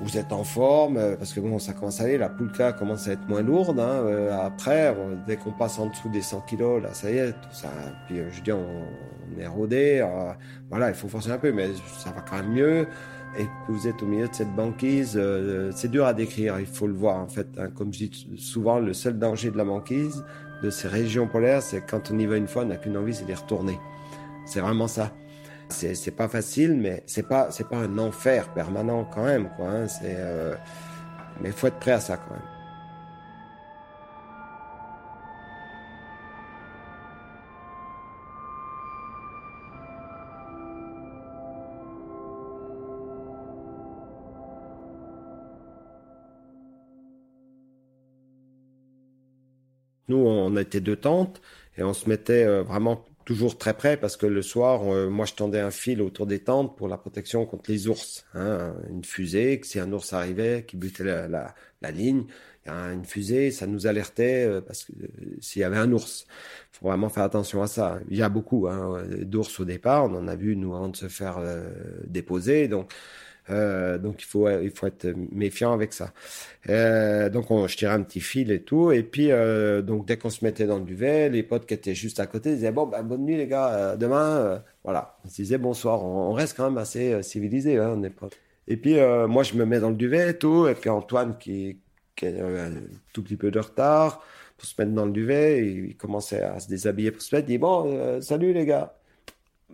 vous 0.00 0.18
êtes 0.18 0.32
en 0.32 0.44
forme, 0.44 0.96
euh, 0.96 1.16
parce 1.16 1.32
que 1.32 1.40
bon, 1.40 1.58
ça 1.58 1.72
commence 1.72 2.00
à 2.00 2.04
aller, 2.04 2.18
la 2.18 2.28
poulka 2.28 2.72
commence 2.72 3.08
à 3.08 3.12
être 3.12 3.28
moins 3.28 3.42
lourde. 3.42 3.78
Hein, 3.80 4.02
euh, 4.04 4.38
après, 4.38 4.94
dès 5.26 5.36
qu'on 5.36 5.52
passe 5.52 5.78
en 5.78 5.86
dessous 5.86 6.08
des 6.08 6.22
100 6.22 6.42
kilos, 6.42 6.82
là, 6.82 6.92
ça 6.92 7.10
y 7.10 7.18
est, 7.18 7.32
tout 7.32 7.52
ça. 7.52 7.68
Puis 8.06 8.18
je 8.30 8.42
dis, 8.42 8.52
on 8.52 9.40
est 9.40 9.46
rodé. 9.46 10.06
voilà, 10.70 10.88
il 10.88 10.94
faut 10.94 11.08
forcer 11.08 11.30
un 11.30 11.38
peu, 11.38 11.52
mais 11.52 11.68
ça 11.98 12.10
va 12.10 12.20
quand 12.20 12.36
même 12.36 12.52
mieux 12.52 12.86
et 13.38 13.44
que 13.44 13.72
vous 13.72 13.88
êtes 13.88 14.02
au 14.02 14.06
milieu 14.06 14.28
de 14.28 14.34
cette 14.34 14.54
banquise, 14.54 15.14
euh, 15.16 15.70
c'est 15.74 15.90
dur 15.90 16.06
à 16.06 16.14
décrire, 16.14 16.58
il 16.60 16.66
faut 16.66 16.86
le 16.86 16.94
voir 16.94 17.16
en 17.16 17.28
fait. 17.28 17.46
Hein. 17.58 17.68
Comme 17.74 17.92
je 17.92 18.06
dis 18.06 18.28
souvent, 18.38 18.78
le 18.78 18.92
seul 18.92 19.18
danger 19.18 19.50
de 19.50 19.56
la 19.56 19.64
banquise, 19.64 20.24
de 20.62 20.70
ces 20.70 20.88
régions 20.88 21.26
polaires, 21.26 21.62
c'est 21.62 21.82
quand 21.82 22.10
on 22.10 22.18
y 22.18 22.26
va 22.26 22.36
une 22.36 22.48
fois, 22.48 22.62
on 22.62 22.66
n'a 22.66 22.76
qu'une 22.76 22.96
envie, 22.96 23.14
c'est 23.14 23.26
d'y 23.26 23.34
retourner. 23.34 23.78
C'est 24.46 24.60
vraiment 24.60 24.88
ça. 24.88 25.12
C'est, 25.68 26.14
pas 26.14 26.28
facile, 26.28 26.76
mais 26.76 27.02
c'est 27.06 27.26
pas, 27.26 27.48
pas 27.68 27.76
un 27.76 27.98
enfer 27.98 28.52
permanent 28.52 29.04
quand 29.12 29.24
même, 29.24 29.48
quoi. 29.56 29.70
Hein. 29.70 29.86
Euh... 30.04 30.54
mais 31.40 31.50
faut 31.50 31.66
être 31.66 31.78
prêt 31.78 31.92
à 31.92 32.00
ça 32.00 32.16
quand 32.16 32.34
même. 32.34 32.53
Nous, 50.08 50.16
on 50.16 50.56
était 50.56 50.80
deux 50.80 50.96
tentes 50.96 51.40
et 51.76 51.82
on 51.82 51.94
se 51.94 52.08
mettait 52.08 52.44
euh, 52.44 52.62
vraiment 52.62 53.04
toujours 53.24 53.56
très 53.56 53.74
près 53.74 53.96
parce 53.96 54.16
que 54.16 54.26
le 54.26 54.42
soir, 54.42 54.82
euh, 54.92 55.08
moi, 55.08 55.24
je 55.24 55.34
tendais 55.34 55.60
un 55.60 55.70
fil 55.70 56.02
autour 56.02 56.26
des 56.26 56.40
tentes 56.40 56.76
pour 56.76 56.88
la 56.88 56.98
protection 56.98 57.46
contre 57.46 57.70
les 57.70 57.88
ours. 57.88 58.24
Hein, 58.34 58.74
une 58.90 59.04
fusée, 59.04 59.60
si 59.64 59.78
un 59.80 59.92
ours 59.92 60.12
arrivait, 60.12 60.64
qui 60.66 60.76
butait 60.76 61.04
la, 61.04 61.28
la, 61.28 61.54
la 61.80 61.90
ligne, 61.90 62.26
une 62.66 63.04
fusée, 63.04 63.50
ça 63.50 63.66
nous 63.66 63.86
alertait 63.86 64.46
euh, 64.46 64.60
parce 64.60 64.84
que 64.84 64.92
s'il 65.40 65.60
y 65.60 65.64
avait 65.64 65.76
un 65.76 65.92
ours, 65.92 66.26
faut 66.72 66.88
vraiment 66.88 67.08
faire 67.08 67.24
attention 67.24 67.62
à 67.62 67.66
ça. 67.66 68.00
Il 68.10 68.16
y 68.16 68.22
a 68.22 68.28
beaucoup 68.28 68.68
hein, 68.68 69.04
d'ours 69.22 69.60
au 69.60 69.64
départ, 69.64 70.04
on 70.04 70.14
en 70.14 70.28
a 70.28 70.36
vu 70.36 70.56
nous 70.56 70.74
avant 70.74 70.88
de 70.88 70.96
se 70.96 71.08
faire 71.08 71.38
déposer, 72.06 72.68
donc 72.68 72.90
euh, 73.50 73.98
donc 73.98 74.22
il 74.22 74.24
faut 74.24 74.48
il 74.48 74.70
faut 74.70 74.86
être 74.86 75.06
méfiant 75.32 75.72
avec 75.72 75.92
ça. 75.92 76.12
Euh, 76.70 77.28
donc 77.28 77.50
on, 77.50 77.66
je 77.66 77.76
tirais 77.76 77.92
un 77.92 78.02
petit 78.02 78.20
fil 78.20 78.50
et 78.50 78.62
tout, 78.62 78.90
et 78.92 79.02
puis 79.02 79.30
euh, 79.30 79.82
donc 79.82 80.06
dès 80.06 80.16
qu'on 80.16 80.30
se 80.30 80.44
mettait 80.44 80.66
dans 80.66 80.78
le 80.78 80.84
duvet, 80.84 81.28
les 81.28 81.42
potes 81.42 81.66
qui 81.66 81.74
étaient 81.74 81.94
juste 81.94 82.20
à 82.20 82.26
côté 82.26 82.54
disaient 82.54 82.72
bon 82.72 82.86
bah, 82.86 83.02
bonne 83.02 83.24
nuit 83.24 83.36
les 83.36 83.46
gars, 83.46 83.96
demain 83.96 84.62
voilà, 84.82 85.18
on 85.24 85.28
se 85.28 85.36
disait 85.36 85.58
bonsoir. 85.58 86.02
On, 86.04 86.32
reste 86.32 86.56
quand 86.56 86.64
même 86.64 86.78
assez 86.78 87.22
civilisé, 87.22 87.78
hein, 87.78 87.90
on 87.94 87.96
n'est 87.98 88.10
pas. 88.10 88.28
Et 88.68 88.76
puis 88.76 88.96
moi 89.28 89.42
je 89.42 89.54
me 89.54 89.64
mets 89.66 89.80
dans 89.80 89.90
le 89.90 89.96
duvet 89.96 90.30
et 90.30 90.38
tout, 90.38 90.66
et 90.68 90.74
puis 90.74 90.90
Antoine 90.90 91.36
qui, 91.38 91.78
qui 92.16 92.26
a 92.26 92.30
un 92.30 92.72
tout 93.12 93.22
petit 93.22 93.36
peu 93.36 93.50
de 93.50 93.58
retard 93.58 94.24
pour 94.56 94.66
se 94.66 94.74
mettre 94.80 94.92
dans 94.94 95.04
le 95.04 95.12
duvet, 95.12 95.66
il 95.66 95.96
commençait 95.96 96.42
à 96.42 96.60
se 96.60 96.68
déshabiller 96.68 97.10
pour 97.10 97.22
se 97.22 97.34
mettre, 97.34 97.48
il 97.48 97.52
dit 97.52 97.58
bon 97.58 98.20
salut 98.22 98.52
les 98.54 98.66
gars, 98.66 98.96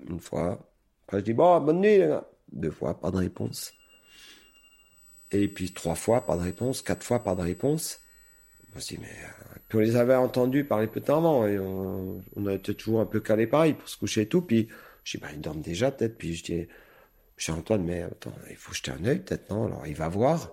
une 0.08 0.20
fois. 0.20 0.58
Après 1.06 1.20
je 1.20 1.24
dis 1.24 1.34
bon 1.34 1.60
bonne 1.60 1.80
nuit 1.80 1.98
les 1.98 2.08
gars. 2.08 2.29
Deux 2.52 2.70
fois, 2.70 2.98
pas 3.00 3.10
de 3.10 3.16
réponse. 3.16 3.72
Et 5.32 5.48
puis 5.48 5.72
trois 5.72 5.94
fois, 5.94 6.26
pas 6.26 6.36
de 6.36 6.42
réponse. 6.42 6.82
Quatre 6.82 7.04
fois, 7.04 7.22
pas 7.22 7.34
de 7.34 7.42
réponse. 7.42 8.00
Me 8.74 8.80
suis 8.80 8.96
dit, 8.96 9.02
mais... 9.02 9.08
Euh, 9.08 9.58
puis 9.68 9.78
on 9.78 9.80
les 9.80 9.96
avait 9.96 10.16
entendus 10.16 10.64
parler 10.64 10.88
peu 10.88 11.00
de 11.00 11.04
temps 11.04 11.18
avant. 11.18 11.46
Et 11.46 11.58
on, 11.58 12.22
on 12.36 12.48
été 12.48 12.74
toujours 12.74 13.00
un 13.00 13.06
peu 13.06 13.20
calé 13.20 13.46
pareil 13.46 13.74
pour 13.74 13.88
se 13.88 13.96
coucher 13.96 14.22
et 14.22 14.26
tout. 14.26 14.42
Puis 14.42 14.68
je 15.04 15.16
dis, 15.16 15.22
bah, 15.22 15.28
ils 15.32 15.40
dorment 15.40 15.60
déjà 15.60 15.90
peut-être. 15.90 16.18
Puis 16.18 16.34
je 16.34 16.44
dis, 16.44 16.68
je 17.36 17.44
dis 17.44 17.58
Antoine, 17.58 17.84
mais 17.84 18.02
attends, 18.02 18.34
il 18.50 18.56
faut 18.56 18.72
jeter 18.72 18.90
un 18.90 19.04
œil 19.04 19.20
peut-être, 19.20 19.50
non? 19.50 19.66
Alors 19.66 19.86
il 19.86 19.94
va 19.94 20.08
voir. 20.08 20.50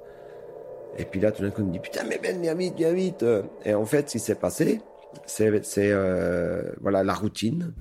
Et 0.98 1.06
puis 1.06 1.20
là, 1.20 1.32
tout 1.32 1.42
d'un 1.42 1.52
coup, 1.52 1.62
il 1.62 1.68
me 1.68 1.74
dit, 1.74 1.80
putain, 1.80 2.04
mais 2.06 2.20
Ben, 2.20 2.40
viens 2.42 2.56
vite, 2.56 2.76
viens 2.76 2.94
vite. 2.94 3.26
Et 3.66 3.74
en 3.74 3.86
fait, 3.86 4.10
ce 4.10 4.14
qui 4.14 4.20
s'est 4.20 4.36
passé, 4.36 4.82
c'est, 5.26 5.64
c'est 5.66 5.92
euh, 5.92 6.72
voilà, 6.82 7.04
la 7.04 7.14
routine. 7.14 7.74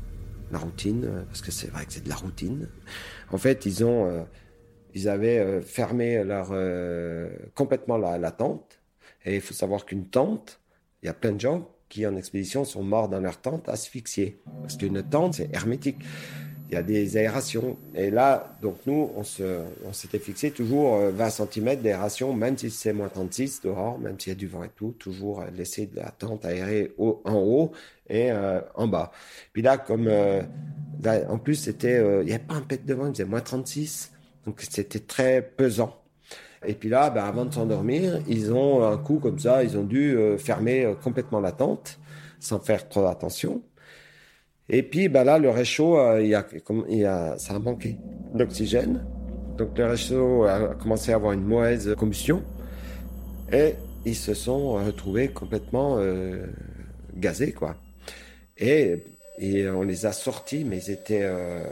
La 0.51 0.59
routine, 0.59 1.25
parce 1.27 1.41
que 1.41 1.51
c'est 1.51 1.69
vrai 1.69 1.87
que 1.87 1.93
c'est 1.93 2.05
de 2.05 2.09
la 2.09 2.15
routine. 2.15 2.69
En 3.33 3.39
fait, 3.39 3.67
ils 3.67 3.85
ont, 3.85 4.07
euh, 4.07 4.23
ils 4.95 5.09
avaient 5.09 5.39
euh, 5.39 5.61
fermé 5.61 6.23
leur 6.25 6.49
euh, 6.53 7.31
complètement 7.55 7.99
la, 7.99 8.19
la, 8.19 8.31
tente. 8.31 8.81
Et 9.25 9.37
il 9.37 9.41
faut 9.41 9.55
savoir 9.55 9.85
qu'une 9.85 10.07
tente, 10.07 10.61
il 11.03 11.07
y 11.07 11.09
a 11.09 11.15
plein 11.15 11.33
de 11.33 11.41
gens 11.41 11.71
qui 11.89 12.07
en 12.07 12.17
expédition 12.17 12.65
sont 12.65 12.83
morts 12.83 13.09
dans 13.09 13.21
leur 13.21 13.41
tente 13.41 13.69
asphyxiés. 13.69 14.41
Parce 14.63 14.77
qu'une 14.77 15.03
tente, 15.03 15.35
c'est 15.35 15.55
hermétique. 15.55 15.99
Il 16.69 16.75
y 16.75 16.77
a 16.77 16.83
des 16.83 17.17
aérations. 17.17 17.77
Et 17.95 18.11
là, 18.11 18.59
donc 18.61 18.79
nous, 18.87 19.11
on 19.15 19.93
s'était 19.93 20.19
fixé 20.19 20.51
toujours 20.51 20.99
20 20.99 21.31
cm 21.31 21.77
d'aération, 21.81 22.33
même 22.33 22.59
si 22.59 22.71
c'est 22.71 22.93
moins 22.93 23.09
36 23.09 23.63
dehors, 23.63 23.99
même 24.01 24.19
s'il 24.19 24.33
y 24.33 24.37
a 24.37 24.39
du 24.39 24.49
vent 24.49 24.65
et 24.65 24.71
tout, 24.75 24.95
toujours 24.99 25.45
laisser 25.57 25.87
de 25.87 25.97
la 25.97 26.11
tente 26.11 26.45
aérée 26.45 26.93
en 26.99 27.35
haut 27.35 27.73
et 28.09 28.31
euh, 28.31 28.61
en 28.75 28.87
bas. 28.87 29.13
Puis 29.53 29.63
là, 29.63 29.79
comme 29.79 30.07
euh, 30.09 30.43
en 31.29 31.39
plus 31.39 31.57
c'était, 31.57 31.99
euh, 31.99 32.23
il 32.23 32.27
n'y 32.27 32.33
avait 32.33 32.45
pas 32.45 32.55
un 32.55 32.63
pet 32.63 32.85
de 32.85 32.95
vent, 32.95 33.07
il 33.07 33.13
faisait 33.13 33.25
moins 33.25 33.41
36, 33.41 34.13
donc 34.45 34.61
c'était 34.69 35.01
très 35.01 35.43
pesant. 35.43 36.03
Et 36.65 36.75
puis 36.75 36.89
là, 36.89 37.11
ben, 37.11 37.25
avant 37.25 37.45
de 37.45 37.55
s'endormir, 37.55 38.21
ils 38.27 38.53
ont 38.53 38.85
un 38.85 38.97
coup 38.97 39.19
comme 39.19 39.39
ça, 39.39 39.63
ils 39.63 39.77
ont 39.77 39.85
dû 39.85 40.17
fermer 40.39 40.95
complètement 41.03 41.41
la 41.41 41.53
tente 41.53 41.99
sans 42.41 42.59
faire 42.59 42.89
trop 42.89 43.07
attention. 43.07 43.63
Et 44.69 44.83
puis 44.83 45.09
ben 45.09 45.25
là, 45.25 45.39
le 45.39 45.51
réchaud, 45.51 45.99
il 46.19 46.29
y 46.29 46.35
a, 46.35 46.47
il 46.89 47.05
a, 47.05 47.39
ça 47.39 47.55
a 47.55 47.59
manqué 47.59 47.97
d'oxygène. 48.35 49.05
Donc 49.57 49.77
le 49.79 49.87
réchaud 49.87 50.45
a 50.45 50.75
commencé 50.75 51.13
à 51.13 51.17
avoir 51.17 51.33
une 51.33 51.45
mauvaise 51.45 51.95
combustion 51.97 52.43
et 53.53 53.75
ils 54.05 54.17
se 54.17 54.35
sont 54.35 54.73
retrouvés 54.73 55.29
complètement 55.29 55.97
euh, 55.99 56.47
gazés 57.15 57.53
quoi. 57.53 57.77
Et, 58.59 59.05
et 59.39 59.69
on 59.69 59.83
les 59.83 60.07
a 60.07 60.13
sortis, 60.13 60.65
mais 60.65 60.79
ils 60.79 60.91
étaient, 60.91 61.25
euh, 61.25 61.63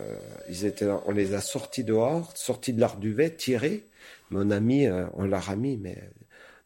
ils 0.48 0.64
étaient, 0.64 0.86
on 1.06 1.12
les 1.12 1.34
a 1.34 1.40
sortis 1.40 1.84
dehors, 1.84 2.32
sortis 2.36 2.72
de 2.72 2.80
leur 2.80 2.96
duvet, 2.96 3.30
tirés. 3.30 3.84
Mon 4.30 4.50
ami, 4.50 4.86
euh, 4.86 5.06
on 5.14 5.24
leur 5.24 5.48
a 5.50 5.56
mis, 5.56 5.76
mais 5.76 5.96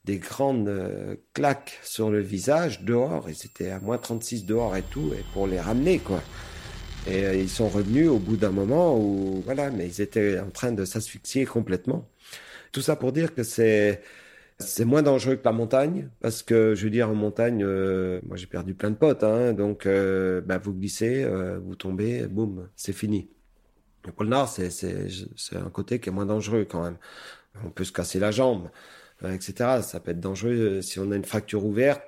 des 0.08 0.18
grandes 0.18 0.68
euh, 0.68 1.16
claques 1.34 1.78
sur 1.82 2.10
le 2.10 2.20
visage 2.20 2.82
dehors. 2.82 3.28
Ils 3.28 3.44
étaient 3.44 3.70
à 3.70 3.78
moins 3.78 3.98
36 3.98 4.46
dehors 4.46 4.74
et 4.74 4.82
tout, 4.82 5.12
et 5.12 5.22
pour 5.34 5.46
les 5.46 5.60
ramener, 5.60 5.98
quoi. 5.98 6.22
Et 7.06 7.26
euh, 7.26 7.34
ils 7.34 7.50
sont 7.50 7.68
revenus 7.68 8.08
au 8.08 8.18
bout 8.18 8.38
d'un 8.38 8.50
moment 8.50 8.98
où, 8.98 9.42
voilà, 9.44 9.70
mais 9.70 9.86
ils 9.86 10.00
étaient 10.00 10.40
en 10.40 10.48
train 10.48 10.72
de 10.72 10.86
s'asphyxier 10.86 11.44
complètement. 11.44 12.08
Tout 12.72 12.80
ça 12.80 12.96
pour 12.96 13.12
dire 13.12 13.34
que 13.34 13.42
c'est, 13.42 14.02
c'est 14.58 14.86
moins 14.86 15.02
dangereux 15.02 15.36
que 15.36 15.44
la 15.44 15.52
montagne 15.52 16.08
parce 16.20 16.42
que 16.42 16.74
je 16.74 16.84
veux 16.84 16.90
dire 16.90 17.10
en 17.10 17.14
montagne, 17.14 17.62
euh, 17.62 18.20
moi 18.26 18.36
j'ai 18.38 18.46
perdu 18.46 18.74
plein 18.74 18.90
de 18.90 18.96
potes, 18.96 19.24
hein, 19.24 19.52
donc 19.52 19.84
euh, 19.84 20.40
bah, 20.40 20.56
vous 20.56 20.72
glissez, 20.72 21.26
vous 21.62 21.74
tombez, 21.76 22.26
boum, 22.26 22.68
c'est 22.76 22.94
fini. 22.94 23.28
Le 24.06 24.12
pôle 24.12 24.28
Nord, 24.28 24.48
c'est 24.48 25.56
un 25.56 25.70
côté 25.70 26.00
qui 26.00 26.08
est 26.08 26.12
moins 26.12 26.26
dangereux 26.26 26.66
quand 26.68 26.82
même. 26.82 26.96
On 27.64 27.70
peut 27.70 27.84
se 27.84 27.92
casser 27.92 28.18
la 28.18 28.30
jambe, 28.30 28.68
etc. 29.24 29.82
Ça 29.82 30.00
peut 30.00 30.12
être 30.12 30.20
dangereux 30.20 30.50
euh, 30.78 30.82
si 30.82 30.98
on 31.00 31.10
a 31.10 31.16
une 31.16 31.24
fracture 31.24 31.64
ouverte, 31.64 32.02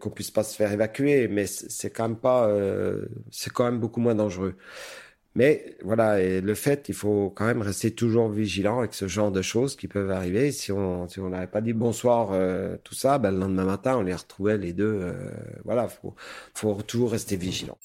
qu'on 0.00 0.10
puisse 0.10 0.30
pas 0.30 0.42
se 0.44 0.56
faire 0.56 0.72
évacuer, 0.72 1.28
mais 1.28 1.46
c'est 1.46 1.90
quand 1.90 2.08
même 2.08 2.18
pas, 2.18 2.48
euh, 2.48 3.06
c'est 3.30 3.52
quand 3.52 3.64
même 3.64 3.80
beaucoup 3.80 4.00
moins 4.00 4.14
dangereux. 4.14 4.56
Mais 5.34 5.76
voilà, 5.84 6.20
et 6.22 6.40
le 6.40 6.54
fait, 6.54 6.88
il 6.88 6.94
faut 6.94 7.30
quand 7.30 7.44
même 7.46 7.60
rester 7.60 7.90
toujours 7.94 8.30
vigilant 8.30 8.78
avec 8.78 8.94
ce 8.94 9.06
genre 9.06 9.30
de 9.30 9.42
choses 9.42 9.76
qui 9.76 9.86
peuvent 9.86 10.10
arriver. 10.10 10.50
Si 10.50 10.72
on 10.72 11.08
si 11.08 11.20
on 11.20 11.28
n'avait 11.28 11.46
pas 11.46 11.60
dit 11.60 11.74
bonsoir, 11.74 12.30
euh, 12.32 12.76
tout 12.84 12.94
ça, 12.94 13.18
ben, 13.18 13.30
le 13.32 13.38
lendemain 13.40 13.64
matin, 13.66 13.98
on 13.98 14.02
les 14.02 14.14
retrouvait 14.14 14.56
les 14.56 14.72
deux. 14.72 14.84
Euh, 15.02 15.12
voilà, 15.64 15.88
faut 15.88 16.14
faut 16.54 16.80
toujours 16.82 17.12
rester 17.12 17.36
vigilant. 17.36 17.78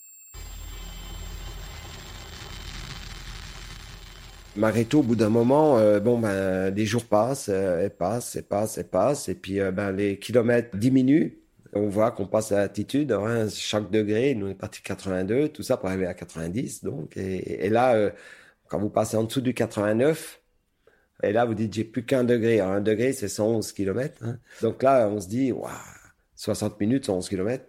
Tout, 4.90 5.00
au 5.00 5.04
bout 5.04 5.16
d'un 5.16 5.30
moment, 5.30 5.78
euh, 5.78 6.02
bon 6.02 6.20
ben 6.20 6.72
des 6.72 6.86
jours 6.86 7.06
passent, 7.06 7.48
euh, 7.50 7.86
et 7.86 7.90
passent, 7.90 8.36
et 8.36 8.42
passent, 8.42 8.78
et 8.78 8.84
passent, 8.84 9.30
et 9.30 9.36
puis 9.36 9.62
euh, 9.62 9.72
ben 9.72 9.94
les 9.94 10.20
kilomètres 10.20 10.76
diminuent 10.76 11.38
on 11.74 11.88
voit 11.88 12.12
qu'on 12.12 12.28
passe 12.28 12.52
à 12.52 12.58
l'altitude, 12.58 13.14
hein, 13.14 13.48
chaque 13.50 13.90
degré, 13.90 14.36
nous 14.36 14.48
on 14.48 14.50
est 14.50 14.56
parti 14.56 14.82
82, 14.82 15.50
tout 15.50 15.64
ça 15.64 15.78
pour 15.78 15.88
arriver 15.88 16.06
à 16.06 16.14
90. 16.14 16.84
Donc, 16.84 17.16
et, 17.16 17.70
là, 17.70 18.12
quand 18.68 18.78
vous 18.78 18.90
passez 18.90 19.16
en 19.16 19.24
dessous 19.24 19.40
du 19.40 19.54
89, 19.54 20.42
et 21.24 21.32
là 21.32 21.46
vous 21.46 21.54
dites 21.54 21.74
j'ai 21.74 21.86
plus 21.86 22.04
qu'un 22.04 22.26
degré. 22.26 22.60
Alors 22.60 22.74
un 22.74 22.82
degré 22.82 23.14
c'est 23.14 23.30
111 23.30 23.72
km. 23.72 24.18
Hein. 24.22 24.38
Donc 24.62 24.84
là 24.84 25.08
on 25.08 25.22
se 25.22 25.30
dit 25.30 25.54
waouh, 25.54 25.72
60 26.36 26.78
minutes, 26.82 27.06
111 27.06 27.30
km. 27.30 27.64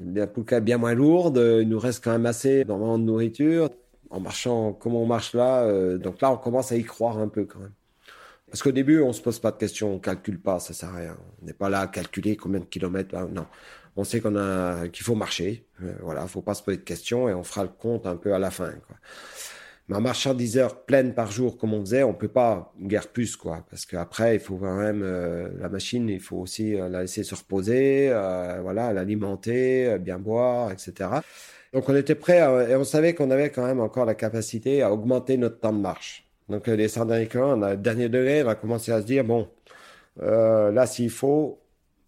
La 0.00 0.26
pouca 0.26 0.60
bien 0.60 0.76
moins 0.76 0.94
lourde, 0.94 1.38
il 1.62 1.68
nous 1.68 1.78
reste 1.78 2.04
quand 2.04 2.12
même 2.12 2.26
assez 2.26 2.64
de 2.64 2.96
nourriture. 2.98 3.70
En 4.10 4.20
marchant 4.20 4.72
comme 4.72 4.94
on 4.94 5.06
marche 5.06 5.34
là, 5.34 5.62
euh, 5.64 5.98
donc 5.98 6.20
là 6.20 6.30
on 6.32 6.36
commence 6.36 6.72
à 6.72 6.76
y 6.76 6.84
croire 6.84 7.18
un 7.18 7.28
peu 7.28 7.44
quand 7.44 7.60
même. 7.60 7.72
Parce 8.48 8.62
qu'au 8.62 8.72
début, 8.72 9.00
on 9.00 9.12
se 9.12 9.20
pose 9.20 9.40
pas 9.40 9.50
de 9.50 9.56
questions, 9.56 9.92
on 9.92 9.98
calcule 9.98 10.40
pas, 10.40 10.60
ça 10.60 10.72
sert 10.72 10.90
à 10.90 10.96
rien. 10.96 11.16
On 11.42 11.46
n'est 11.46 11.52
pas 11.52 11.68
là 11.68 11.80
à 11.80 11.86
calculer 11.88 12.36
combien 12.36 12.60
de 12.60 12.64
kilomètres. 12.64 13.14
Non, 13.32 13.46
on 13.96 14.04
sait 14.04 14.20
qu'on 14.20 14.36
a 14.36 14.88
qu'il 14.88 15.04
faut 15.04 15.16
marcher. 15.16 15.66
Euh, 15.82 15.92
voilà, 16.00 16.26
faut 16.28 16.42
pas 16.42 16.54
se 16.54 16.62
poser 16.62 16.76
de 16.76 16.82
questions 16.82 17.28
et 17.28 17.34
on 17.34 17.42
fera 17.42 17.64
le 17.64 17.70
compte 17.70 18.06
un 18.06 18.16
peu 18.16 18.34
à 18.34 18.38
la 18.38 18.50
fin. 18.50 18.72
Mais 19.88 19.96
en 19.96 20.00
marchant 20.00 20.34
10 20.34 20.58
heures 20.58 20.84
pleines 20.84 21.12
par 21.14 21.30
jour 21.30 21.58
comme 21.58 21.74
on 21.74 21.80
faisait, 21.80 22.02
on 22.02 22.14
peut 22.14 22.28
pas 22.28 22.72
guère 22.80 23.08
plus 23.08 23.36
quoi, 23.36 23.64
parce 23.70 23.86
qu'après 23.86 24.36
il 24.36 24.40
faut 24.40 24.56
quand 24.56 24.76
même 24.76 25.02
euh, 25.02 25.48
la 25.58 25.68
machine, 25.68 26.08
il 26.08 26.20
faut 26.20 26.38
aussi 26.38 26.74
euh, 26.74 26.88
la 26.88 27.02
laisser 27.02 27.24
se 27.24 27.34
reposer, 27.34 28.08
voilà, 28.62 28.92
l'alimenter, 28.92 29.98
bien 29.98 30.18
boire, 30.18 30.70
etc. 30.72 31.08
Donc 31.76 31.90
on 31.90 31.94
était 31.94 32.14
prêt 32.14 32.38
et 32.70 32.74
on 32.74 32.84
savait 32.84 33.14
qu'on 33.14 33.30
avait 33.30 33.50
quand 33.50 33.66
même 33.66 33.80
encore 33.80 34.06
la 34.06 34.14
capacité 34.14 34.80
à 34.80 34.90
augmenter 34.90 35.36
notre 35.36 35.60
temps 35.60 35.74
de 35.74 35.78
marche. 35.78 36.26
Donc 36.48 36.68
les 36.68 36.88
100 36.88 37.04
derniers 37.04 37.28
kilomètres, 37.28 37.70
on 37.70 37.74
dernier 37.74 38.08
degré, 38.08 38.42
on 38.42 38.48
a 38.48 38.54
commencé 38.54 38.92
à 38.92 39.02
se 39.02 39.06
dire 39.06 39.24
bon, 39.24 39.46
euh, 40.22 40.72
là 40.72 40.86
s'il 40.86 41.10
faut, 41.10 41.60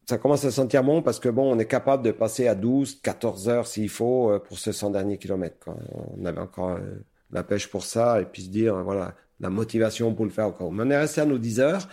ça 0.07 0.17
commence 0.17 0.47
à 0.47 0.51
sentir 0.51 0.83
bon 0.83 1.03
parce 1.03 1.21
que 1.21 1.29
bon, 1.29 1.55
on 1.55 1.59
est 1.59 1.67
capable 1.67 2.03
de 2.03 2.13
passer 2.13 2.49
à 2.49 2.55
12, 2.55 3.03
14 3.03 3.51
heures 3.51 3.67
s'il 3.67 3.91
faut 3.91 4.31
euh, 4.31 4.39
pour 4.39 4.59
ce 4.59 4.73
100 4.73 4.89
derniers 4.89 5.19
kilomètres. 5.19 5.69
On 6.17 6.25
avait 6.25 6.41
encore 6.41 6.71
euh, 6.71 7.05
la 7.31 7.43
pêche 7.43 7.69
pour 7.69 7.85
ça 7.85 8.23
et 8.23 8.25
puis 8.25 8.45
se 8.45 8.49
dire 8.49 8.75
voilà 8.83 9.13
la 9.39 9.51
motivation 9.51 10.15
pour 10.15 10.25
le 10.25 10.31
faire 10.31 10.47
encore. 10.47 10.73
Mais 10.73 10.85
on 10.85 10.91
est 10.91 10.99
resté 10.99 11.21
à 11.21 11.27
nos 11.27 11.37
10 11.37 11.61
heures. 11.61 11.89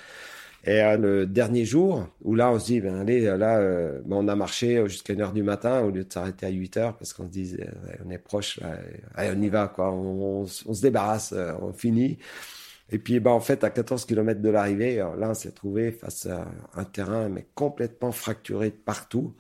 Et 0.66 0.82
euh, 0.82 0.98
le 0.98 1.26
dernier 1.28 1.64
jour, 1.64 2.08
où 2.24 2.34
là, 2.34 2.52
on 2.52 2.60
se 2.60 2.66
dit, 2.66 2.82
ben 2.82 3.00
allez, 3.00 3.22
là, 3.22 3.60
euh, 3.60 4.02
ben, 4.04 4.18
on 4.18 4.28
a 4.28 4.36
marché 4.36 4.84
jusqu'à 4.88 5.14
1 5.14 5.20
heure 5.20 5.34
du 5.34 5.44
matin 5.44 5.82
au 5.82 5.92
lieu 5.92 6.04
de 6.04 6.12
s'arrêter 6.12 6.48
à 6.48 6.50
8 6.50 6.78
heures 6.78 6.98
parce 6.98 7.14
qu'on 7.14 7.26
se 7.26 7.30
dit, 7.30 7.56
euh, 7.60 7.66
on 8.04 8.10
est 8.10 8.18
proche, 8.18 8.60
allez, 9.14 9.32
on 9.38 9.42
y 9.42 9.50
va, 9.50 9.68
quoi. 9.68 9.92
On, 9.92 10.48
se 10.48 10.82
débarrasse, 10.82 11.34
on 11.62 11.72
finit. 11.72 12.18
Et 12.92 12.98
puis, 12.98 13.20
ben, 13.20 13.32
en 13.32 13.40
fait, 13.40 13.64
à 13.64 13.70
14 13.70 14.06
km 14.06 14.42
de 14.42 14.50
l'arrivée, 14.50 14.96
là, 14.98 15.30
on 15.30 15.34
s'est 15.36 15.52
trouvé 15.52 15.92
face 15.92 16.26
à 16.26 16.48
un 16.76 16.84
terrain, 16.84 17.30
mais 17.30 17.46
complètement 17.54 18.12
fracturé 18.12 18.72
de 18.72 18.76
partout. 18.76 19.36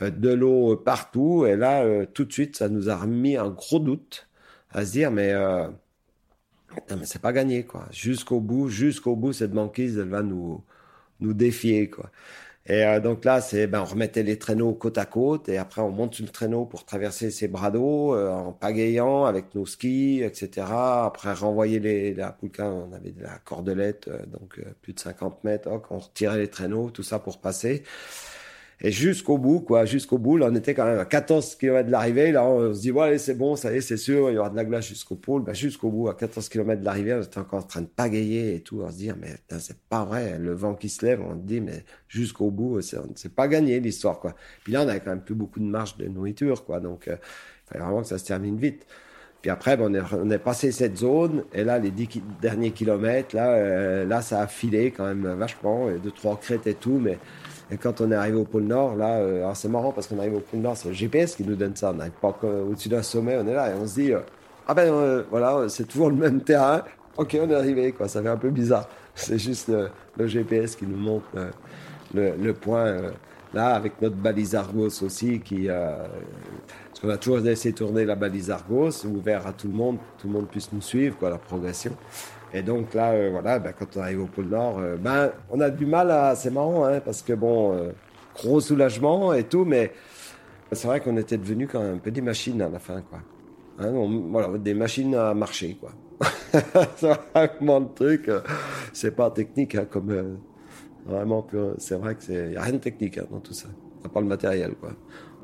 de 0.00 0.30
l'eau 0.30 0.76
partout. 0.76 1.46
Et 1.46 1.56
là, 1.56 2.06
tout 2.06 2.24
de 2.24 2.32
suite, 2.32 2.56
ça 2.56 2.68
nous 2.68 2.90
a 2.90 2.96
remis 2.96 3.36
un 3.36 3.50
gros 3.50 3.80
doute 3.80 4.28
à 4.70 4.84
se 4.84 4.92
dire, 4.92 5.10
mais, 5.10 5.34
mais 6.90 7.04
c'est 7.06 7.20
pas 7.20 7.32
gagné, 7.32 7.64
quoi. 7.64 7.86
Jusqu'au 7.90 8.40
bout, 8.40 8.68
jusqu'au 8.68 9.16
bout, 9.16 9.32
cette 9.32 9.52
banquise, 9.52 9.98
elle 9.98 10.08
va 10.08 10.22
nous, 10.22 10.62
nous 11.20 11.34
défier, 11.34 11.90
quoi. 11.90 12.10
Et 12.66 12.84
euh, 12.84 13.00
donc 13.00 13.24
là, 13.24 13.40
c'est 13.40 13.66
ben 13.66 13.80
on 13.80 13.84
remettait 13.84 14.22
les 14.22 14.38
traîneaux 14.38 14.74
côte 14.74 14.98
à 14.98 15.06
côte 15.06 15.48
et 15.48 15.56
après 15.58 15.80
on 15.80 15.90
monte 15.90 16.14
sur 16.14 16.24
le 16.24 16.30
traîneau 16.30 16.66
pour 16.66 16.84
traverser 16.84 17.30
ces 17.30 17.48
bras 17.48 17.72
euh, 17.74 18.30
en 18.30 18.52
pagayant 18.52 19.24
avec 19.24 19.54
nos 19.54 19.66
skis, 19.66 20.22
etc. 20.22 20.66
Après 20.70 21.32
renvoyer 21.32 21.80
les 21.80 22.14
la 22.14 22.32
poulka, 22.32 22.66
on 22.66 22.92
avait 22.92 23.12
de 23.12 23.22
la 23.22 23.38
cordelette, 23.38 24.08
euh, 24.08 24.24
donc 24.26 24.60
plus 24.82 24.92
de 24.92 25.00
50 25.00 25.42
mètres, 25.44 25.68
on 25.90 25.98
retirait 25.98 26.38
les 26.38 26.48
traîneaux, 26.48 26.90
tout 26.90 27.02
ça 27.02 27.18
pour 27.18 27.40
passer. 27.40 27.82
Et 28.82 28.92
jusqu'au 28.92 29.36
bout, 29.36 29.60
quoi, 29.60 29.84
jusqu'au 29.84 30.16
bout, 30.16 30.38
là, 30.38 30.48
on 30.50 30.54
était 30.54 30.72
quand 30.72 30.86
même 30.86 30.98
à 30.98 31.04
14 31.04 31.56
km 31.56 31.86
de 31.86 31.92
l'arrivée. 31.92 32.32
Là, 32.32 32.44
on 32.46 32.72
se 32.72 32.80
dit, 32.80 32.90
ouais, 32.90 33.18
c'est 33.18 33.34
bon, 33.34 33.54
ça 33.54 33.72
y 33.72 33.76
est, 33.76 33.80
c'est 33.82 33.98
sûr, 33.98 34.30
il 34.30 34.34
y 34.34 34.38
aura 34.38 34.48
de 34.48 34.56
la 34.56 34.64
glace 34.64 34.86
jusqu'au 34.86 35.16
pôle. 35.16 35.42
Ben, 35.42 35.54
jusqu'au 35.54 35.90
bout, 35.90 36.08
à 36.08 36.14
14 36.14 36.48
km 36.48 36.80
de 36.80 36.84
l'arrivée, 36.86 37.12
on 37.12 37.22
était 37.22 37.38
encore 37.38 37.58
en 37.58 37.66
train 37.66 37.82
de 37.82 37.86
pagayer 37.86 38.54
et 38.54 38.60
tout, 38.60 38.80
on 38.82 38.90
se 38.90 38.96
dire, 38.96 39.16
mais 39.20 39.36
c'est 39.58 39.78
pas 39.90 40.04
vrai, 40.04 40.38
le 40.38 40.54
vent 40.54 40.74
qui 40.74 40.88
se 40.88 41.04
lève, 41.04 41.20
on 41.20 41.34
se 41.34 41.42
dit, 41.42 41.60
mais 41.60 41.84
jusqu'au 42.08 42.50
bout, 42.50 42.80
c'est 42.80 43.34
pas 43.34 43.48
gagné 43.48 43.80
l'histoire, 43.80 44.18
quoi. 44.18 44.34
Puis 44.64 44.72
là, 44.72 44.82
on 44.82 44.88
avait 44.88 45.00
quand 45.00 45.10
même 45.10 45.20
plus 45.20 45.34
beaucoup 45.34 45.60
de 45.60 45.66
marge 45.66 45.98
de 45.98 46.06
nourriture, 46.06 46.64
quoi. 46.64 46.80
Donc, 46.80 47.06
euh, 47.08 47.16
il 47.66 47.72
fallait 47.72 47.84
vraiment 47.84 48.00
que 48.00 48.08
ça 48.08 48.16
se 48.16 48.24
termine 48.24 48.56
vite. 48.56 48.86
Puis 49.42 49.50
après, 49.50 49.76
ben, 49.76 49.90
on, 49.90 49.94
est, 49.94 50.14
on 50.14 50.30
est 50.30 50.38
passé 50.38 50.72
cette 50.72 50.96
zone, 50.96 51.44
et 51.52 51.64
là, 51.64 51.78
les 51.78 51.90
10 51.90 52.22
derniers 52.40 52.70
kilomètres, 52.70 53.36
là, 53.36 53.50
euh, 53.50 54.06
là, 54.06 54.22
ça 54.22 54.40
a 54.40 54.46
filé 54.46 54.90
quand 54.90 55.04
même 55.04 55.26
vachement, 55.34 55.90
et 55.90 55.98
deux, 55.98 56.12
trois 56.12 56.38
crêtes 56.38 56.66
et 56.66 56.74
tout, 56.74 56.98
mais 56.98 57.18
et 57.72 57.76
quand 57.76 58.00
on 58.00 58.10
est 58.10 58.14
arrivé 58.14 58.36
au 58.36 58.44
pôle 58.44 58.64
Nord, 58.64 58.96
là, 58.96 59.18
euh, 59.18 59.50
c'est 59.54 59.68
marrant 59.68 59.92
parce 59.92 60.06
qu'on 60.06 60.18
arrive 60.18 60.34
au 60.34 60.40
pôle 60.40 60.60
Nord, 60.60 60.76
c'est 60.76 60.88
le 60.88 60.94
GPS 60.94 61.36
qui 61.36 61.44
nous 61.44 61.54
donne 61.54 61.76
ça. 61.76 61.90
On 61.90 61.94
n'arrive 61.94 62.12
pas 62.20 62.36
au-dessus 62.68 62.88
d'un 62.88 63.02
sommet, 63.02 63.36
on 63.36 63.46
est 63.46 63.54
là 63.54 63.70
et 63.70 63.74
on 63.74 63.86
se 63.86 63.94
dit, 63.94 64.12
euh, 64.12 64.20
ah 64.66 64.74
ben 64.74 64.92
euh, 64.92 65.22
voilà, 65.30 65.68
c'est 65.68 65.84
toujours 65.84 66.10
le 66.10 66.16
même 66.16 66.40
terrain. 66.40 66.82
Ok, 67.16 67.36
on 67.40 67.48
est 67.48 67.54
arrivé, 67.54 67.92
quoi. 67.92 68.08
Ça 68.08 68.22
fait 68.22 68.28
un 68.28 68.36
peu 68.36 68.50
bizarre. 68.50 68.88
C'est 69.14 69.38
juste 69.38 69.68
le, 69.68 70.26
GPS 70.26 70.76
qui 70.76 70.86
nous 70.86 70.96
montre 70.96 71.26
le, 72.14 72.52
point 72.52 72.96
là, 73.52 73.74
avec 73.74 74.00
notre 74.00 74.14
balise 74.14 74.54
Argos 74.54 75.02
aussi, 75.02 75.40
qui, 75.40 75.66
parce 75.66 77.00
qu'on 77.02 77.10
a 77.10 77.16
toujours 77.18 77.42
de 77.42 77.70
tourner 77.72 78.04
la 78.04 78.14
balise 78.14 78.50
Argos, 78.50 79.04
ouvert 79.04 79.46
à 79.46 79.52
tout 79.52 79.66
le 79.66 79.74
monde, 79.74 79.98
tout 80.18 80.28
le 80.28 80.32
monde 80.32 80.46
puisse 80.46 80.72
nous 80.72 80.80
suivre, 80.80 81.18
quoi, 81.18 81.28
la 81.28 81.38
progression. 81.38 81.92
Et 82.52 82.62
donc 82.62 82.94
là, 82.94 83.12
euh, 83.12 83.30
voilà, 83.30 83.58
ben, 83.58 83.72
quand 83.78 83.96
on 83.96 84.00
arrive 84.00 84.22
au 84.22 84.26
pôle 84.26 84.46
Nord, 84.46 84.78
euh, 84.78 84.96
ben, 84.96 85.30
on 85.50 85.60
a 85.60 85.70
du 85.70 85.86
mal 85.86 86.10
à. 86.10 86.34
C'est 86.34 86.50
marrant, 86.50 86.84
hein, 86.84 87.00
parce 87.00 87.22
que 87.22 87.32
bon, 87.32 87.74
euh, 87.74 87.92
gros 88.34 88.60
soulagement 88.60 89.32
et 89.32 89.44
tout, 89.44 89.64
mais 89.64 89.92
c'est 90.72 90.88
vrai 90.88 91.00
qu'on 91.00 91.16
était 91.16 91.38
devenu 91.38 91.68
quand 91.68 91.80
même 91.80 91.96
un 91.96 91.98
peu 91.98 92.10
des 92.10 92.20
machines 92.20 92.60
à 92.60 92.68
la 92.68 92.78
fin, 92.78 93.02
quoi. 93.02 93.20
Hein, 93.78 93.92
voilà, 94.30 94.58
des 94.58 94.74
machines 94.74 95.14
à 95.14 95.32
marcher, 95.32 95.78
quoi. 95.80 95.92
c'est 96.96 97.16
vraiment 97.34 97.80
le 97.80 97.94
truc. 97.94 98.30
c'est 98.92 99.14
pas 99.14 99.30
technique, 99.30 99.76
hein, 99.76 99.86
comme 99.88 100.38
vraiment. 101.06 101.46
C'est 101.78 101.94
vrai 101.94 102.16
que 102.16 102.22
c'est, 102.22 102.58
rien 102.58 102.72
de 102.72 102.78
technique 102.78 103.18
hein, 103.18 103.26
dans 103.30 103.40
tout 103.40 103.54
ça. 103.54 103.68
À 104.04 104.08
part 104.08 104.22
le 104.22 104.28
matériel, 104.28 104.74
quoi. 104.80 104.90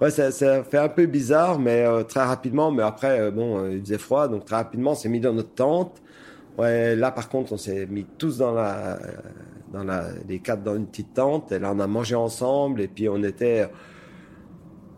Ouais, 0.01 0.11
ça, 0.11 0.31
ça, 0.31 0.65
fait 0.65 0.79
un 0.79 0.89
peu 0.89 1.07
bizarre, 1.07 1.59
mais 1.59 1.87
très 2.05 2.25
rapidement. 2.25 2.71
Mais 2.73 2.83
après, 2.83 3.31
bon, 3.31 3.71
il 3.71 3.81
faisait 3.81 3.97
froid, 3.97 4.29
donc 4.29 4.45
très 4.45 4.57
rapidement, 4.57 4.91
on 4.91 4.95
s'est 4.95 5.09
mis 5.09 5.21
dans 5.21 5.33
notre 5.33 5.55
tente. 5.55 6.03
Ouais, 6.59 6.97
là 6.97 7.11
par 7.11 7.29
contre, 7.29 7.53
on 7.53 7.57
s'est 7.57 7.87
mis 7.87 8.07
tous 8.19 8.39
dans 8.39 8.53
la, 8.53 8.99
dans 9.73 9.85
la, 9.85 10.07
les 10.29 10.39
quatre 10.39 10.63
dans 10.63 10.77
une 10.77 10.87
petite 10.87 11.15
tente. 11.15 11.53
Et 11.53 11.59
là, 11.59 11.73
on 11.75 11.81
a 11.81 11.87
mangé 11.87 12.15
ensemble 12.15 12.81
et 12.81 12.89
puis 12.89 13.09
on 13.09 13.23
était, 13.23 13.69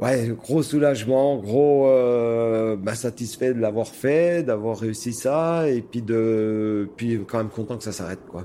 ouais, 0.00 0.28
gros 0.40 0.62
soulagement, 0.62 1.38
gros, 1.38 1.88
euh, 1.88 2.76
bah, 2.76 2.94
satisfait 2.94 3.54
de 3.54 3.61
l'avoir 3.61 3.88
fait, 3.88 4.44
d'avoir 4.44 4.78
réussi 4.78 5.12
ça 5.12 5.68
et 5.68 5.82
puis 5.82 6.02
de, 6.02 6.88
puis 6.96 7.20
quand 7.26 7.38
même 7.38 7.50
content 7.50 7.76
que 7.76 7.84
ça 7.84 7.92
s'arrête 7.92 8.24
quoi. 8.28 8.44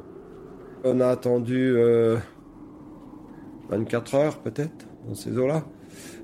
On 0.84 1.00
a 1.00 1.08
attendu 1.08 1.76
euh, 1.78 2.18
24 3.70 4.16
heures 4.16 4.40
peut-être 4.40 4.86
dans 5.08 5.16
ces 5.16 5.38
eaux-là. 5.38 5.64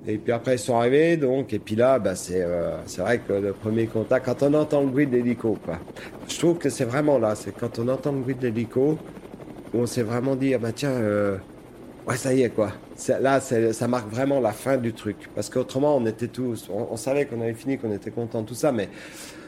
Et 0.07 0.17
puis 0.17 0.31
après, 0.31 0.55
ils 0.55 0.59
sont 0.59 0.75
arrivés, 0.75 1.17
donc, 1.17 1.53
et 1.53 1.59
puis 1.59 1.75
là, 1.75 1.99
bah, 1.99 2.15
c'est 2.15 2.41
euh, 2.41 2.77
vrai 2.97 3.19
que 3.19 3.33
le 3.33 3.53
premier 3.53 3.85
contact, 3.85 4.25
quand 4.25 4.43
on 4.43 4.53
entend 4.53 4.81
le 4.81 4.87
bruit 4.87 5.07
de 5.07 5.11
l'hélico. 5.11 5.57
Je 6.27 6.37
trouve 6.37 6.57
que 6.57 6.69
c'est 6.69 6.85
vraiment 6.85 7.19
là, 7.19 7.35
c'est 7.35 7.51
quand 7.51 7.79
on 7.79 7.87
entend 7.89 8.11
le 8.13 8.19
bruit 8.19 8.35
de 8.35 8.41
l'hélico, 8.41 8.97
où 9.73 9.77
on 9.79 9.85
s'est 9.85 10.03
vraiment 10.03 10.35
dit, 10.35 10.53
ah 10.53 10.57
bah 10.57 10.71
tiens, 10.73 10.89
euh, 10.89 11.37
ouais, 12.07 12.15
ça 12.15 12.33
y 12.33 12.43
est, 12.43 12.49
quoi. 12.49 12.71
Là, 13.21 13.39
ça 13.39 13.87
marque 13.87 14.09
vraiment 14.09 14.39
la 14.39 14.51
fin 14.51 14.77
du 14.77 14.93
truc. 14.93 15.29
Parce 15.35 15.49
qu'autrement, 15.49 15.95
on 15.95 16.05
était 16.05 16.27
tous, 16.27 16.69
on, 16.69 16.97
savait 16.97 17.25
qu'on 17.25 17.41
avait 17.41 17.53
fini, 17.53 17.77
qu'on 17.77 17.93
était 17.93 18.11
content, 18.11 18.43
tout 18.43 18.55
ça, 18.55 18.71
mais 18.71 18.89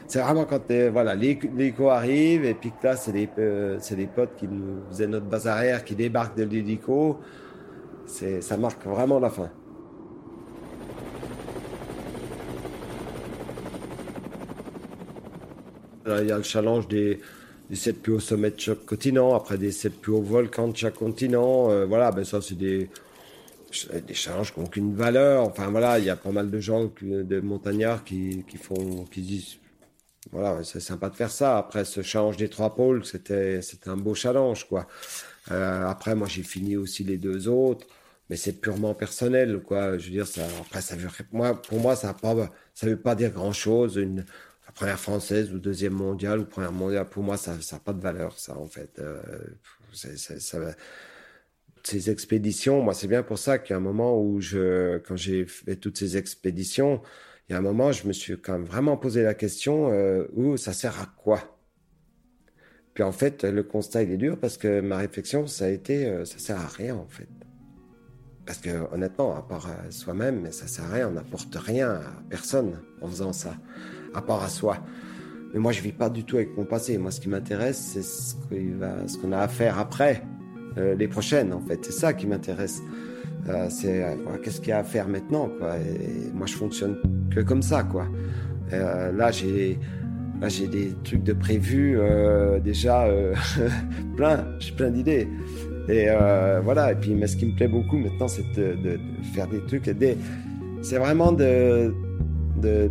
c'est 0.06 0.20
vraiment 0.20 0.44
quand 0.44 0.60
voilà, 0.92 1.14
l'hélico 1.14 1.88
arrive, 1.88 2.44
et 2.44 2.54
puis 2.54 2.70
que 2.70 2.86
là, 2.86 2.96
c'est 2.96 3.12
les, 3.12 3.28
euh, 3.38 3.78
les 3.96 4.06
potes 4.06 4.36
qui 4.36 4.46
nous 4.46 4.82
faisaient 4.90 5.06
notre 5.06 5.26
base 5.26 5.46
arrière, 5.48 5.84
qui 5.84 5.94
débarquent 5.94 6.36
de 6.36 6.44
l'hélico, 6.44 7.18
ça 8.06 8.56
marque 8.56 8.84
vraiment 8.86 9.18
la 9.18 9.30
fin. 9.30 9.50
Il 16.06 16.26
y 16.26 16.32
a 16.32 16.36
le 16.36 16.42
challenge 16.42 16.88
des, 16.88 17.20
des 17.70 17.76
7 17.76 18.02
plus 18.02 18.14
hauts 18.14 18.20
sommets 18.20 18.50
de 18.50 18.58
chaque 18.60 18.84
continent, 18.84 19.34
après 19.34 19.56
des 19.56 19.70
7 19.72 20.00
plus 20.00 20.12
hauts 20.12 20.22
volcans 20.22 20.68
de 20.68 20.76
chaque 20.76 20.94
continent. 20.94 21.70
Euh, 21.70 21.86
voilà, 21.86 22.10
ben 22.10 22.24
ça, 22.24 22.40
c'est 22.42 22.56
des, 22.56 22.90
des 24.06 24.14
challenges 24.14 24.52
qui 24.52 24.60
n'ont 24.60 24.66
aucune 24.66 24.94
valeur. 24.94 25.44
Enfin, 25.44 25.70
voilà, 25.70 25.98
il 25.98 26.04
y 26.04 26.10
a 26.10 26.16
pas 26.16 26.32
mal 26.32 26.50
de 26.50 26.60
gens, 26.60 26.90
de 27.02 27.40
montagnards 27.40 28.04
qui, 28.04 28.44
qui 28.48 28.56
font, 28.56 29.04
qui 29.10 29.22
disent, 29.22 29.58
voilà, 30.32 30.62
c'est 30.64 30.80
sympa 30.80 31.08
de 31.10 31.16
faire 31.16 31.30
ça. 31.30 31.58
Après, 31.58 31.84
ce 31.84 32.02
challenge 32.02 32.36
des 32.36 32.48
trois 32.48 32.74
pôles, 32.74 33.04
c'était, 33.04 33.62
c'était 33.62 33.90
un 33.90 33.96
beau 33.96 34.14
challenge, 34.14 34.68
quoi. 34.68 34.86
Euh, 35.50 35.86
après, 35.86 36.14
moi, 36.14 36.28
j'ai 36.28 36.42
fini 36.42 36.76
aussi 36.76 37.04
les 37.04 37.18
deux 37.18 37.48
autres, 37.48 37.86
mais 38.30 38.36
c'est 38.36 38.60
purement 38.60 38.94
personnel, 38.94 39.60
quoi. 39.60 39.98
Je 39.98 40.06
veux 40.06 40.10
dire, 40.12 40.26
après, 40.60 40.80
ça 40.80 40.96
veut, 40.96 41.08
moi, 41.32 41.60
pour 41.60 41.80
moi, 41.80 41.96
ça 41.96 42.14
ne 42.14 42.88
veut 42.90 43.00
pas 43.00 43.14
dire 43.14 43.30
grand 43.30 43.52
chose. 43.52 43.96
Une, 43.96 44.24
première 44.74 44.98
française 44.98 45.52
ou 45.52 45.58
deuxième 45.58 45.92
mondiale 45.92 46.40
ou 46.40 46.44
première 46.44 46.72
mondiale, 46.72 47.08
pour 47.08 47.22
moi, 47.22 47.36
ça 47.36 47.54
n'a 47.54 47.78
pas 47.78 47.92
de 47.92 48.00
valeur, 48.00 48.38
ça, 48.38 48.56
en 48.56 48.66
fait. 48.66 48.98
Euh, 48.98 49.20
ces 51.84 52.10
expéditions, 52.10 52.82
moi, 52.82 52.94
c'est 52.94 53.08
bien 53.08 53.22
pour 53.22 53.38
ça 53.38 53.58
qu'il 53.58 53.72
y 53.72 53.74
a 53.74 53.76
un 53.76 53.80
moment 53.80 54.20
où 54.20 54.40
je, 54.40 54.98
quand 54.98 55.16
j'ai 55.16 55.46
fait 55.46 55.76
toutes 55.76 55.98
ces 55.98 56.16
expéditions, 56.16 57.02
il 57.48 57.52
y 57.52 57.54
a 57.54 57.58
un 57.58 57.62
moment, 57.62 57.92
je 57.92 58.06
me 58.06 58.12
suis 58.12 58.40
quand 58.40 58.52
même 58.52 58.64
vraiment 58.64 58.96
posé 58.96 59.22
la 59.22 59.34
question, 59.34 59.92
euh, 59.92 60.26
où 60.34 60.56
ça 60.56 60.72
sert 60.72 61.00
à 61.00 61.06
quoi? 61.06 61.61
Puis 62.94 63.02
en 63.02 63.12
fait, 63.12 63.44
le 63.44 63.62
constat, 63.62 64.02
il 64.02 64.12
est 64.12 64.16
dur 64.16 64.36
parce 64.38 64.58
que 64.58 64.80
ma 64.80 64.98
réflexion, 64.98 65.46
ça 65.46 65.66
a 65.66 65.68
été, 65.68 66.06
euh, 66.06 66.24
ça 66.24 66.38
sert 66.38 66.60
à 66.60 66.66
rien, 66.66 66.96
en 66.96 67.06
fait. 67.08 67.28
Parce 68.44 68.58
que 68.58 68.70
honnêtement, 68.92 69.36
à 69.36 69.42
part 69.42 69.68
soi-même, 69.90 70.50
ça 70.50 70.66
sert 70.66 70.84
à 70.84 70.94
rien, 70.94 71.08
on 71.08 71.12
n'apporte 71.12 71.54
rien 71.54 71.90
à 71.90 72.02
personne 72.28 72.80
en 73.00 73.08
faisant 73.08 73.32
ça 73.32 73.54
à 74.14 74.22
part 74.22 74.42
à 74.42 74.48
soi. 74.48 74.78
Mais 75.52 75.60
moi, 75.60 75.72
je 75.72 75.80
vis 75.80 75.92
pas 75.92 76.08
du 76.08 76.24
tout 76.24 76.36
avec 76.36 76.56
mon 76.56 76.64
passé. 76.64 76.96
Moi, 76.98 77.10
ce 77.10 77.20
qui 77.20 77.28
m'intéresse, 77.28 77.78
c'est 77.78 78.02
ce 78.02 79.18
qu'on 79.18 79.32
a 79.32 79.38
à 79.38 79.48
faire 79.48 79.78
après, 79.78 80.22
euh, 80.78 80.94
les 80.94 81.08
prochaines, 81.08 81.52
en 81.52 81.60
fait. 81.60 81.78
C'est 81.84 81.92
ça 81.92 82.12
qui 82.14 82.26
m'intéresse. 82.26 82.80
Euh, 83.48 83.68
c'est 83.68 84.02
euh, 84.02 84.14
qu'est-ce 84.42 84.60
qu'il 84.60 84.70
y 84.70 84.72
a 84.72 84.78
à 84.78 84.84
faire 84.84 85.08
maintenant, 85.08 85.50
quoi? 85.58 85.76
Et, 85.78 86.30
moi, 86.32 86.46
je 86.46 86.54
fonctionne 86.54 86.96
que 87.30 87.40
comme 87.40 87.62
ça, 87.62 87.82
quoi. 87.82 88.06
là, 88.70 89.30
j'ai 89.30 89.78
j'ai 90.48 90.66
des 90.68 90.92
trucs 91.04 91.22
de 91.22 91.32
prévus 91.32 91.98
déjà 92.64 93.08
plein. 94.16 94.44
J'ai 94.58 94.72
plein 94.72 94.90
d'idées. 94.90 95.28
Et 95.88 96.06
voilà. 96.62 96.92
Et 96.92 96.94
puis, 96.94 97.14
mais 97.14 97.26
ce 97.26 97.36
qui 97.36 97.46
me 97.46 97.54
plaît 97.54 97.68
beaucoup 97.68 97.96
maintenant, 97.96 98.28
c'est 98.28 98.44
de, 98.56 98.98
faire 99.34 99.48
des 99.48 99.60
trucs. 99.66 99.90
C'est 100.82 100.98
vraiment 100.98 101.32
de 101.32 101.92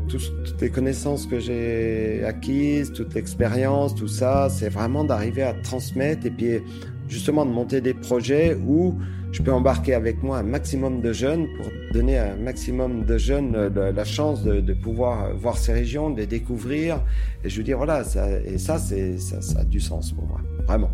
toutes 0.08 0.62
les 0.62 0.70
connaissances 0.70 1.26
que 1.26 1.40
j'ai 1.40 2.24
acquises, 2.26 2.92
toute 2.92 3.14
l'expérience, 3.14 3.96
tout 3.96 4.08
ça, 4.08 4.50
c'est 4.50 4.70
vraiment 4.70 5.04
d'arriver 5.04 5.44
à 5.44 5.54
transmettre 5.54 6.26
et 6.26 6.32
puis 6.32 6.60
justement 7.08 7.46
de 7.46 7.52
monter 7.52 7.82
des 7.82 7.94
projets 7.94 8.58
où 8.66 8.96
je 9.32 9.42
peux 9.42 9.54
embarquer 9.54 9.94
avec 9.94 10.24
moi 10.24 10.40
un 10.40 10.44
maximum 10.44 11.02
de 11.02 11.14
jeunes 11.14 11.48
pour 11.56 11.66
donner 11.94 12.18
à 12.18 12.34
un 12.34 12.36
maximum 12.36 13.06
de 13.06 13.18
jeunes 13.18 13.56
euh, 13.56 13.92
la, 13.92 14.04
chance 14.04 14.44
de, 14.44 14.74
pouvoir 14.74 15.34
voir 15.36 15.58
ces 15.58 15.74
régions, 15.74 16.10
de 16.10 16.18
les 16.18 16.28
découvrir. 16.28 17.02
Et 17.44 17.50
je 17.50 17.58
veux 17.58 17.64
dire, 17.64 17.78
voilà, 17.78 18.04
et 18.46 18.58
ça, 18.58 18.78
ça 18.78 19.60
a 19.60 19.64
du 19.64 19.80
sens 19.80 20.12
pour 20.12 20.26
moi, 20.26 20.42
vraiment. 20.68 20.92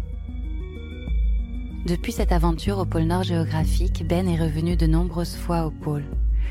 Depuis 1.88 2.12
cette 2.12 2.32
aventure 2.32 2.80
au 2.80 2.86
pôle 2.86 3.04
Nord 3.04 3.24
géographique, 3.24 4.06
Ben 4.08 4.28
est 4.28 4.42
revenu 4.42 4.76
de 4.76 4.88
nombreuses 4.88 5.36
fois 5.36 5.66
au 5.66 5.72
pôle. 5.72 6.04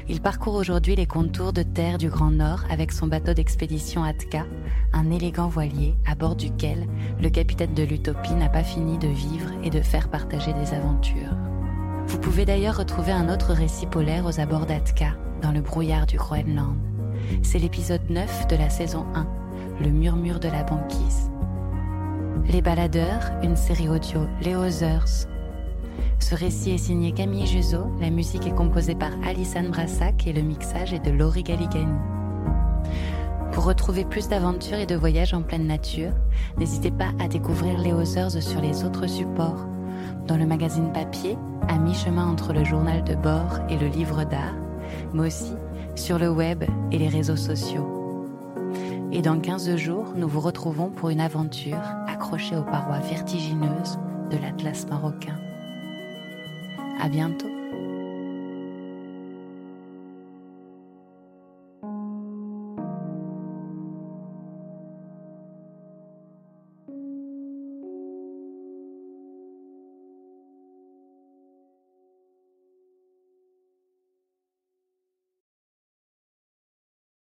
Il 0.09 0.21
parcourt 0.21 0.55
aujourd'hui 0.55 0.95
les 0.95 1.07
contours 1.07 1.53
de 1.53 1.63
terre 1.63 1.99
du 1.99 2.09
Grand 2.09 2.31
Nord 2.31 2.65
avec 2.71 2.93
son 2.93 3.07
bateau 3.07 3.35
d'expédition 3.35 4.03
Atka, 4.03 4.47
un 4.93 5.11
élégant 5.11 5.49
voilier 5.49 5.95
à 6.07 6.15
bord 6.15 6.37
duquel 6.37 6.87
le 7.21 7.29
capitaine 7.29 7.75
de 7.75 7.83
l'Utopie 7.83 8.35
n'a 8.35 8.49
pas 8.49 8.63
fini 8.63 8.99
de 8.99 9.09
vivre 9.09 9.51
et 9.63 9.71
de 9.71 9.81
faire 9.81 10.09
partager 10.09 10.53
des 10.53 10.73
aventures. 10.75 11.37
Vous 12.07 12.19
pouvez 12.19 12.45
d'ailleurs 12.45 12.77
retrouver 12.77 13.13
un 13.13 13.29
autre 13.29 13.53
récit 13.53 13.87
polaire 13.87 14.27
aux 14.27 14.39
abords 14.39 14.67
d'Atka, 14.67 15.17
dans 15.43 15.51
le 15.51 15.61
brouillard 15.61 16.07
du 16.07 16.17
Groenland. 16.17 16.77
C'est 17.43 17.59
l'épisode 17.59 18.09
9 18.09 18.47
de 18.47 18.57
la 18.57 18.71
saison 18.71 19.05
1, 19.15 19.27
Le 19.83 19.91
murmure 19.91 20.39
de 20.39 20.49
la 20.49 20.63
banquise. 20.63 21.31
Les 22.49 22.63
Baladeurs, 22.63 23.33
une 23.43 23.57
série 23.57 23.89
audio 23.89 24.21
Les 24.41 24.55
Others. 24.55 25.27
Ce 26.21 26.35
récit 26.37 26.71
est 26.71 26.79
signé 26.79 27.11
Camille 27.11 27.47
Juzo, 27.47 27.87
la 28.01 28.11
musique 28.11 28.47
est 28.47 28.55
composée 28.55 28.95
par 28.95 29.11
Alison 29.27 29.69
Brassac 29.69 30.27
et 30.29 30.33
le 30.33 30.43
mixage 30.43 30.93
est 30.93 31.05
de 31.05 31.11
Laurie 31.11 31.43
Galigani. 31.43 31.99
Pour 33.51 33.65
retrouver 33.65 34.05
plus 34.05 34.29
d'aventures 34.29 34.79
et 34.79 34.87
de 34.87 34.95
voyages 34.95 35.35
en 35.35 35.43
pleine 35.43 35.67
nature, 35.67 36.13
n'hésitez 36.57 36.91
pas 36.91 37.11
à 37.19 37.27
découvrir 37.27 37.79
les 37.79 37.93
Others 37.93 38.43
sur 38.43 38.61
les 38.61 38.85
autres 38.85 39.09
supports, 39.09 39.67
dans 40.27 40.37
le 40.37 40.47
magazine 40.47 40.93
papier, 40.93 41.37
à 41.69 41.79
mi-chemin 41.79 42.27
entre 42.27 42.53
le 42.53 42.65
journal 42.65 43.05
de 43.05 43.15
bord 43.15 43.61
et 43.69 43.77
le 43.77 43.87
livre 43.87 44.25
d'art, 44.25 44.55
mais 45.13 45.27
aussi 45.27 45.53
sur 45.95 46.19
le 46.19 46.29
web 46.29 46.65
et 46.93 46.99
les 46.99 47.09
réseaux 47.09 47.37
sociaux. 47.37 48.25
Et 49.13 49.23
dans 49.23 49.41
15 49.41 49.77
jours, 49.77 50.13
nous 50.17 50.29
vous 50.29 50.41
retrouvons 50.41 50.91
pour 50.91 51.11
une 51.11 51.21
aventure 51.21 51.81
accrochée 52.09 52.57
aux 52.57 52.65
parois 52.65 52.99
vertigineuses 52.99 53.99
de 54.31 54.37
l'Atlas 54.37 54.87
marocain. 54.89 55.37
À 57.01 57.09
bientôt! 57.09 57.56